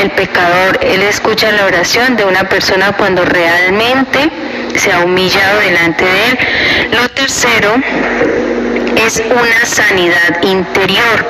el 0.00 0.10
pecador, 0.12 0.78
Él 0.82 1.02
escucha 1.02 1.50
la 1.52 1.66
oración 1.66 2.16
de 2.16 2.24
una 2.24 2.48
persona 2.48 2.92
cuando 2.96 3.24
realmente 3.24 4.30
se 4.76 4.92
ha 4.92 5.00
humillado 5.00 5.60
delante 5.60 6.04
de 6.04 6.26
Él. 6.30 6.38
Lo 6.92 7.08
tercero 7.10 7.74
es 8.96 9.22
una 9.30 9.66
sanidad 9.66 10.42
interior. 10.42 11.26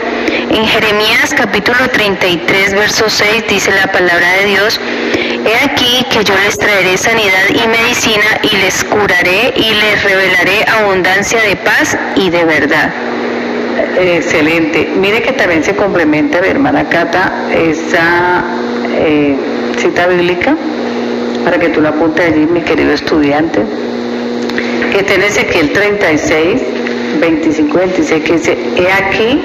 En 0.50 0.66
Jeremías 0.66 1.34
capítulo 1.36 1.88
33, 1.90 2.74
verso 2.74 3.08
6 3.08 3.44
dice 3.48 3.70
la 3.72 3.90
palabra 3.90 4.32
de 4.40 4.46
Dios, 4.46 4.80
He 5.44 5.64
aquí 5.64 6.04
que 6.10 6.22
yo 6.22 6.34
les 6.44 6.58
traeré 6.58 6.96
sanidad 6.98 7.48
y 7.48 7.66
medicina 7.66 8.40
y 8.42 8.56
les 8.56 8.84
curaré 8.84 9.54
y 9.56 9.70
les 9.74 10.02
revelaré 10.04 10.64
abundancia 10.80 11.40
de 11.42 11.56
paz 11.56 11.96
y 12.14 12.28
de 12.28 12.44
verdad. 12.44 12.92
Excelente. 13.98 14.88
Mire 14.96 15.22
que 15.22 15.32
también 15.32 15.64
se 15.64 15.74
complementa, 15.74 16.40
mi 16.40 16.48
hermana 16.48 16.88
Cata, 16.88 17.32
esa 17.54 18.44
eh, 18.94 19.34
cita 19.78 20.06
bíblica, 20.08 20.56
para 21.44 21.58
que 21.58 21.70
tú 21.70 21.80
la 21.80 21.90
apuntes 21.90 22.26
allí, 22.26 22.46
mi 22.46 22.60
querido 22.60 22.92
estudiante, 22.92 23.60
que 24.92 24.98
está 24.98 25.14
en 25.14 25.22
Ezequiel 25.22 25.72
36, 25.72 26.60
25 27.18 27.78
26, 27.78 28.24
que 28.24 28.32
dice, 28.34 28.56
he 28.76 28.92
aquí 28.92 29.40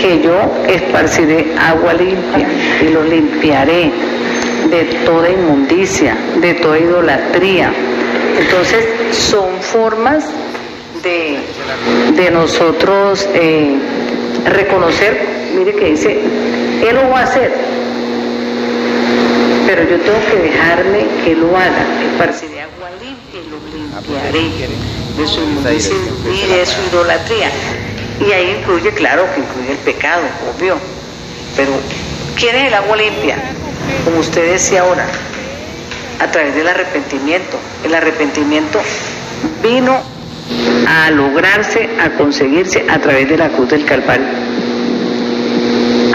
que 0.00 0.22
yo 0.22 0.34
esparciré 0.68 1.54
agua 1.58 1.92
limpia 1.94 2.48
y 2.82 2.88
lo 2.92 3.04
limpiaré 3.04 3.92
de 4.70 4.84
toda 5.04 5.30
inmundicia, 5.30 6.16
de 6.40 6.54
toda 6.54 6.78
idolatría. 6.78 7.72
Entonces 8.38 8.84
son 9.12 9.60
formas 9.60 10.24
de, 11.02 11.38
de 12.16 12.30
nosotros 12.30 13.28
eh, 13.34 13.76
reconocer, 14.46 15.20
mire 15.56 15.74
que 15.74 15.90
dice, 15.90 16.20
Él 16.88 16.94
lo 16.94 17.10
va 17.10 17.20
a 17.20 17.24
hacer, 17.24 17.52
pero 19.66 19.82
yo 19.82 20.00
tengo 20.00 20.18
que 20.30 20.36
dejarme 20.48 21.06
que 21.24 21.34
lo 21.34 21.56
haga, 21.56 21.86
esparciré 22.10 22.62
agua 22.62 22.90
limpia 23.00 23.40
y 23.40 23.50
lo 23.50 23.58
limpiaré 23.72 24.91
de 25.16 25.26
su 25.26 25.40
inmundicia 25.40 25.94
y 26.26 26.46
de 26.46 26.66
su 26.66 26.80
idolatría. 26.90 27.50
Y 28.20 28.32
ahí 28.32 28.56
incluye, 28.58 28.90
claro, 28.92 29.26
que 29.34 29.40
incluye 29.40 29.72
el 29.72 29.78
pecado, 29.78 30.22
obvio. 30.54 30.76
Pero, 31.56 31.72
¿quién 32.38 32.56
es 32.56 32.68
el 32.68 32.74
agua 32.74 32.96
limpia? 32.96 33.36
Como 34.04 34.20
usted 34.20 34.52
decía 34.52 34.82
ahora, 34.82 35.06
a 36.20 36.30
través 36.30 36.54
del 36.54 36.68
arrepentimiento. 36.68 37.58
El 37.84 37.94
arrepentimiento 37.94 38.80
vino 39.62 40.00
a 40.86 41.10
lograrse, 41.10 41.88
a 42.00 42.10
conseguirse 42.10 42.84
a 42.88 42.98
través 42.98 43.28
de 43.28 43.36
la 43.36 43.48
cruz 43.48 43.70
del 43.70 43.84
Calvario. 43.84 44.26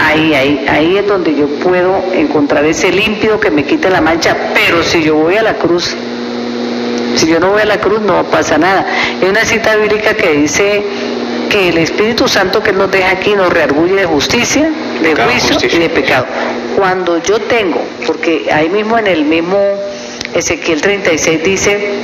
Ahí, 0.00 0.32
ahí, 0.34 0.66
ahí 0.68 0.96
es 0.96 1.06
donde 1.06 1.34
yo 1.34 1.46
puedo 1.58 2.02
encontrar 2.14 2.64
ese 2.64 2.90
límpido 2.90 3.38
que 3.40 3.50
me 3.50 3.64
quita 3.64 3.90
la 3.90 4.00
mancha, 4.00 4.36
pero 4.54 4.82
si 4.82 5.02
yo 5.02 5.16
voy 5.16 5.36
a 5.36 5.42
la 5.42 5.54
cruz, 5.54 5.96
si 7.18 7.26
yo 7.26 7.40
no 7.40 7.50
voy 7.50 7.62
a 7.62 7.66
la 7.66 7.80
cruz 7.80 8.00
no 8.00 8.24
pasa 8.24 8.58
nada. 8.58 8.86
Hay 9.20 9.28
una 9.28 9.44
cita 9.44 9.76
bíblica 9.76 10.14
que 10.14 10.32
dice 10.32 10.84
que 11.50 11.70
el 11.70 11.78
Espíritu 11.78 12.28
Santo 12.28 12.62
que 12.62 12.72
nos 12.72 12.90
deja 12.90 13.10
aquí 13.10 13.34
nos 13.34 13.52
reargulle 13.52 13.94
de 13.94 14.04
justicia, 14.04 14.70
de 15.02 15.14
juicio 15.14 15.56
y 15.70 15.78
de 15.78 15.88
pecado. 15.88 16.26
Cuando 16.76 17.22
yo 17.22 17.40
tengo, 17.40 17.82
porque 18.06 18.48
ahí 18.52 18.68
mismo 18.68 18.98
en 18.98 19.06
el 19.06 19.24
mismo 19.24 19.58
Ezequiel 20.34 20.80
36 20.80 21.42
dice, 21.42 21.94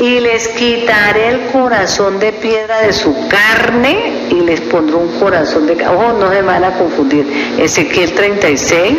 y 0.00 0.20
les 0.20 0.48
quitaré 0.48 1.28
el 1.28 1.40
corazón 1.46 2.18
de 2.18 2.32
piedra 2.32 2.80
de 2.80 2.92
su 2.92 3.14
carne 3.28 4.26
y 4.28 4.40
les 4.40 4.60
pondré 4.60 4.96
un 4.96 5.08
corazón 5.20 5.66
de... 5.66 5.86
Ojo, 5.86 6.12
no 6.14 6.30
se 6.30 6.42
van 6.42 6.64
a 6.64 6.72
confundir. 6.72 7.54
Ezequiel 7.58 8.12
36, 8.12 8.98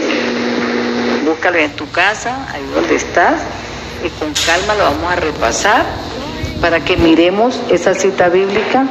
búscalo 1.26 1.58
en 1.58 1.72
tu 1.76 1.90
casa, 1.92 2.48
ahí 2.52 2.64
donde 2.74 2.96
estás, 2.96 3.42
y 4.04 4.10
con 4.20 4.34
calma 4.46 4.76
lo 4.76 4.84
vamos 4.84 5.12
a 5.12 5.16
repasar 5.16 5.86
para 6.62 6.84
que 6.84 6.98
miremos 6.98 7.60
esa 7.70 7.94
cita 7.94 8.30
bíblica 8.30 8.88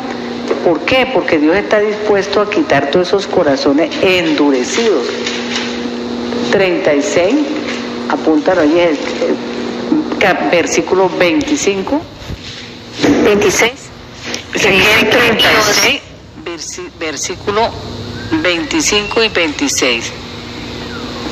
¿Por 0.65 0.81
qué? 0.81 1.07
Porque 1.13 1.39
Dios 1.39 1.57
está 1.57 1.81
dispuesto 1.81 2.41
a 2.41 2.51
quitar 2.51 2.91
todos 2.91 3.09
esos 3.09 3.27
corazones 3.27 3.91
endurecidos. 4.03 5.07
36, 6.51 7.35
apúntalo 8.09 8.63
ahí, 8.63 8.79
el, 8.81 8.99
versículo 10.51 11.11
25. 11.19 12.01
26. 13.25 13.73
36, 14.53 16.01
versículo 16.99 17.71
25 18.43 19.23
y 19.23 19.29
26. 19.29 20.13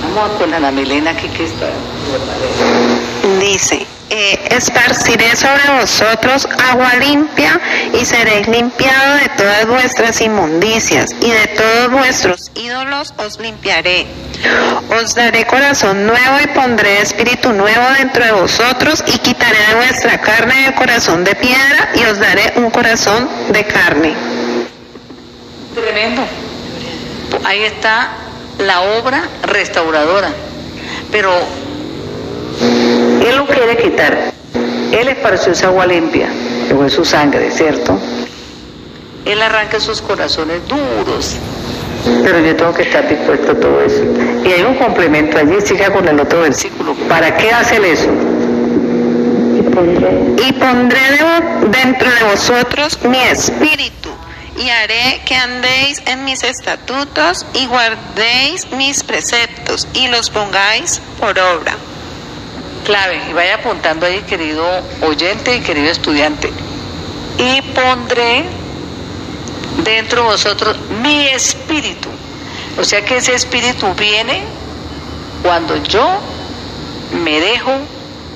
Vamos 0.02 0.30
a 0.30 0.38
poner 0.38 0.56
a 0.56 0.60
la 0.60 0.70
Milena 0.70 1.12
aquí 1.12 1.28
que 1.28 1.44
está. 1.44 1.70
Dice 3.42 3.84
eh, 4.10 4.38
esparciré 4.50 5.34
sobre 5.34 5.80
vosotros 5.80 6.46
agua 6.70 6.94
limpia 6.94 7.60
y 7.92 8.04
seréis 8.04 8.46
limpiados 8.46 9.20
de 9.20 9.28
todas 9.30 9.66
vuestras 9.66 10.20
inmundicias 10.20 11.10
y 11.20 11.28
de 11.28 11.48
todos 11.48 11.90
vuestros 11.90 12.52
ídolos 12.54 13.12
os 13.16 13.40
limpiaré. 13.40 14.06
Os 14.96 15.16
daré 15.16 15.44
corazón 15.44 16.06
nuevo 16.06 16.36
y 16.40 16.46
pondré 16.54 17.02
espíritu 17.02 17.52
nuevo 17.52 17.84
dentro 17.98 18.24
de 18.24 18.30
vosotros 18.30 19.02
y 19.08 19.18
quitaré 19.18 19.58
de 19.70 19.74
vuestra 19.74 20.20
carne 20.20 20.66
el 20.66 20.74
corazón 20.74 21.24
de 21.24 21.34
piedra 21.34 21.90
y 21.96 22.04
os 22.04 22.20
daré 22.20 22.52
un 22.54 22.70
corazón 22.70 23.28
de 23.48 23.64
carne. 23.64 24.14
Tremendo. 25.74 26.22
Ahí 27.44 27.64
está 27.64 28.10
la 28.58 28.82
obra 28.82 29.24
restauradora. 29.42 30.30
Pero 31.10 31.32
él 33.26 33.36
lo 33.36 33.46
quiere 33.46 33.76
quitar. 33.76 34.32
Él 34.92 35.08
esparció 35.08 35.52
esa 35.52 35.68
agua 35.68 35.86
limpia, 35.86 36.28
que 36.68 36.74
fue 36.74 36.90
su 36.90 37.04
sangre, 37.04 37.50
¿cierto? 37.50 37.98
Él 39.24 39.40
arranca 39.40 39.78
esos 39.78 40.02
corazones 40.02 40.60
duros. 40.68 41.36
Pero 42.24 42.40
yo 42.40 42.56
tengo 42.56 42.74
que 42.74 42.82
estar 42.82 43.08
dispuesto 43.08 43.52
a 43.52 43.54
todo 43.54 43.80
eso. 43.80 44.02
Y 44.44 44.52
hay 44.52 44.62
un 44.62 44.74
complemento 44.74 45.38
allí, 45.38 45.60
siga 45.64 45.90
con 45.90 46.06
el 46.08 46.18
otro 46.18 46.40
versículo. 46.40 46.94
¿Para 47.08 47.36
qué 47.36 47.50
hacen 47.50 47.84
eso? 47.84 48.10
Y 49.58 50.52
pondré 50.52 51.00
dentro 51.70 52.10
de 52.10 52.24
vosotros 52.24 52.98
mi 53.04 53.18
espíritu 53.18 54.10
y 54.56 54.68
haré 54.68 55.22
que 55.24 55.34
andéis 55.34 56.02
en 56.06 56.24
mis 56.24 56.42
estatutos 56.42 57.46
y 57.54 57.66
guardéis 57.66 58.70
mis 58.72 59.02
preceptos 59.02 59.88
y 59.94 60.08
los 60.08 60.28
pongáis 60.30 61.00
por 61.18 61.38
obra. 61.38 61.74
Clave, 62.84 63.20
y 63.30 63.32
vaya 63.32 63.56
apuntando 63.56 64.06
ahí, 64.06 64.20
querido 64.22 64.64
oyente 65.02 65.56
y 65.56 65.60
querido 65.60 65.90
estudiante. 65.90 66.50
Y 67.38 67.62
pondré 67.72 68.44
dentro 69.84 70.22
de 70.22 70.28
vosotros 70.28 70.76
mi 71.02 71.28
espíritu. 71.28 72.08
O 72.78 72.84
sea 72.84 73.04
que 73.04 73.18
ese 73.18 73.34
espíritu 73.34 73.92
viene 73.94 74.42
cuando 75.42 75.76
yo 75.84 76.08
me 77.22 77.40
dejo 77.40 77.72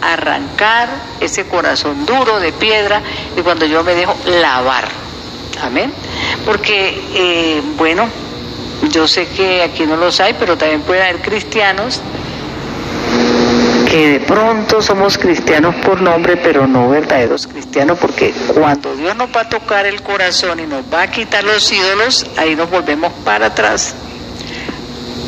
arrancar 0.00 0.88
ese 1.20 1.46
corazón 1.46 2.04
duro 2.04 2.38
de 2.38 2.52
piedra 2.52 3.02
y 3.36 3.40
cuando 3.40 3.64
yo 3.66 3.82
me 3.82 3.94
dejo 3.94 4.16
lavar. 4.26 4.86
Amén. 5.62 5.92
Porque, 6.44 7.02
eh, 7.14 7.62
bueno, 7.76 8.08
yo 8.90 9.08
sé 9.08 9.26
que 9.28 9.62
aquí 9.62 9.86
no 9.86 9.96
los 9.96 10.20
hay, 10.20 10.34
pero 10.38 10.56
también 10.56 10.82
puede 10.82 11.02
haber 11.02 11.22
cristianos 11.22 12.00
que 13.90 14.18
de 14.18 14.20
pronto 14.20 14.82
somos 14.82 15.16
cristianos 15.16 15.74
por 15.76 16.00
nombre, 16.00 16.36
pero 16.36 16.66
no 16.66 16.88
verdaderos 16.88 17.46
cristianos, 17.46 17.98
porque 17.98 18.32
cuando 18.54 18.94
Dios 18.96 19.16
nos 19.16 19.28
va 19.34 19.42
a 19.42 19.48
tocar 19.48 19.86
el 19.86 20.02
corazón 20.02 20.60
y 20.60 20.66
nos 20.66 20.82
va 20.92 21.02
a 21.02 21.10
quitar 21.10 21.44
los 21.44 21.70
ídolos, 21.72 22.26
ahí 22.36 22.54
nos 22.54 22.68
volvemos 22.68 23.12
para 23.24 23.46
atrás. 23.46 23.94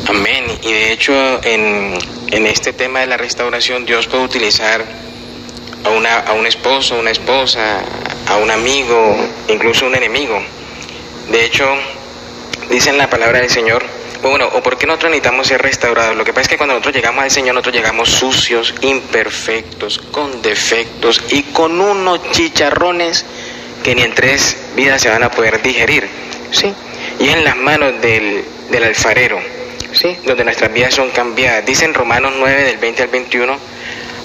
Amén. 0.07 0.45
Y 0.61 0.71
de 0.71 0.91
hecho, 0.91 1.13
en, 1.43 1.97
en 2.31 2.47
este 2.47 2.73
tema 2.73 2.99
de 3.01 3.07
la 3.07 3.17
restauración, 3.17 3.85
Dios 3.85 4.07
puede 4.07 4.23
utilizar 4.23 4.83
a, 5.85 5.89
una, 5.89 6.19
a 6.19 6.33
un 6.33 6.45
esposo, 6.45 6.97
una 6.99 7.11
esposa, 7.11 7.79
a 8.27 8.37
un 8.37 8.51
amigo, 8.51 9.15
incluso 9.47 9.85
un 9.85 9.95
enemigo. 9.95 10.41
De 11.29 11.45
hecho, 11.45 11.65
dice 12.69 12.89
en 12.89 12.97
la 12.97 13.09
palabra 13.09 13.39
del 13.39 13.49
Señor, 13.49 13.85
bueno, 14.21 14.49
o 14.53 14.61
por 14.61 14.77
qué 14.77 14.85
nosotros 14.85 15.11
necesitamos 15.11 15.47
ser 15.47 15.61
restaurados. 15.61 16.15
Lo 16.15 16.25
que 16.25 16.33
pasa 16.33 16.43
es 16.43 16.47
que 16.49 16.57
cuando 16.57 16.73
nosotros 16.73 16.95
llegamos 16.95 17.23
al 17.23 17.31
Señor, 17.31 17.55
nosotros 17.55 17.75
llegamos 17.75 18.09
sucios, 18.09 18.73
imperfectos, 18.81 19.99
con 20.11 20.41
defectos 20.41 21.21
y 21.29 21.43
con 21.43 21.79
unos 21.79 22.31
chicharrones 22.31 23.25
que 23.83 23.95
ni 23.95 24.01
en 24.01 24.13
tres 24.13 24.57
vidas 24.75 25.01
se 25.01 25.09
van 25.09 25.23
a 25.23 25.31
poder 25.31 25.61
digerir. 25.61 26.07
¿sí? 26.51 26.73
Y 27.19 27.29
en 27.29 27.43
las 27.43 27.55
manos 27.55 28.01
del, 28.01 28.43
del 28.69 28.83
alfarero, 28.83 29.39
¿sí? 29.93 30.17
donde 30.25 30.43
nuestras 30.43 30.73
vidas 30.73 30.93
son 30.93 31.09
cambiadas. 31.11 31.65
Dice 31.65 31.85
en 31.85 31.93
Romanos 31.93 32.33
9, 32.37 32.63
del 32.63 32.77
20 32.77 33.03
al 33.03 33.09
21, 33.09 33.57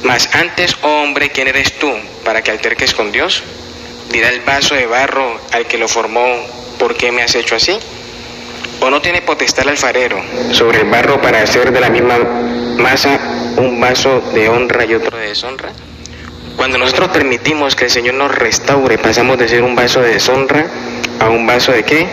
mas 0.03 0.35
antes, 0.35 0.77
oh 0.83 1.03
hombre, 1.03 1.31
¿quién 1.31 1.49
eres 1.49 1.79
tú 1.79 1.93
para 2.25 2.43
que 2.43 2.51
alterques 2.51 2.95
con 2.95 3.13
Dios? 3.13 3.43
Dirá 4.11 4.29
el 4.29 4.41
vaso 4.41 4.75
de 4.75 4.87
barro 4.87 5.41
al 5.53 5.67
que 5.67 5.79
lo 5.79 5.89
formó, 5.89 6.37
¿por 6.79 6.97
qué 6.97 7.13
me 7.13 7.23
has 7.23 7.35
hecho 7.35 7.55
así? 7.55 7.79
¿O 8.81 8.91
no 8.91 9.01
tiene 9.01 9.23
potestad 9.23 9.65
el 9.65 9.71
alfarero 9.71 10.21
sobre 10.53 10.81
el 10.81 10.91
barro 10.91 11.21
para 11.21 11.43
hacer 11.43 11.73
de 11.73 11.81
la 11.81 11.89
misma 11.89 12.19
masa 12.79 13.19
un 13.57 13.81
vaso 13.81 14.21
de 14.35 14.49
honra 14.49 14.85
y 14.85 14.95
otro 14.95 15.17
de 15.17 15.29
deshonra? 15.29 15.71
Cuando 16.57 16.79
nosotros 16.79 17.09
permitimos 17.09 17.75
que 17.75 17.85
el 17.85 17.91
Señor 17.91 18.15
nos 18.15 18.35
restaure, 18.35 18.99
pasamos 18.99 19.39
de 19.39 19.49
ser 19.49 19.63
un 19.63 19.75
vaso 19.75 20.01
de 20.01 20.15
deshonra 20.15 20.67
a 21.21 21.29
un 21.29 21.47
vaso 21.47 21.73
de 21.73 21.83
qué? 21.83 22.07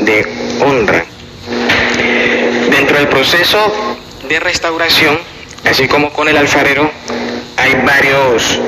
De 0.00 0.26
honra. 0.60 1.04
Dentro 2.70 2.98
del 2.98 3.08
proceso 3.08 3.96
de 4.28 4.40
restauración, 4.40 5.18
así 5.64 5.88
como 5.88 6.12
con 6.12 6.28
el 6.28 6.36
alfarero, 6.36 6.90
hay 7.56 7.74
varios, 7.86 8.60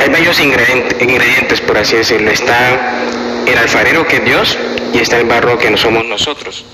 hay 0.00 0.08
varios 0.10 0.40
ingredientes, 0.40 1.02
ingredientes, 1.02 1.60
por 1.60 1.78
así 1.78 1.96
decirlo. 1.96 2.30
El 3.46 3.58
alfarero 3.58 4.06
que 4.06 4.16
es 4.16 4.24
Dios 4.24 4.58
y 4.92 4.98
está 4.98 5.18
el 5.18 5.26
barro 5.26 5.58
que 5.58 5.70
no 5.70 5.76
somos 5.76 6.04
nosotros. 6.04 6.64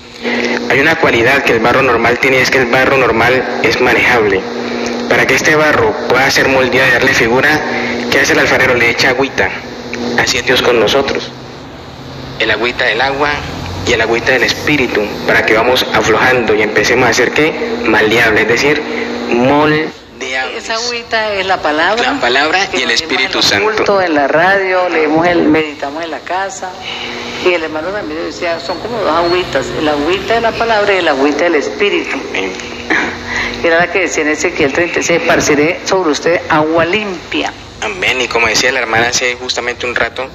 Hay 0.69 0.79
una 0.79 0.95
cualidad 0.95 1.43
que 1.43 1.53
el 1.53 1.59
barro 1.59 1.81
normal 1.81 2.19
tiene, 2.19 2.41
es 2.41 2.51
que 2.51 2.59
el 2.59 2.65
barro 2.65 2.97
normal 2.97 3.61
es 3.63 3.79
manejable. 3.81 4.41
Para 5.09 5.25
que 5.25 5.35
este 5.35 5.55
barro 5.55 5.93
pueda 6.07 6.29
ser 6.29 6.47
moldeado 6.47 6.87
y 6.87 6.91
darle 6.91 7.13
figura, 7.13 7.49
¿qué 8.11 8.19
hace 8.19 8.33
el 8.33 8.39
alfarero? 8.39 8.75
Le 8.75 8.89
echa 8.89 9.09
agüita. 9.09 9.49
Así 10.19 10.37
es 10.37 10.45
Dios 10.45 10.61
con 10.61 10.79
nosotros. 10.79 11.31
El 12.39 12.51
agüita 12.51 12.85
del 12.85 13.01
agua 13.01 13.31
y 13.87 13.93
el 13.93 14.01
agüita 14.01 14.33
del 14.33 14.43
espíritu, 14.43 15.01
para 15.25 15.45
que 15.45 15.55
vamos 15.55 15.85
aflojando 15.93 16.53
y 16.53 16.61
empecemos 16.61 17.07
a 17.07 17.09
hacer 17.09 17.31
qué? 17.31 17.53
Maleable, 17.85 18.41
es 18.41 18.47
decir, 18.47 18.81
moldeable. 19.29 19.98
Esa 20.59 20.73
agüita 20.73 21.35
es 21.35 21.45
la 21.45 21.61
palabra. 21.61 22.15
La 22.15 22.19
palabra 22.19 22.67
y 22.73 22.81
el 22.81 22.91
Espíritu 22.91 23.41
Santo. 23.41 24.01
En 24.01 24.13
la 24.13 24.27
radio, 24.27 24.89
leemos 24.89 25.25
el, 25.25 25.43
meditamos 25.43 26.03
en 26.03 26.11
la 26.11 26.19
casa. 26.19 26.69
Y 27.45 27.53
el 27.53 27.63
hermano 27.63 27.91
Ramiro 27.93 28.25
decía, 28.25 28.59
son 28.59 28.77
como 28.79 28.97
dos 28.97 29.09
agüitas, 29.09 29.67
el 29.79 29.87
agüita 29.87 30.33
de 30.33 30.41
la 30.41 30.51
palabra 30.51 30.93
y 30.93 30.97
el 30.97 31.07
agüita 31.07 31.45
del 31.45 31.55
Espíritu. 31.55 32.17
Era 33.63 33.77
la 33.77 33.89
que 33.89 33.99
decía 33.99 34.23
en 34.23 34.31
Ezequiel 34.31 34.73
36, 34.73 35.21
esparciré 35.21 35.79
sobre 35.85 36.11
usted 36.11 36.41
agua 36.49 36.83
limpia. 36.83 37.53
Amén. 37.79 38.19
Y 38.19 38.27
como 38.27 38.47
decía 38.47 38.73
la 38.73 38.79
hermana 38.79 39.07
hace 39.07 39.37
justamente 39.37 39.85
un 39.85 39.95
rato, 39.95 40.27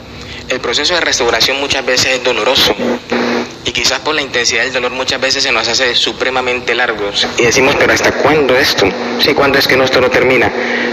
el 0.49 0.59
proceso 0.59 0.95
de 0.95 1.03
restauración 1.03 1.61
muchas 1.61 1.85
veces 1.85 2.13
es 2.15 2.25
doloroso 2.25 2.75
y 3.65 3.73
quizás 3.73 4.01
por 4.01 4.15
la 4.15 4.23
intensidad 4.23 4.63
del 4.65 4.73
dolor 4.73 4.93
muchas 4.93 5.21
veces 5.21 5.43
se 5.43 5.51
nos 5.53 5.67
hace 5.69 5.95
supremamente 5.95 6.75
largos 6.75 7.27
y 7.39 7.43
decimos, 7.45 7.75
pero 7.79 7.93
¿hasta 7.93 8.13
cuándo 8.13 8.57
esto? 8.57 8.87
Sí, 9.21 9.33
¿cuándo 9.35 9.59
es 9.59 9.67
que 9.67 9.75
esto 9.83 10.01
no 10.01 10.11
termina? 10.11 10.51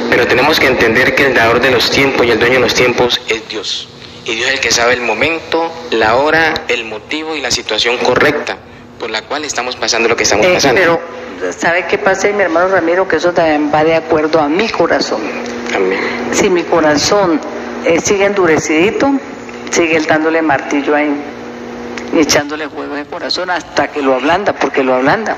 Pero 0.10 0.26
tenemos 0.28 0.60
que 0.60 0.68
entender 0.68 1.14
que 1.16 1.26
el 1.28 1.34
dador 1.34 1.60
de 1.60 1.72
los 1.72 1.90
tiempos 1.92 2.26
y 2.26 2.32
el 2.32 2.40
dueño 2.40 2.56
de 2.56 2.60
los 2.62 2.74
tiempos 2.74 3.20
es 3.28 3.48
Dios. 3.50 3.88
Y 4.26 4.36
Dios 4.36 4.48
es 4.50 4.54
el 4.56 4.60
que 4.60 4.72
sabe 4.72 4.94
el 4.94 5.02
momento, 5.02 5.72
la 5.92 6.16
hora, 6.16 6.54
el 6.68 6.86
motivo 6.86 7.36
y 7.36 7.42
la 7.42 7.52
situación 7.52 7.98
correcta 7.98 8.58
por 9.00 9.10
la 9.10 9.24
cual 9.24 9.44
estamos 9.46 9.76
pasando 9.76 10.08
lo 10.10 10.16
que 10.16 10.24
estamos 10.24 10.46
Eh, 10.46 10.54
pasando. 10.54 10.80
pero, 11.40 11.52
¿sabe 11.58 11.88
qué 11.88 11.98
pasa, 11.98 12.28
mi 12.30 12.44
hermano 12.44 12.68
Ramiro? 12.68 13.08
Que 13.08 13.16
eso 13.16 13.32
también 13.34 13.72
va 13.74 13.84
de 13.84 13.96
acuerdo 13.96 14.40
a 14.40 14.48
mi 14.48 14.70
corazón. 14.70 15.22
Amén. 15.76 16.00
Si 16.32 16.50
mi 16.52 16.62
corazón 16.64 17.42
eh, 17.84 18.00
sigue 18.00 18.26
endurecidito, 18.26 19.12
sigue 19.72 20.00
dándole 20.02 20.42
martillo 20.44 20.96
ahí 20.96 21.10
echándole 22.14 22.68
juego 22.68 22.96
de 22.96 23.06
corazón 23.06 23.50
hasta 23.50 23.90
que 23.90 24.02
lo 24.02 24.16
ablanda, 24.16 24.54
porque 24.54 24.84
lo 24.84 24.96
ablanda. 24.96 25.38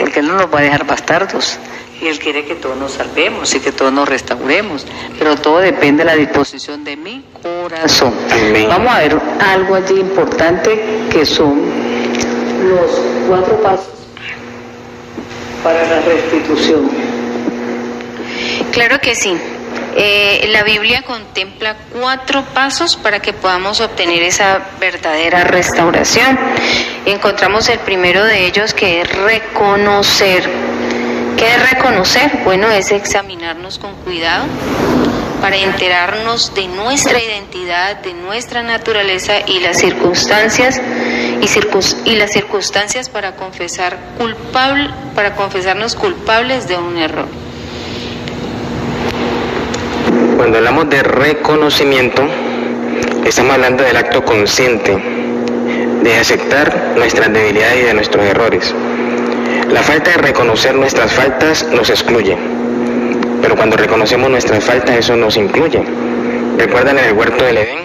Porque 0.00 0.20
él 0.20 0.28
no 0.28 0.34
nos 0.34 0.52
va 0.52 0.58
a 0.60 0.62
dejar 0.62 0.86
bastardos. 0.86 1.58
Y 2.00 2.08
él 2.08 2.18
quiere 2.18 2.44
que 2.44 2.56
todos 2.56 2.76
nos 2.76 2.92
salvemos 2.92 3.54
y 3.54 3.60
que 3.60 3.70
todos 3.70 3.92
nos 3.92 4.08
restauremos. 4.08 4.86
Pero 5.18 5.36
todo 5.36 5.58
depende 5.58 6.04
de 6.04 6.10
la 6.10 6.16
disposición 6.16 6.84
de 6.84 6.96
mi 6.96 7.24
corazón. 7.42 8.12
Amén. 8.30 8.66
Vamos 8.68 8.92
a 8.92 8.98
ver 8.98 9.20
algo 9.40 9.74
allí 9.76 10.00
importante 10.00 11.06
que 11.10 11.24
son 11.24 11.62
los 12.68 12.90
cuatro 13.28 13.62
pasos 13.62 13.92
para 15.62 15.82
la 15.86 16.00
restitución. 16.00 16.90
Claro 18.72 18.98
que 19.00 19.14
sí. 19.14 19.36
Eh, 19.94 20.48
la 20.50 20.62
Biblia 20.62 21.02
contempla 21.02 21.76
cuatro 21.92 22.44
pasos 22.54 22.96
para 22.96 23.20
que 23.20 23.32
podamos 23.32 23.80
obtener 23.80 24.22
esa 24.22 24.60
verdadera 24.80 25.44
restauración. 25.44 26.38
Encontramos 27.04 27.68
el 27.68 27.78
primero 27.80 28.24
de 28.24 28.46
ellos 28.46 28.72
que 28.74 29.02
es 29.02 29.12
reconocer. 29.12 30.48
¿Qué 31.36 31.46
es 31.46 31.70
reconocer? 31.70 32.40
Bueno, 32.44 32.70
es 32.70 32.90
examinarnos 32.90 33.78
con 33.78 33.94
cuidado 33.96 34.46
para 35.42 35.56
enterarnos 35.56 36.54
de 36.54 36.68
nuestra 36.68 37.20
identidad, 37.20 37.96
de 37.96 38.14
nuestra 38.14 38.62
naturaleza 38.62 39.40
y 39.44 39.58
las 39.58 39.78
circunstancias 39.78 40.80
y, 41.40 42.10
y 42.10 42.14
las 42.14 42.30
circunstancias 42.30 43.08
para 43.08 43.34
confesar 43.34 43.98
culpable, 44.16 44.88
para 45.16 45.34
confesarnos 45.34 45.96
culpables 45.96 46.68
de 46.68 46.76
un 46.76 46.96
error. 46.96 47.26
Cuando 50.42 50.58
hablamos 50.58 50.90
de 50.90 51.04
reconocimiento, 51.04 52.20
estamos 53.24 53.52
hablando 53.52 53.84
del 53.84 53.96
acto 53.96 54.24
consciente 54.24 54.92
de 56.02 56.16
aceptar 56.16 56.94
nuestras 56.96 57.32
debilidades 57.32 57.78
y 57.78 57.82
de 57.84 57.94
nuestros 57.94 58.26
errores. 58.26 58.74
La 59.70 59.84
falta 59.84 60.10
de 60.10 60.16
reconocer 60.16 60.74
nuestras 60.74 61.12
faltas 61.12 61.64
nos 61.68 61.90
excluye, 61.90 62.36
pero 63.40 63.54
cuando 63.54 63.76
reconocemos 63.76 64.28
nuestras 64.30 64.64
faltas 64.64 64.96
eso 64.96 65.14
nos 65.14 65.36
incluye. 65.36 65.80
¿Recuerdan 66.58 66.98
en 66.98 67.04
el 67.04 67.12
huerto 67.12 67.44
del 67.44 67.58
Edén? 67.58 67.78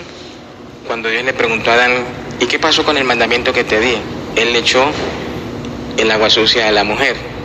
Cuando 0.88 1.10
Dios 1.10 1.24
le 1.26 1.34
preguntó 1.34 1.70
a 1.70 1.76
Adán, 1.76 1.92
¿y 2.40 2.48
qué 2.48 2.58
pasó 2.58 2.84
con 2.84 2.98
el 2.98 3.04
mandamiento 3.04 3.54
que 3.54 3.66
te 3.66 3.80
di? 3.80 4.00
Él 4.36 4.54
le 4.54 4.60
echó 4.60 4.84
el 5.96 6.10
agua 6.10 6.32
sucia 6.32 6.68
a 6.68 6.72
la 6.72 6.84
mujer. 6.84 7.37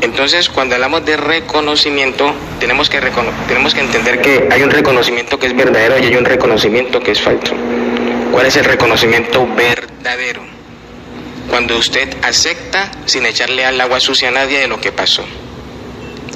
Entonces, 0.00 0.48
cuando 0.48 0.74
hablamos 0.74 1.04
de 1.04 1.16
reconocimiento, 1.16 2.32
tenemos 2.60 2.90
que, 2.90 3.00
tenemos 3.48 3.74
que 3.74 3.80
entender 3.80 4.20
que 4.20 4.48
hay 4.50 4.62
un 4.62 4.70
reconocimiento 4.70 5.38
que 5.38 5.46
es 5.46 5.56
verdadero 5.56 5.98
y 5.98 6.06
hay 6.06 6.16
un 6.16 6.24
reconocimiento 6.24 7.00
que 7.00 7.12
es 7.12 7.20
falso. 7.20 7.54
¿Cuál 8.30 8.46
es 8.46 8.56
el 8.56 8.64
reconocimiento 8.64 9.46
verdadero? 9.56 10.42
Cuando 11.48 11.76
usted 11.78 12.14
acepta 12.22 12.90
sin 13.06 13.24
echarle 13.24 13.64
al 13.64 13.80
agua 13.80 14.00
sucia 14.00 14.28
a 14.28 14.32
nadie 14.32 14.58
de 14.58 14.68
lo 14.68 14.80
que 14.80 14.92
pasó. 14.92 15.24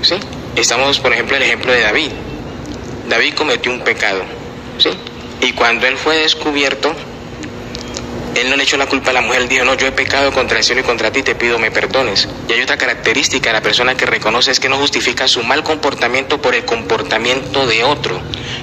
¿Sí? 0.03 0.15
Estamos, 0.57 0.99
por 0.99 1.13
ejemplo, 1.13 1.37
el 1.37 1.43
ejemplo 1.43 1.73
de 1.73 1.81
David. 1.81 2.11
David 3.09 3.35
cometió 3.35 3.71
un 3.71 3.81
pecado. 3.81 4.23
¿Sí? 4.79 4.91
Y 5.43 5.53
cuando 5.53 5.87
él 5.87 5.97
fue 5.97 6.17
descubierto, 6.17 6.95
él 8.35 8.51
no 8.51 8.57
le 8.57 8.63
echó 8.63 8.77
la 8.77 8.87
culpa 8.87 9.11
a 9.11 9.13
la 9.13 9.21
mujer, 9.21 9.43
él 9.43 9.49
dijo, 9.49 9.65
no, 9.65 9.75
yo 9.75 9.87
he 9.87 9.93
pecado 9.93 10.33
contra 10.33 10.59
el 10.59 10.65
cielo 10.65 10.81
y 10.83 10.85
contra 10.85 11.11
ti, 11.11 11.23
te 11.23 11.35
pido 11.35 11.59
me 11.59 11.71
perdones. 11.71 12.29
Y 12.49 12.53
hay 12.53 12.63
otra 12.63 12.77
característica 12.77 13.51
de 13.51 13.55
la 13.55 13.63
persona 13.63 13.97
que 13.97 14.07
reconoce 14.07 14.51
es 14.51 14.61
que 14.61 14.69
no 14.69 14.77
justifica 14.77 15.29
su 15.29 15.43
mal 15.43 15.63
comportamiento 15.63 16.41
por 16.41 16.55
el 16.55 16.65
comportamiento 16.65 17.67
de 17.67 17.85
otro. 17.85 18.21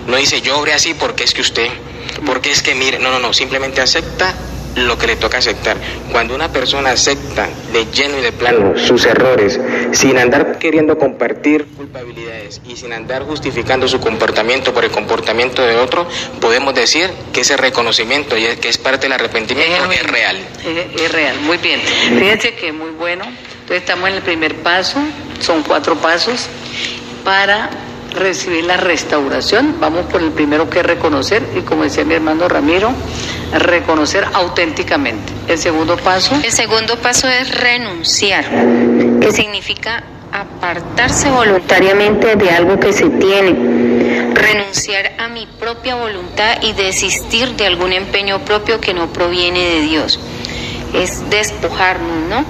No 0.08 0.18
dice, 0.18 0.42
yo 0.42 0.58
obré 0.60 0.74
así 0.74 0.94
porque 0.94 1.24
es 1.24 1.34
que 1.34 1.42
usted, 1.42 1.70
porque 2.26 2.52
es 2.52 2.62
que 2.62 2.76
mire, 2.76 3.00
no, 3.00 3.12
no, 3.12 3.20
no, 3.20 3.34
simplemente 3.34 3.82
acepta 3.82 4.34
lo 4.76 4.98
que 4.98 5.08
le 5.08 5.16
toca 5.16 5.38
aceptar. 5.40 5.78
Cuando 6.12 6.36
una 6.36 6.52
persona 6.52 6.92
acepta 6.92 7.50
de 7.74 7.86
lleno 7.92 8.20
y 8.20 8.22
de 8.22 8.32
plano 8.32 8.78
sus 8.78 9.06
errores, 9.06 9.60
sin 9.94 10.18
andar 10.18 10.58
queriendo 10.60 10.98
compartir 10.98 11.66
culpabilidades 11.78 12.62
y 12.68 12.76
sin 12.76 12.94
andar 12.94 13.24
justificando 13.24 13.88
su 13.88 14.00
comportamiento 14.00 14.74
por 14.74 14.86
el 14.86 14.92
comportamiento 14.92 15.62
de 15.62 15.76
otro, 15.76 16.08
podemos 16.40 16.74
decir 16.74 17.10
que 17.34 17.42
ese 17.42 17.58
reconocimiento 17.58 18.38
y 18.38 18.44
que 18.58 18.70
es 18.70 18.78
parte 18.78 19.04
del 19.04 19.14
arrepentimiento 19.14 19.92
es, 19.92 20.04
real. 20.04 20.38
Es, 20.96 21.12
real, 21.12 21.40
muy 21.42 21.58
bien. 21.58 21.80
Fíjense 21.82 22.54
que 22.56 22.72
muy 22.72 22.92
bueno. 22.92 23.26
Entonces 23.26 23.84
estamos 23.84 24.10
en 24.10 24.16
el 24.16 24.22
primer 24.22 24.56
paso, 24.58 25.00
son 25.40 25.64
cuatro 25.64 25.96
pasos 25.96 26.48
para 27.24 27.70
recibir 28.14 28.64
la 28.64 28.78
restauración. 28.78 29.76
Vamos 29.80 30.06
por 30.06 30.22
el 30.22 30.32
primero 30.32 30.70
que 30.70 30.80
es 30.80 30.86
reconocer 30.86 31.44
y 31.56 31.62
como 31.62 31.84
decía 31.84 32.06
mi 32.06 32.14
hermano 32.14 32.48
Ramiro, 32.48 32.94
reconocer 33.54 34.26
auténticamente. 34.34 35.34
El 35.48 35.58
segundo 35.58 35.98
paso. 35.98 36.36
El 36.44 36.52
segundo 36.52 36.98
paso 36.98 37.28
es 37.28 37.54
renunciar, 37.56 38.46
que 39.22 39.32
significa 39.32 40.04
apartarse 40.32 41.30
voluntariamente 41.30 42.36
de 42.36 42.50
algo 42.50 42.80
que 42.80 42.94
se 42.94 43.10
tiene, 43.10 44.34
renunciar 44.34 45.14
a 45.18 45.28
mi 45.30 45.46
propia 45.46 45.96
voluntad 45.96 46.62
y 46.62 46.74
desistir 46.74 47.56
de 47.56 47.66
algún 47.66 47.94
empeño 47.94 48.40
propio 48.40 48.80
que 48.80 48.94
no 48.94 49.08
proviene 49.08 49.60
de 49.60 49.82
Dios. 49.82 50.20
Es 50.94 51.30
despojarnos, 51.30 52.30
¿no? 52.30 52.46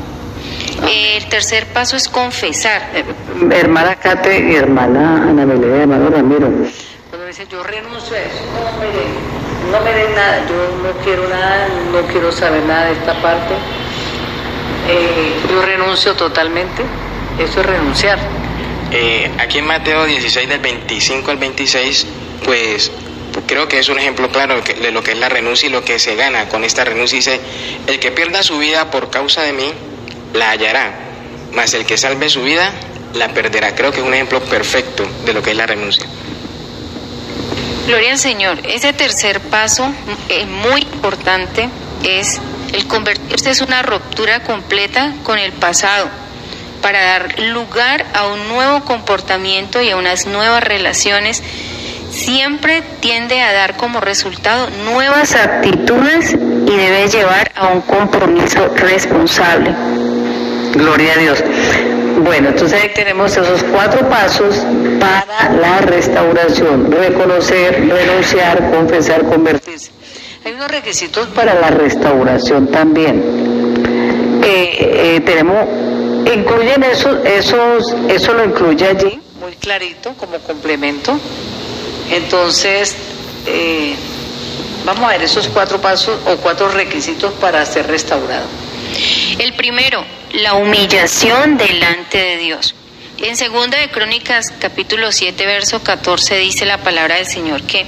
El 0.87 1.25
tercer 1.29 1.65
paso 1.67 1.95
es 1.95 2.07
confesar. 2.07 2.91
Eh, 2.93 3.03
hermana 3.51 3.95
Cate 3.95 4.47
y 4.47 4.55
hermana 4.55 5.23
Ana 5.23 5.45
Melena, 5.45 5.81
hermano 5.81 6.09
Ramiro. 6.09 6.51
Cuando 7.09 7.27
dice 7.27 7.47
yo 7.49 7.63
renuncio 7.63 8.15
a 8.15 8.19
eso, 8.19 9.46
no 9.71 9.81
me 9.81 9.91
den 9.93 10.15
nada, 10.15 10.45
yo 10.47 10.77
no 10.83 10.97
quiero 11.03 11.27
nada, 11.27 11.67
no 11.91 12.01
quiero 12.07 12.31
saber 12.31 12.63
nada 12.63 12.85
de 12.85 12.93
esta 12.93 13.21
parte. 13.21 13.53
Eh, 14.87 15.33
yo 15.49 15.61
renuncio 15.61 16.15
totalmente, 16.15 16.83
eso 17.39 17.59
es 17.59 17.65
renunciar. 17.65 18.19
Eh, 18.91 19.29
aquí 19.37 19.59
en 19.59 19.65
Mateo 19.65 20.05
16 20.05 20.47
del 20.47 20.59
25 20.59 21.31
al 21.31 21.37
26, 21.37 22.07
pues 22.45 22.91
creo 23.45 23.67
que 23.67 23.79
es 23.79 23.89
un 23.89 23.99
ejemplo 23.99 24.29
claro 24.29 24.61
de 24.61 24.91
lo 24.91 25.03
que 25.03 25.11
es 25.11 25.17
la 25.17 25.29
renuncia 25.29 25.67
y 25.67 25.71
lo 25.71 25.83
que 25.83 25.99
se 25.99 26.15
gana 26.15 26.47
con 26.47 26.63
esta 26.63 26.85
renuncia. 26.85 27.17
Dice, 27.17 27.41
el 27.87 27.99
que 27.99 28.11
pierda 28.11 28.43
su 28.43 28.57
vida 28.57 28.89
por 28.89 29.09
causa 29.09 29.41
de 29.41 29.53
mí, 29.53 29.73
la 30.33 30.51
hallará, 30.51 30.93
mas 31.53 31.73
el 31.73 31.85
que 31.85 31.97
salve 31.97 32.29
su 32.29 32.43
vida, 32.43 32.71
la 33.13 33.33
perderá. 33.33 33.75
Creo 33.75 33.91
que 33.91 33.99
es 33.99 34.05
un 34.05 34.13
ejemplo 34.13 34.39
perfecto 34.41 35.05
de 35.25 35.33
lo 35.33 35.41
que 35.41 35.51
es 35.51 35.57
la 35.57 35.65
renuncia. 35.65 36.05
Gloria 37.87 38.11
al 38.11 38.19
Señor. 38.19 38.59
Ese 38.65 38.91
tercer 38.91 39.39
paso 39.39 39.89
es 40.27 40.45
muy 40.45 40.81
importante, 40.81 41.69
es 42.03 42.37
el 42.73 42.85
convertirse 42.85 43.49
es 43.49 43.61
una 43.61 43.81
ruptura 43.81 44.41
completa 44.41 45.13
con 45.23 45.39
el 45.39 45.53
pasado 45.53 46.09
para 46.81 47.01
dar 47.01 47.39
lugar 47.39 48.05
a 48.13 48.27
un 48.27 48.49
nuevo 48.49 48.83
comportamiento 48.83 49.81
y 49.81 49.89
a 49.89 49.95
unas 49.95 50.27
nuevas 50.27 50.61
relaciones. 50.63 51.41
Siempre 52.11 52.83
tiende 52.99 53.41
a 53.41 53.53
dar 53.53 53.77
como 53.77 54.01
resultado 54.01 54.69
nuevas 54.83 55.33
actitudes 55.35 56.33
y 56.33 56.75
debe 56.75 57.07
llevar 57.07 57.53
a 57.55 57.67
un 57.67 57.79
compromiso 57.79 58.67
responsable. 58.75 59.73
Gloria 60.73 61.13
a 61.13 61.17
Dios. 61.17 61.41
Bueno, 62.27 62.49
entonces 62.49 62.83
ahí 62.83 62.89
tenemos 62.93 63.37
esos 63.37 63.63
cuatro 63.63 64.07
pasos 64.09 64.57
para 64.99 65.49
la 65.53 65.77
restauración. 65.79 66.91
Reconocer, 66.91 67.87
renunciar, 67.87 68.69
confesar, 68.69 69.23
convertirse. 69.23 69.91
Hay 70.43 70.51
unos 70.51 70.69
requisitos 70.69 71.27
para 71.27 71.53
la 71.53 71.69
restauración 71.69 72.67
también. 72.67 73.23
Eh, 74.43 75.21
tenemos, 75.25 75.67
incluyen 76.35 76.83
esos, 76.83 77.25
esos, 77.25 77.95
eso 78.09 78.33
lo 78.33 78.43
incluye 78.43 78.85
allí, 78.85 79.21
muy 79.39 79.53
clarito, 79.53 80.13
como 80.19 80.37
complemento. 80.39 81.17
Entonces, 82.11 82.93
eh, 83.45 83.95
vamos 84.85 85.05
a 85.05 85.13
ver 85.13 85.23
esos 85.23 85.47
cuatro 85.47 85.79
pasos 85.79 86.19
o 86.25 86.35
cuatro 86.37 86.67
requisitos 86.67 87.31
para 87.35 87.65
ser 87.65 87.87
restaurado. 87.87 88.66
El 89.39 89.53
primero, 89.53 90.05
la 90.33 90.53
humillación 90.53 91.57
delante 91.57 92.17
de 92.17 92.37
Dios. 92.37 92.75
En 93.19 93.35
segunda 93.35 93.79
de 93.79 93.89
Crónicas 93.89 94.53
capítulo 94.59 95.11
7 95.11 95.45
verso 95.47 95.81
14 95.81 96.37
dice 96.37 96.65
la 96.65 96.77
palabra 96.77 97.15
del 97.15 97.25
Señor 97.25 97.63
que 97.63 97.85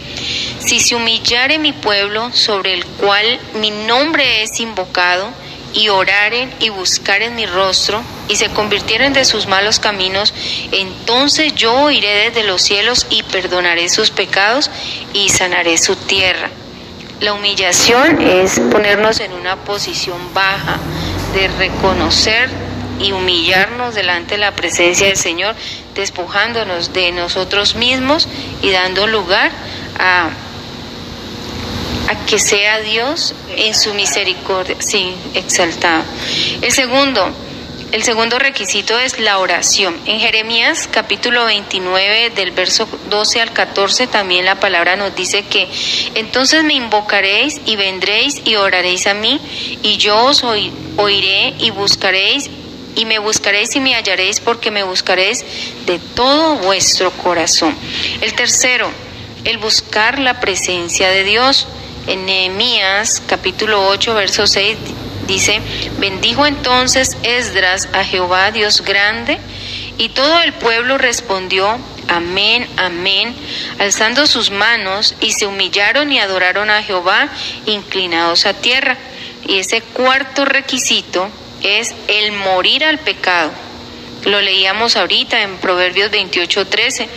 si 0.59 0.79
se 0.79 0.95
humillare 0.95 1.59
mi 1.59 1.71
pueblo 1.71 2.31
sobre 2.33 2.73
el 2.73 2.83
cual 2.85 3.39
mi 3.53 3.69
nombre 3.69 4.41
es 4.41 4.59
invocado 4.59 5.29
y 5.73 5.89
oraren 5.89 6.51
y 6.59 6.69
buscaren 6.69 7.35
mi 7.35 7.45
rostro 7.45 8.01
y 8.27 8.37
se 8.37 8.49
convirtieren 8.49 9.13
de 9.13 9.23
sus 9.23 9.45
malos 9.45 9.79
caminos, 9.79 10.33
entonces 10.71 11.53
yo 11.53 11.91
iré 11.91 12.31
desde 12.31 12.43
los 12.43 12.63
cielos 12.63 13.05
y 13.11 13.21
perdonaré 13.23 13.89
sus 13.89 14.09
pecados 14.09 14.71
y 15.13 15.29
sanaré 15.29 15.77
su 15.77 15.95
tierra. 15.95 16.49
La 17.21 17.33
humillación 17.33 18.21
es 18.21 18.59
ponernos 18.71 19.19
en 19.19 19.33
una 19.33 19.57
posición 19.57 20.17
baja, 20.33 20.79
de 21.33 21.47
reconocer 21.47 22.49
y 22.99 23.11
humillarnos 23.11 23.95
delante 23.95 24.35
de 24.35 24.39
la 24.39 24.51
presencia 24.51 25.07
del 25.07 25.17
Señor, 25.17 25.55
despojándonos 25.95 26.93
de 26.93 27.11
nosotros 27.11 27.75
mismos 27.75 28.27
y 28.61 28.71
dando 28.71 29.05
lugar 29.05 29.51
a, 29.99 30.29
a 32.09 32.25
que 32.25 32.39
sea 32.39 32.79
Dios 32.79 33.35
en 33.55 33.75
su 33.75 33.93
misericordia, 33.93 34.75
sí, 34.79 35.13
exaltado. 35.33 36.03
El 36.61 36.71
segundo, 36.71 37.29
el 37.91 38.03
segundo 38.03 38.37
requisito 38.37 38.99
es 38.99 39.19
la 39.19 39.39
oración. 39.39 39.97
En 40.05 40.19
Jeremías 40.19 40.87
capítulo 40.91 41.45
29 41.45 42.29
del 42.29 42.51
verso 42.51 42.87
12 43.09 43.41
al 43.41 43.51
14 43.51 44.05
también 44.05 44.45
la 44.45 44.59
palabra 44.59 44.95
nos 44.95 45.15
dice 45.15 45.43
que 45.43 45.67
entonces 46.13 46.63
me 46.63 46.75
invocaréis 46.75 47.59
y 47.65 47.75
vendréis 47.77 48.41
y 48.45 48.55
oraréis 48.55 49.07
a 49.07 49.15
mí 49.15 49.41
y 49.81 49.97
yo 49.97 50.25
os 50.25 50.43
oiré 50.43 51.55
y 51.57 51.71
buscaréis 51.71 52.49
y 52.95 53.05
me 53.05 53.17
buscaréis 53.17 53.75
y 53.75 53.79
me 53.79 53.95
hallaréis 53.95 54.39
porque 54.39 54.69
me 54.69 54.83
buscaréis 54.83 55.43
de 55.87 55.97
todo 55.97 56.57
vuestro 56.57 57.09
corazón. 57.11 57.75
El 58.21 58.33
tercero, 58.33 58.91
el 59.45 59.57
buscar 59.57 60.19
la 60.19 60.39
presencia 60.39 61.09
de 61.09 61.23
Dios. 61.23 61.67
En 62.07 62.25
Nehemías 62.25 63.21
capítulo 63.27 63.87
8 63.87 64.13
verso 64.15 64.47
6 64.47 64.77
Dice, 65.29 65.61
bendijo 65.99 66.47
entonces 66.47 67.15
Esdras 67.21 67.87
a 67.93 68.03
Jehová 68.03 68.49
Dios 68.49 68.81
grande, 68.81 69.37
y 69.99 70.09
todo 70.09 70.41
el 70.41 70.53
pueblo 70.53 70.97
respondió, 70.97 71.77
amén, 72.07 72.67
amén, 72.77 73.35
alzando 73.77 74.25
sus 74.25 74.49
manos, 74.49 75.13
y 75.21 75.33
se 75.33 75.45
humillaron 75.45 76.11
y 76.11 76.17
adoraron 76.17 76.71
a 76.71 76.81
Jehová, 76.81 77.29
inclinados 77.67 78.47
a 78.47 78.55
tierra. 78.55 78.97
Y 79.47 79.59
ese 79.59 79.81
cuarto 79.81 80.45
requisito 80.45 81.29
es 81.61 81.93
el 82.07 82.31
morir 82.31 82.83
al 82.83 82.97
pecado. 82.97 83.51
Lo 84.25 84.41
leíamos 84.41 84.95
ahorita 84.95 85.43
en 85.43 85.57
Proverbios 85.57 86.09
28, 86.09 86.65
13 86.65 87.09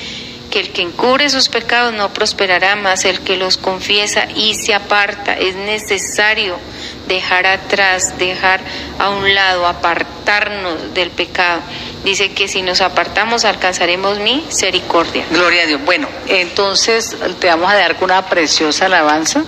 que 0.52 0.60
el 0.60 0.70
que 0.70 0.82
encubre 0.82 1.30
sus 1.30 1.48
pecados 1.48 1.94
no 1.94 2.12
prosperará, 2.12 2.76
más 2.76 3.06
el 3.06 3.20
que 3.20 3.38
los 3.38 3.56
confiesa 3.56 4.28
y 4.36 4.54
se 4.54 4.74
aparta. 4.74 5.32
Es 5.32 5.56
necesario 5.56 6.58
dejar 7.14 7.46
atrás, 7.46 8.18
dejar 8.18 8.60
a 8.98 9.10
un 9.10 9.34
lado, 9.34 9.66
apartarnos 9.66 10.94
del 10.94 11.10
pecado. 11.10 11.60
Dice 12.04 12.32
que 12.32 12.48
si 12.48 12.62
nos 12.62 12.80
apartamos 12.80 13.44
alcanzaremos 13.44 14.18
misericordia. 14.18 15.24
Gloria 15.30 15.62
a 15.62 15.66
Dios. 15.66 15.80
Bueno, 15.84 16.08
entonces 16.26 17.16
te 17.38 17.46
vamos 17.46 17.70
a 17.70 17.76
dar 17.76 17.96
con 17.96 18.10
una 18.10 18.26
preciosa 18.26 18.86
alabanza 18.86 19.44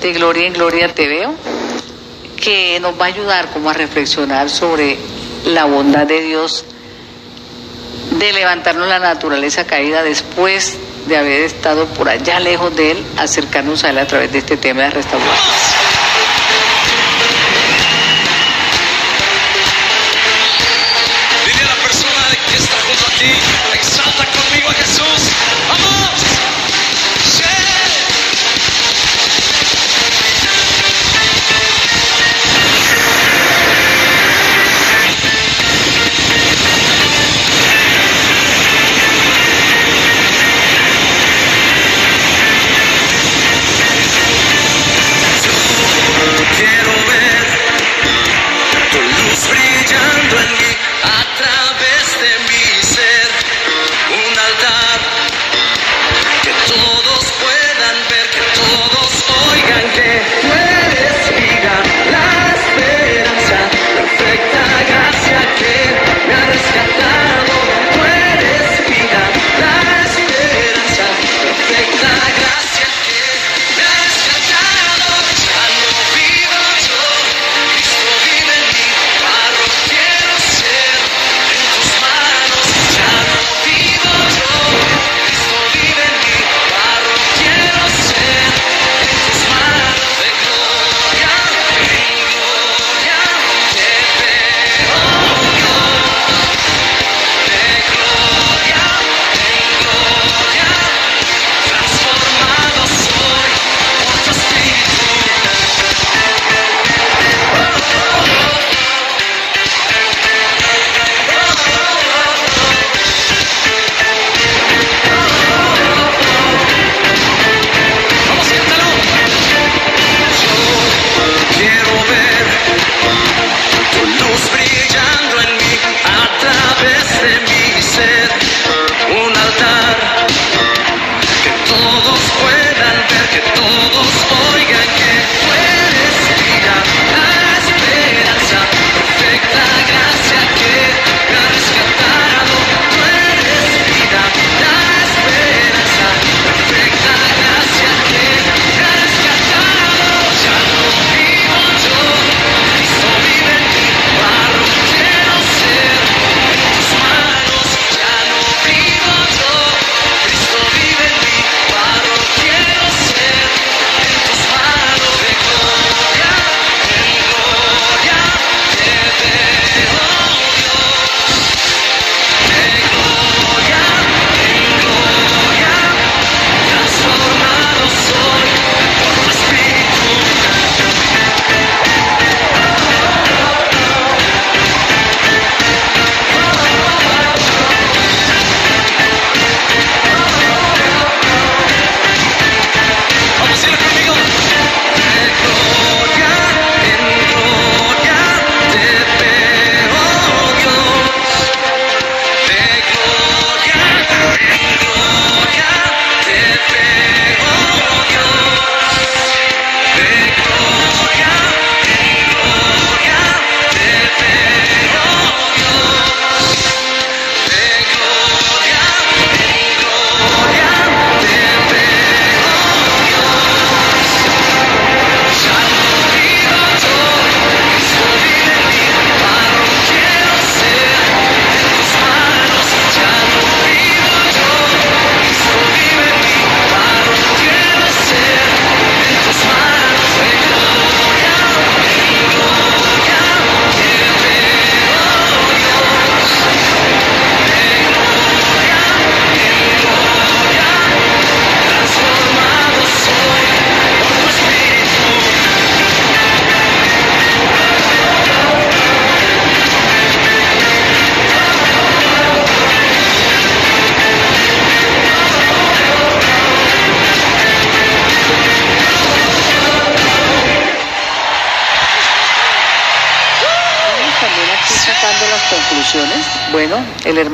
de 0.00 0.12
Gloria 0.12 0.46
en 0.46 0.52
Gloria 0.52 0.88
te 0.94 1.08
veo, 1.08 1.34
que 2.40 2.78
nos 2.80 2.98
va 3.00 3.06
a 3.06 3.08
ayudar 3.08 3.50
como 3.50 3.70
a 3.70 3.72
reflexionar 3.72 4.48
sobre 4.48 4.96
la 5.44 5.64
bondad 5.64 6.06
de 6.06 6.20
Dios, 6.22 6.64
de 8.12 8.32
levantarnos 8.32 8.88
la 8.88 8.98
naturaleza 8.98 9.66
caída 9.66 10.02
después 10.02 10.76
de 11.06 11.16
haber 11.16 11.42
estado 11.42 11.86
por 11.86 12.08
allá 12.08 12.38
lejos 12.38 12.74
de 12.76 12.92
Él, 12.92 13.04
acercarnos 13.16 13.84
a 13.84 13.90
Él 13.90 13.98
a 13.98 14.06
través 14.06 14.32
de 14.32 14.38
este 14.38 14.56
tema 14.56 14.82
de 14.82 14.90
restauración. 14.90 15.87
Paulo 24.68 24.84
Jesus. 24.84 25.47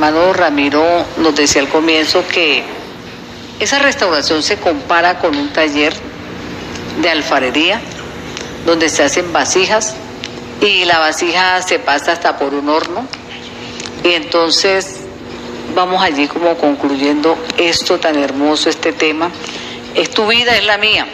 Hermano 0.09 0.35
Ramiro 0.35 1.07
nos 1.17 1.35
decía 1.35 1.63
al 1.63 1.69
comienzo 1.71 2.27
que 2.29 2.63
esa 3.59 3.79
restauración 3.79 4.43
se 4.43 4.59
compara 4.59 5.19
con 5.19 5.35
un 5.35 5.51
taller 5.51 5.95
de 7.01 7.09
alfarería 7.09 7.81
donde 8.67 8.91
se 8.91 9.03
hacen 9.03 9.33
vasijas 9.33 9.95
y 10.61 10.85
la 10.85 10.99
vasija 10.99 11.63
se 11.63 11.79
pasa 11.79 12.13
hasta 12.13 12.37
por 12.37 12.53
un 12.53 12.69
horno 12.69 13.09
y 14.03 14.13
entonces 14.13 15.01
vamos 15.75 16.03
allí 16.03 16.29
como 16.29 16.55
concluyendo 16.59 17.39
esto 17.57 17.99
tan 17.99 18.19
hermoso, 18.19 18.69
este 18.69 18.93
tema. 18.93 19.31
Es 19.95 20.11
tu 20.11 20.27
vida, 20.27 20.55
es 20.55 20.65
la 20.65 20.77
mía. 20.77 21.07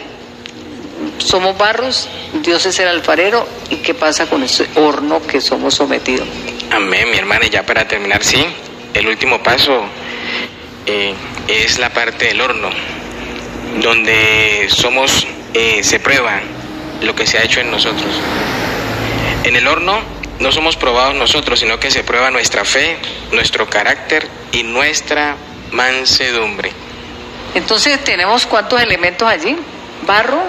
Somos 1.19 1.57
barros, 1.57 2.09
Dios 2.43 2.65
es 2.65 2.77
el 2.79 2.89
alfarero 2.89 3.47
y 3.69 3.77
qué 3.77 3.93
pasa 3.93 4.25
con 4.25 4.43
ese 4.43 4.67
horno 4.75 5.21
que 5.21 5.39
somos 5.39 5.75
sometidos. 5.75 6.27
Amén, 6.71 7.09
mi 7.09 7.17
hermana, 7.17 7.45
y 7.45 7.49
ya 7.49 7.65
para 7.65 7.87
terminar, 7.87 8.23
sí, 8.23 8.45
el 8.93 9.07
último 9.07 9.41
paso 9.41 9.83
eh, 10.85 11.13
es 11.47 11.79
la 11.79 11.89
parte 11.91 12.25
del 12.25 12.41
horno, 12.41 12.69
donde 13.81 14.67
somos, 14.69 15.27
eh, 15.53 15.83
se 15.83 15.99
prueba 15.99 16.41
lo 17.01 17.15
que 17.15 17.25
se 17.25 17.37
ha 17.37 17.43
hecho 17.43 17.61
en 17.61 17.71
nosotros. 17.71 18.09
En 19.43 19.55
el 19.55 19.67
horno 19.67 19.99
no 20.39 20.51
somos 20.51 20.75
probados 20.75 21.15
nosotros, 21.15 21.59
sino 21.59 21.79
que 21.79 21.91
se 21.91 22.03
prueba 22.03 22.31
nuestra 22.31 22.65
fe, 22.65 22.97
nuestro 23.31 23.69
carácter 23.69 24.27
y 24.51 24.63
nuestra 24.63 25.35
mansedumbre. 25.71 26.71
Entonces 27.55 28.03
tenemos 28.03 28.45
cuántos 28.45 28.81
elementos 28.81 29.27
allí? 29.27 29.55
Barro. 30.05 30.41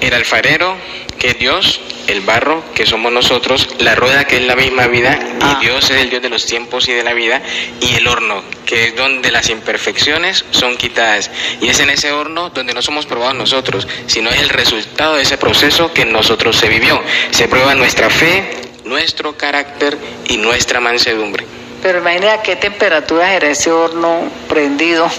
El 0.00 0.14
alfarero, 0.14 0.76
que 1.18 1.28
es 1.28 1.38
Dios, 1.38 1.80
el 2.06 2.20
barro, 2.22 2.62
que 2.74 2.86
somos 2.86 3.12
nosotros, 3.12 3.68
la 3.78 3.94
rueda, 3.94 4.24
que 4.24 4.36
es 4.36 4.42
la 4.42 4.56
misma 4.56 4.86
vida, 4.86 5.18
Ah. 5.40 5.58
y 5.60 5.64
Dios 5.64 5.90
es 5.90 5.96
el 6.02 6.10
Dios 6.10 6.22
de 6.22 6.28
los 6.28 6.46
tiempos 6.46 6.88
y 6.88 6.92
de 6.92 7.02
la 7.02 7.12
vida, 7.14 7.40
y 7.80 7.94
el 7.94 8.06
horno, 8.06 8.42
que 8.66 8.88
es 8.88 8.96
donde 8.96 9.30
las 9.30 9.48
imperfecciones 9.50 10.44
son 10.50 10.76
quitadas. 10.76 11.30
Y 11.60 11.68
es 11.68 11.80
en 11.80 11.90
ese 11.90 12.12
horno 12.12 12.50
donde 12.50 12.74
no 12.74 12.82
somos 12.82 13.06
probados 13.06 13.34
nosotros, 13.34 13.86
sino 14.06 14.30
es 14.30 14.40
el 14.40 14.48
resultado 14.48 15.16
de 15.16 15.22
ese 15.22 15.38
proceso 15.38 15.92
que 15.92 16.02
en 16.02 16.12
nosotros 16.12 16.56
se 16.56 16.68
vivió. 16.68 17.00
Se 17.30 17.48
prueba 17.48 17.74
nuestra 17.74 18.10
fe, 18.10 18.44
nuestro 18.84 19.36
carácter 19.36 19.96
y 20.28 20.36
nuestra 20.38 20.80
mansedumbre. 20.80 21.46
Pero 21.82 21.98
imagina 21.98 22.34
a 22.34 22.42
qué 22.42 22.54
temperatura 22.56 23.34
era 23.34 23.48
ese 23.50 23.70
horno 23.72 24.30
prendido. 24.48 25.10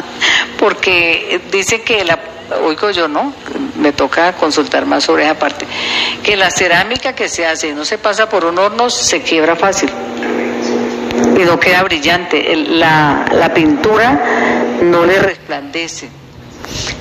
Porque 0.58 1.40
dice 1.50 1.82
que 1.82 2.04
la, 2.04 2.18
oigo 2.62 2.90
yo, 2.90 3.08
¿no? 3.08 3.32
Me 3.82 3.92
toca 3.92 4.32
consultar 4.34 4.86
más 4.86 5.04
sobre 5.04 5.24
esa 5.24 5.34
parte. 5.34 5.66
Que 6.22 6.36
la 6.36 6.50
cerámica 6.50 7.14
que 7.14 7.28
se 7.28 7.44
hace 7.44 7.74
no 7.74 7.84
se 7.84 7.98
pasa 7.98 8.28
por 8.28 8.44
un 8.44 8.58
horno 8.58 8.88
se 8.88 9.22
quiebra 9.22 9.56
fácil. 9.56 9.90
Y 11.36 11.40
no 11.40 11.58
queda 11.58 11.82
brillante. 11.82 12.56
La 12.56 13.50
pintura 13.52 14.20
no 14.82 15.04
le 15.04 15.18
resplandece. 15.18 16.08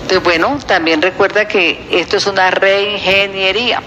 Entonces, 0.02 0.24
bueno, 0.24 0.58
también 0.66 1.02
recuerda 1.02 1.48
que 1.48 1.88
esto 1.92 2.18
es 2.18 2.26
una 2.26 2.50
reingeniería. 2.52 3.82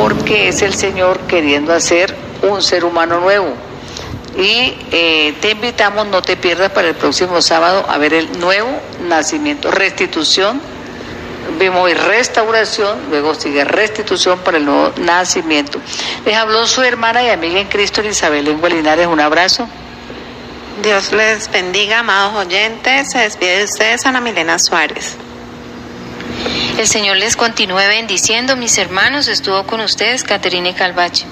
Porque 0.00 0.48
es 0.48 0.62
el 0.62 0.74
Señor 0.74 1.20
queriendo 1.28 1.72
hacer 1.72 2.14
un 2.42 2.62
ser 2.62 2.84
humano 2.84 3.20
nuevo. 3.20 3.54
Y 4.36 4.74
eh, 4.92 5.34
te 5.40 5.50
invitamos, 5.50 6.06
no 6.06 6.22
te 6.22 6.36
pierdas 6.36 6.70
para 6.70 6.88
el 6.88 6.94
próximo 6.94 7.42
sábado 7.42 7.84
a 7.88 7.98
ver 7.98 8.14
el 8.14 8.38
nuevo 8.38 8.70
nacimiento, 9.06 9.70
restitución. 9.70 10.60
Vimos 11.58 11.82
hoy 11.82 11.94
restauración, 11.94 12.98
luego 13.10 13.34
sigue 13.34 13.64
restitución 13.64 14.38
para 14.40 14.58
el 14.58 14.64
nuevo 14.64 14.92
nacimiento. 14.98 15.80
Les 16.24 16.36
habló 16.36 16.66
su 16.66 16.82
hermana 16.82 17.22
y 17.22 17.28
amiga 17.28 17.60
en 17.60 17.68
Cristo, 17.68 18.02
Isabel 18.02 18.44
Lengua 18.44 18.68
Linares. 18.68 19.06
Un 19.06 19.20
abrazo. 19.20 19.68
Dios 20.82 21.12
les 21.12 21.50
bendiga, 21.50 21.98
amados 21.98 22.46
oyentes. 22.46 23.10
Se 23.12 23.18
despide 23.18 23.58
de 23.58 23.64
ustedes 23.64 24.06
Ana 24.06 24.20
Milena 24.20 24.58
Suárez. 24.58 25.16
El 26.78 26.86
Señor 26.86 27.18
les 27.18 27.36
continúe 27.36 27.76
bendiciendo, 27.76 28.56
mis 28.56 28.78
hermanos. 28.78 29.28
Estuvo 29.28 29.66
con 29.66 29.80
ustedes 29.80 30.24
Caterine 30.24 30.74
Calvache. 30.74 31.26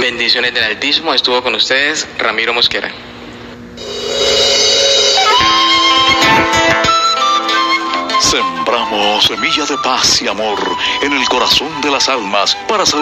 Bendiciones 0.00 0.54
del 0.54 0.64
Altísimo, 0.64 1.12
estuvo 1.12 1.42
con 1.42 1.54
ustedes 1.54 2.06
Ramiro 2.18 2.54
Mosquera. 2.54 2.90
Sembramos 8.30 9.24
semilla 9.24 9.64
de 9.66 9.78
paz 9.78 10.20
y 10.20 10.26
amor 10.26 10.58
en 11.00 11.12
el 11.12 11.28
corazón 11.28 11.68
de 11.80 11.92
las 11.92 12.08
almas 12.08 12.56
para 12.66 12.84
salvación. 12.84 12.96